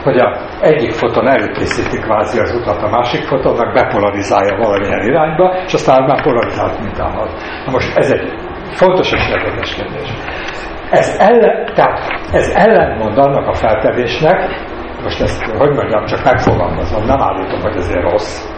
[0.02, 5.72] hogy a egyik foton előkészíti kvázi az utat, a másik fotonnak bepolarizálja valamilyen irányba, és
[5.72, 7.28] aztán már polarizált mintán van.
[7.64, 8.32] Na most ez egy
[8.70, 10.08] fontos és érdekes kérdés.
[10.90, 11.98] Ez, ellen, tehát
[12.32, 14.66] ez ellentmond annak a feltevésnek,
[15.02, 18.57] most ezt, hogy mondjam, csak megfogalmazom, nem állítom, hogy ezért rossz,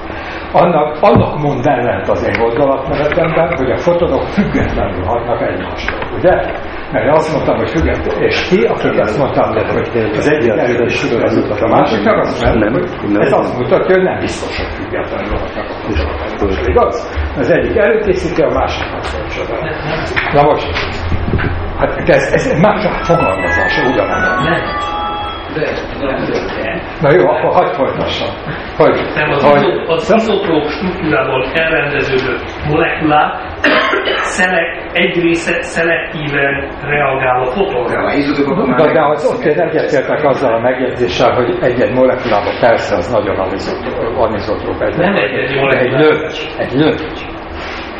[0.52, 6.34] annak, annak mond ellent az én gondolatmenetemben, hogy a fotonok függetlenül hatnak egymástól, ugye?
[6.92, 11.34] Mert én azt mondtam, hogy függetlenül, és ti, akik ezt mondtam, hogy az egyik függetlenül
[11.34, 15.66] mutat a másiknak, azt mondtam, hogy ez azt mutatja, hogy nem biztos, hogy függetlenül hatnak
[15.70, 16.94] a fotonok igaz?
[17.38, 19.46] Az egyik előkészíti, a másiknak szól
[20.32, 20.66] Na most,
[21.78, 24.98] hát ez, ez más a fogalmazása, ugyanennek.
[27.00, 28.28] Na jó, akkor hagyd folytassam.
[28.76, 33.32] Hogy, Nem, az, hogy, izot, az izotróp struktúrával elrendeződött molekulák
[34.22, 38.14] szelek, egy része szelektíven reagál a fotonra.
[38.76, 43.36] de, de az ott én egyetértek azzal a megjegyzéssel, hogy egy-egy molekulában persze az nagyon
[43.38, 46.00] anizotróp, anizotróp egy, Nem egy-egy egy molekulában.
[46.00, 47.38] löty, egy löty.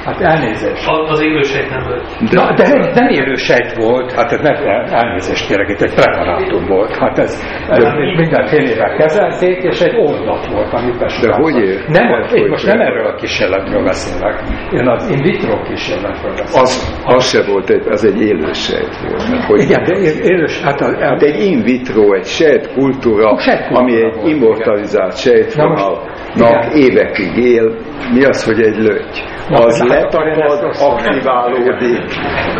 [0.05, 0.89] Hát elnézést.
[0.89, 2.05] Az, az élősejt nem volt.
[2.31, 4.55] Na, de nem, nem élősejt volt, hát ez nem,
[4.93, 6.97] elnézést kérek, itt egy preparátum volt.
[6.97, 7.83] Hát ez, ez
[8.17, 11.85] minden fél évvel kezelték, és egy oldat volt, amit De hogy ér?
[11.89, 12.73] Nem, Hát, én hogy most ér?
[12.75, 14.43] nem erről a kísérletről beszélek.
[14.73, 16.63] Én az in vitro kísérletről beszélek.
[16.63, 19.45] Az, az se volt, egy, az egy élősejt volt.
[19.45, 24.03] Hogy Igen, de él- élős, hát a, Hát egy in vitro, egy sejtkultúra, Sejtkultúra ami
[24.05, 26.71] egy volt, immortalizált sejtvonalnak igen.
[26.75, 27.75] évekig él.
[28.13, 29.23] Mi az, hogy egy löty?
[29.49, 32.05] Az hát letapad, aktiválódik.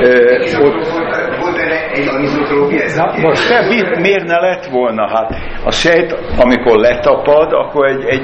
[0.01, 0.87] Ö, ott,
[1.93, 2.83] egy anizotrópia?
[2.83, 5.09] Ez Na, most mi, miért ne lett volna?
[5.09, 5.31] Hát
[5.65, 8.23] a sejt, amikor letapad, akkor egy, egy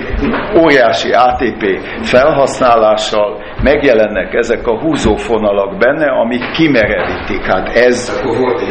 [0.63, 1.63] óriási ATP
[2.03, 7.43] felhasználással megjelennek ezek a húzófonalak benne, amik kimerevítik.
[7.43, 8.23] Hát ez...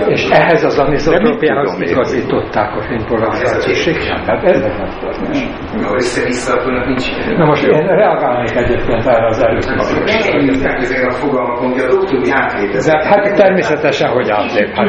[0.08, 4.26] és ehhez az anizotrópiához igazították a fénypolarizációs sikert.
[4.26, 5.84] Hát ez nem történt.
[5.84, 6.54] Ha össze-vissza,
[6.86, 7.06] nincs.
[7.38, 10.32] Na most én reagálnék egyébként erre az előkészítésre.
[10.32, 13.02] Elindítják ezek a fogalmakon, hogy a doktori átlépezett.
[13.02, 14.74] De hát természetesen, hogy átlép.
[14.74, 14.85] Hát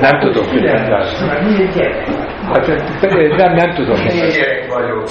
[0.00, 0.88] nem tudok mindent
[2.52, 2.66] Hát
[3.36, 3.96] nem, nem tudom.
[4.68, 5.08] vagyok.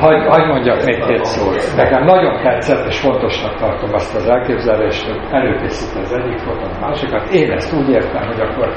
[0.00, 1.76] Hagy, mondjak még két szót.
[1.76, 6.80] Nekem nagyon tetszett és fontosnak tartom azt az elképzelést, hogy előkészít az egyik foton, a
[6.80, 7.28] másikat.
[7.32, 8.72] Én ezt úgy értem, hogy akkor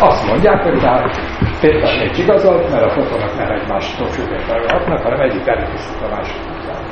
[0.00, 1.16] azt mondják, hogy tehát
[1.60, 6.40] Péter nincs igazolt, mert a fotonok nem egymástól függetlenül hatnak, hanem egyik előkészít a másik
[6.60, 6.82] után.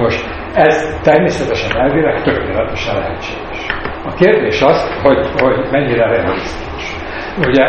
[0.00, 0.24] Most
[0.54, 3.66] ez természetesen elvileg tökéletesen lehetséges.
[4.04, 6.96] A kérdés az, hogy, hogy mennyire realisztikus.
[7.46, 7.64] Ugye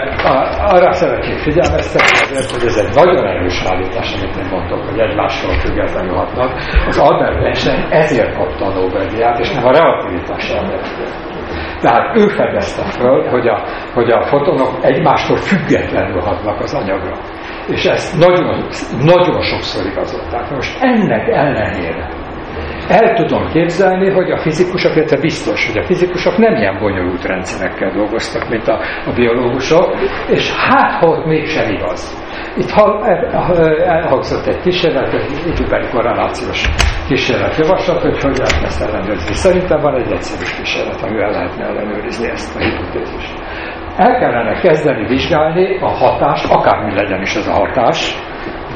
[0.73, 5.59] arra szeretnék figyelmeztetni azért, hogy ez egy nagyon erős állítás, amit én mondtok, hogy egymással
[5.59, 6.51] függetlenül hatnak.
[6.87, 11.30] Az Albert Einstein ezért kapta a Nobel-díját, és nem a relativitás elméletért.
[11.81, 13.63] Tehát ő fedezte föl, hogy a,
[13.93, 17.17] hogy a fotonok egymástól függetlenül hatnak az anyagra.
[17.67, 18.67] És ezt nagyon,
[18.99, 20.49] nagyon sokszor igazolták.
[20.49, 22.09] Most ennek ellenére
[22.87, 27.91] el tudom képzelni, hogy a fizikusok, illetve biztos, hogy a fizikusok nem ilyen bonyolult rendszerekkel
[27.91, 29.95] dolgoztak, mint a, a biológusok,
[30.29, 32.19] és hát, ha ott mégsem igaz.
[32.57, 33.03] Itt hall,
[33.85, 36.69] elhangzott egy kísérlet, egy időbeli korrelációs
[37.07, 39.33] kísérlet javaslat, hogy hogy lehet ezt ellenőrizni.
[39.33, 43.33] Szerintem van egy egyszerű kísérlet, amivel lehetne ellenőrizni ezt a hipotézist.
[43.97, 48.15] El kellene kezdeni vizsgálni a hatást, akármi legyen is ez a hatás,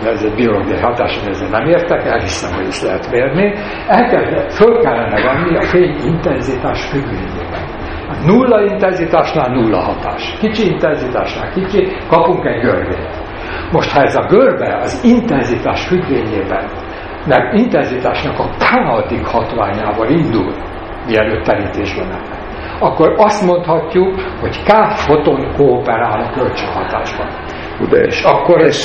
[0.03, 3.53] ez egy biológiai hatás, hogy ezzel nem értek, elhiszem, hogy ezt lehet mérni,
[3.88, 7.63] el kell, föl kellene venni a fény intenzitás függvényében.
[8.07, 10.38] Hát nulla intenzitásnál nulla hatás.
[10.39, 13.23] Kicsi intenzitásnál kicsi, kapunk egy görbét.
[13.72, 16.69] Most ha ez a görbe az intenzitás függvényében,
[17.27, 20.53] meg intenzitásnak a k hatványával indul,
[21.07, 22.43] mielőtt terítésben lenne,
[22.80, 27.27] akkor azt mondhatjuk, hogy K foton kooperál a kölcsönhatásban.
[27.89, 28.76] De és akkor ez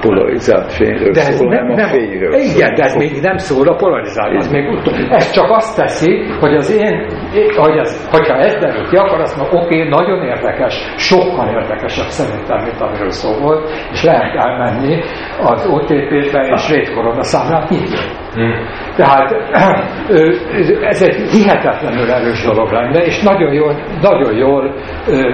[0.00, 2.74] polarizált fényről de ez szól, nem, nem, a fényről Igen, szól.
[2.76, 4.94] de ez még nem szól a polarizált, az még utol.
[5.10, 7.06] Ez csak azt teszi, hogy az én,
[7.56, 12.08] hogy ez, hogyha ez derül ki, akkor azt mondom, oké, okay, nagyon érdekes, sokkal érdekesebb
[12.08, 15.02] szerintem, mint amiről szó volt, és lehet elmenni
[15.42, 17.96] az OTP-be és rétkorona számlát nyitni.
[18.34, 18.66] Hmm.
[18.96, 19.30] Tehát
[20.82, 24.74] ez egy hihetetlenül erős dolog lenne, és nagyon jól, nagyon jól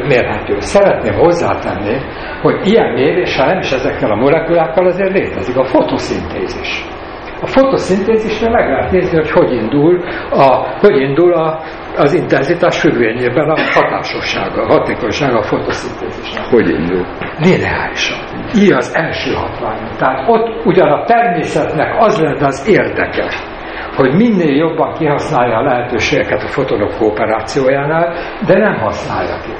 [0.08, 0.56] mérhető.
[0.58, 1.96] Szeretném hozzátenni,
[2.42, 4.16] hogy ilyen méréssel nem is ezekkel a
[4.56, 6.84] molekulákkal azért létezik a fotoszintézis.
[7.40, 11.60] A fotoszintézisre meg lehet nézni, hogy hogy indul, a, hogy indul a,
[11.96, 16.44] az intenzitás függvényében a hatásossága, a hatékonysága a fotoszintézisnek.
[16.44, 17.06] Hogy indul?
[17.38, 18.18] Lineárisan.
[18.56, 19.78] Így az első hatvány.
[19.98, 23.28] Tehát ott ugyan a természetnek az lenne az érdeke,
[23.96, 28.14] hogy minél jobban kihasználja a lehetőségeket a fotonok kooperációjánál,
[28.46, 29.50] de nem használja ki.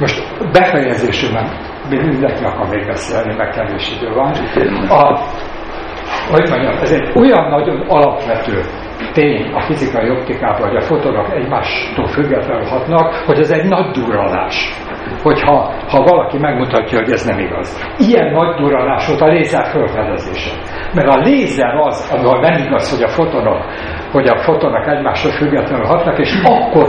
[0.00, 4.32] Most befejezésében mindenki akar még beszélni, meg kevés idő van.
[4.88, 5.20] A,
[6.30, 8.60] hogy mondjam, ez egy olyan nagyon alapvető
[9.12, 14.74] tény a fizikai optikában, hogy a fotonok egymástól függetlenül hatnak, hogy ez egy nagy durralás.
[15.22, 17.94] Hogyha ha valaki megmutatja, hogy ez nem igaz.
[17.98, 20.50] Ilyen nagy durralás volt a lézer felfedezése.
[20.94, 23.64] Mert a lézer az, ahol nem igaz, hogy a fotonok
[24.12, 26.88] hogy a fotonok egymásról függetlenül hatnak, és akkor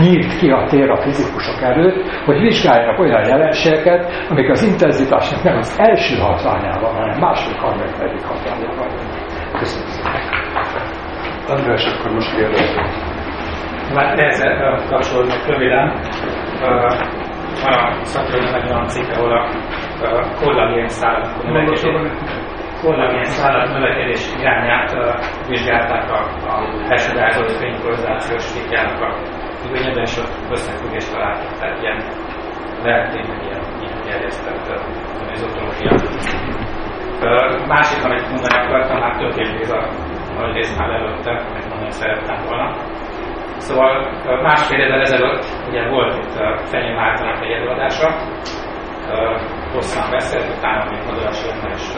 [0.00, 5.56] nyílt ki a tér a fizikusok előtt, hogy vizsgáljanak olyan jelenségeket, amik az intenzitásnak nem
[5.56, 8.88] az első hatványában, hanem második, harmadik, hatványában.
[9.58, 10.40] Köszönöm szépen.
[11.48, 12.80] András, akkor most kérdezzük.
[13.94, 16.00] Már ezzel kapcsolódnak röviden.
[17.62, 19.48] Van a szakirodnak egy olyan cikk, ahol a
[20.40, 21.28] kollagén szállat
[22.82, 24.96] kollagén szállat növekedés irányát
[25.48, 26.20] vizsgálták a,
[26.52, 29.14] a besugárzó fénypolarizációs fitjának a
[29.60, 31.98] függvényében, és ott összefüggést találtak, tehát ilyen
[32.82, 34.80] lehet tényleg ilyen, ilyen gerjesztett
[35.32, 35.92] izotológia.
[37.66, 39.88] Másik, amit mondani akartam, már történt ez a
[40.40, 42.76] nagy rész már előtte, amit mondani szerettem volna.
[43.56, 43.92] Szóval
[44.42, 46.32] másfél évvel ezelőtt ugye volt itt
[46.70, 48.08] Fenyő Mártonak egy előadása,
[49.72, 51.42] hosszan beszélt, utána még Madaras
[51.74, 51.88] is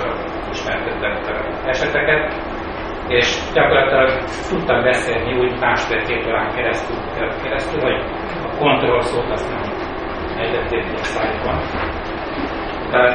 [0.50, 1.24] ismertetett
[1.66, 2.34] eseteket,
[3.08, 4.10] és gyakorlatilag
[4.48, 6.96] tudtam beszélni úgy másfél-két órán keresztül,
[7.42, 8.04] keresztül, hogy
[8.44, 9.62] a kontroll szót azt nem
[10.38, 11.58] egyetértő a szájban.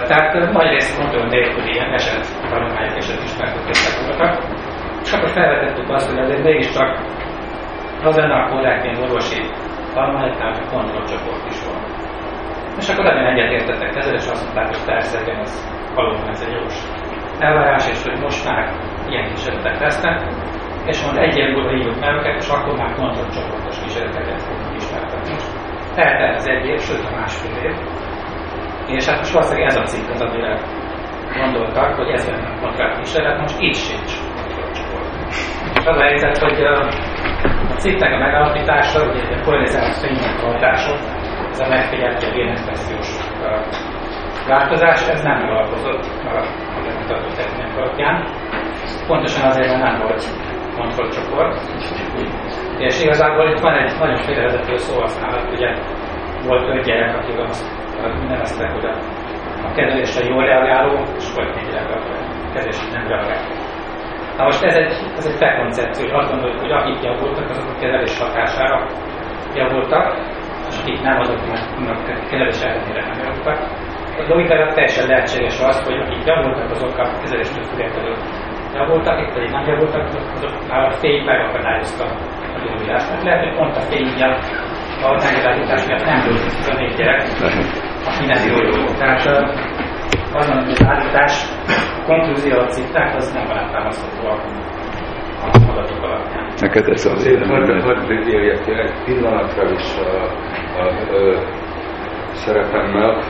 [0.08, 4.44] Tehát nagy rész kontroll nélkül ilyen eset, tanulmányok eset ismertetések voltak.
[5.08, 6.90] És akkor felvetettük azt, hogy azért mégiscsak
[8.04, 9.42] az lenne a korrektén orvosi
[9.94, 11.82] tanulmányoknál, hogy kontrollcsoport is van.
[12.78, 15.52] És akkor ebben egyetértettek ezzel, és azt mondták, hogy persze, ez
[15.96, 16.78] valóban ez egy jogos
[17.40, 18.64] elvárás, és hogy most már
[19.10, 20.18] ilyen kísérletek lesznek,
[20.86, 25.36] és majd egy év múlva írjuk meg őket, és akkor már kontrollcsoportos kísérleteket fogunk ismertetni.
[25.96, 27.76] Tehát ez egy év, sőt a másfél év.
[28.96, 30.60] És hát most valószínűleg ez a cikk az, amire
[31.40, 34.14] gondoltak, hogy ez lenne a kontroll kísérlet, most így sincs.
[35.86, 36.90] Az a helyzet, hogy a
[37.78, 40.96] cikknek a megalapítása, ugye a polarizált hatása,
[41.52, 43.10] ez a megfigyelt a génexpressziós
[44.48, 48.26] változás, ez nem alakozott a megmutatott technikák alapján.
[49.08, 50.24] Pontosan azért, mert nem volt
[50.78, 51.62] kontrollcsoport.
[52.78, 55.74] És igazából itt van egy nagyon félrevezető szóhasználat, ugye
[56.46, 57.66] volt öt gyerek, akik azt
[58.28, 58.86] neveztek, hogy
[59.64, 63.77] a kezelésre jól reagáló, és volt négy gyerek, a kezelésre nem reagáló.
[64.38, 67.80] Na most ez egy, ez egy felkoncepció, hogy azt gondoljuk, hogy akik javultak, azok a
[67.80, 68.88] kezelés hatására
[69.54, 70.06] javultak,
[70.70, 72.00] és akik nem, azoknak
[72.30, 73.58] kezelés ellenére nem javultak.
[74.18, 78.16] A logikára teljesen lehetséges az, hogy akik javultak, azok a kezeléstől függetlenül
[78.74, 80.04] javultak, akik pedig nem javultak,
[80.36, 82.06] azok a fény megakadályozta
[82.56, 83.10] a javulást.
[83.10, 84.44] Hát lehet, hogy pont a fény miatt,
[85.04, 87.22] a megvilágítás miatt nem volt a négy gyerek,
[88.08, 89.26] aki nem jól Tehát
[90.34, 91.34] azon, hogy az állítás
[92.08, 94.36] konklúzió a cikkák, az nem alátámasztható a
[95.70, 96.54] adatok alapján.
[96.60, 100.24] Neked ez az Én hadd egy pillanatra is a,
[100.80, 103.22] a, a szerepemmel.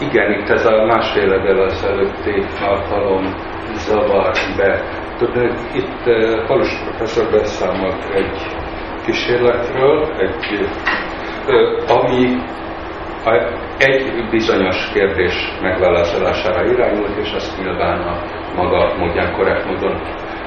[0.00, 3.34] Igen, itt ez a másfél évvel ezelőtti alkalom
[3.74, 4.82] zavar be.
[5.18, 6.02] Tudod, itt
[6.46, 8.56] Halus professzor beszámolt egy
[9.04, 10.68] kísérletről, egy,
[11.88, 12.36] ami
[13.78, 18.22] egy bizonyos kérdés megválaszolására irányult, és azt nyilván a
[18.56, 20.00] maga módján korrekt módon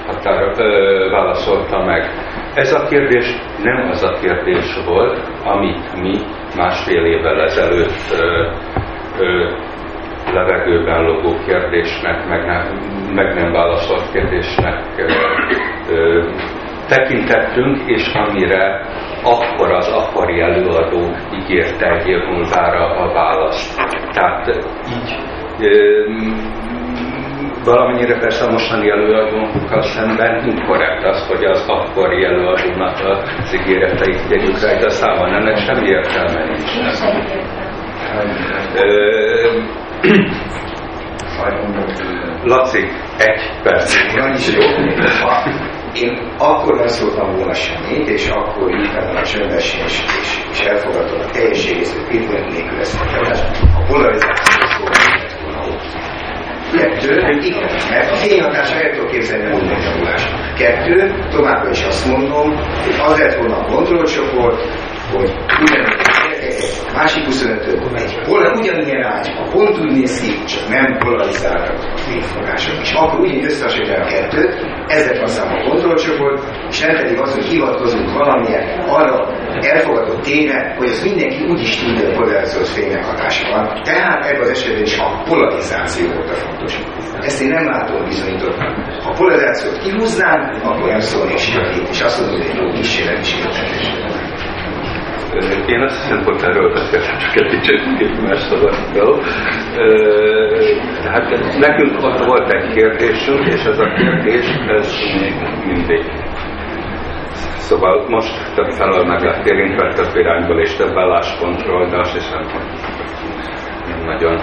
[0.07, 2.09] határ, ö, válaszolta meg.
[2.53, 6.17] Ez a kérdés nem az a kérdés volt, amit mi
[6.55, 8.47] másfél évvel ezelőtt ö,
[9.19, 9.49] ö,
[10.33, 12.79] levegőben logó kérdésnek, meg nem,
[13.13, 15.05] meg nem válaszolt kérdésnek ö,
[15.93, 16.23] ö,
[16.87, 18.85] tekintettünk, és amire
[19.23, 22.07] akkor az akkori előadó ígérte egy
[22.97, 23.81] a választ.
[24.11, 24.47] Tehát
[24.87, 25.17] így
[27.63, 34.61] valamennyire persze a mostani előadónkkal szemben inkorrekt az, hogy az akkori előadónak az ígéreteit tegyük
[34.61, 36.71] rá, a számon ennek semmi értelme nincs.
[42.43, 42.87] Laci,
[43.17, 43.95] egy perc.
[44.53, 44.61] Jó.
[45.93, 51.19] Én akkor nem szóltam volna semmit, és akkor írtam a csöndesen, és, és, és elfogadom
[51.19, 53.57] a teljes egészet, pillanat nélkül ezt a feladatot.
[53.75, 56.09] A polarizáció szó lett volna ott.
[56.77, 60.27] Kettő, igen, mert a fényhatás el tudok képzelni a javulás.
[60.57, 64.61] Kettő, továbbra is azt mondom, hogy az lett volna a kontrollcsoport,
[65.11, 65.31] hogy
[65.61, 66.11] ugyanúgy
[66.93, 67.65] másik 25
[67.95, 72.81] egy hol ugyanilyen ágy, a pont úgy néz ki, csak nem polarizáltak fényforrások.
[72.81, 77.33] És akkor úgy összehasonlítani a kettőt, ez lett aztán a kontrollcsoport, és nem pedig az,
[77.33, 79.17] hogy hivatkozunk valamilyen arra
[79.61, 83.81] elfogadott téne, hogy az mindenki úgy is tudja, hogy polarizációs fénynek hatása van.
[83.83, 86.79] Tehát ebben az esetben is a polarizáció volt a fontos.
[87.21, 88.99] Ezt én nem látom bizonyítottan.
[89.03, 93.33] Ha polarizációt kihúznám, akkor nem szólnék semmit, és azt mondom, hogy egy jó kísérlet is
[93.33, 94.30] értetlen.
[95.65, 99.21] Én azt hiszem, hogy erről beszéltem, csak egy kicsit más szavakkal.
[101.11, 101.29] Hát
[101.59, 105.33] nekünk ott volt egy kérdésünk, és ez a kérdés, ez még
[105.65, 106.03] mindig.
[107.71, 112.43] Szóval most több felől meg lett érintve több irányból és több álláspontról, de azt hiszem,
[112.43, 112.65] hogy
[114.05, 114.41] nagyon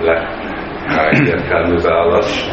[0.00, 0.26] lett
[1.10, 2.48] egyértelmű válasz.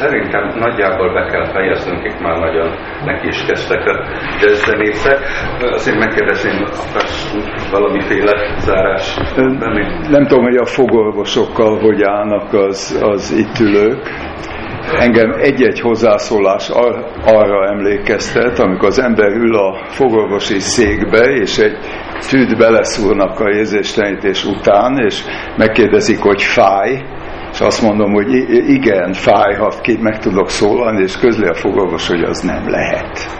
[0.00, 2.68] Szerintem nagyjából be kell fejeznünk, itt már nagyon
[3.04, 4.04] neki is kezdtek a
[4.40, 5.18] jazzzenészek.
[5.60, 7.34] Azért megkérdezném, akarsz
[7.70, 9.16] valamiféle zárás?
[9.36, 9.58] Nem,
[10.10, 14.02] nem tudom, hogy a fogorvosokkal hogy állnak az, az itt ülők.
[14.98, 21.76] Engem egy-egy hozzászólás ar- arra emlékeztet, amikor az ember ül a fogorvosi székbe, és egy
[22.28, 25.22] tűt beleszúrnak a érzéstelenítés után, és
[25.56, 27.02] megkérdezik, hogy fáj,
[27.52, 28.32] és azt mondom, hogy
[28.68, 33.38] igen, fájhat, ki meg tudok szólalni, és közli a fogorvos, hogy az nem lehet.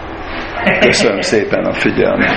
[0.80, 2.36] Köszönöm szépen a figyelmet.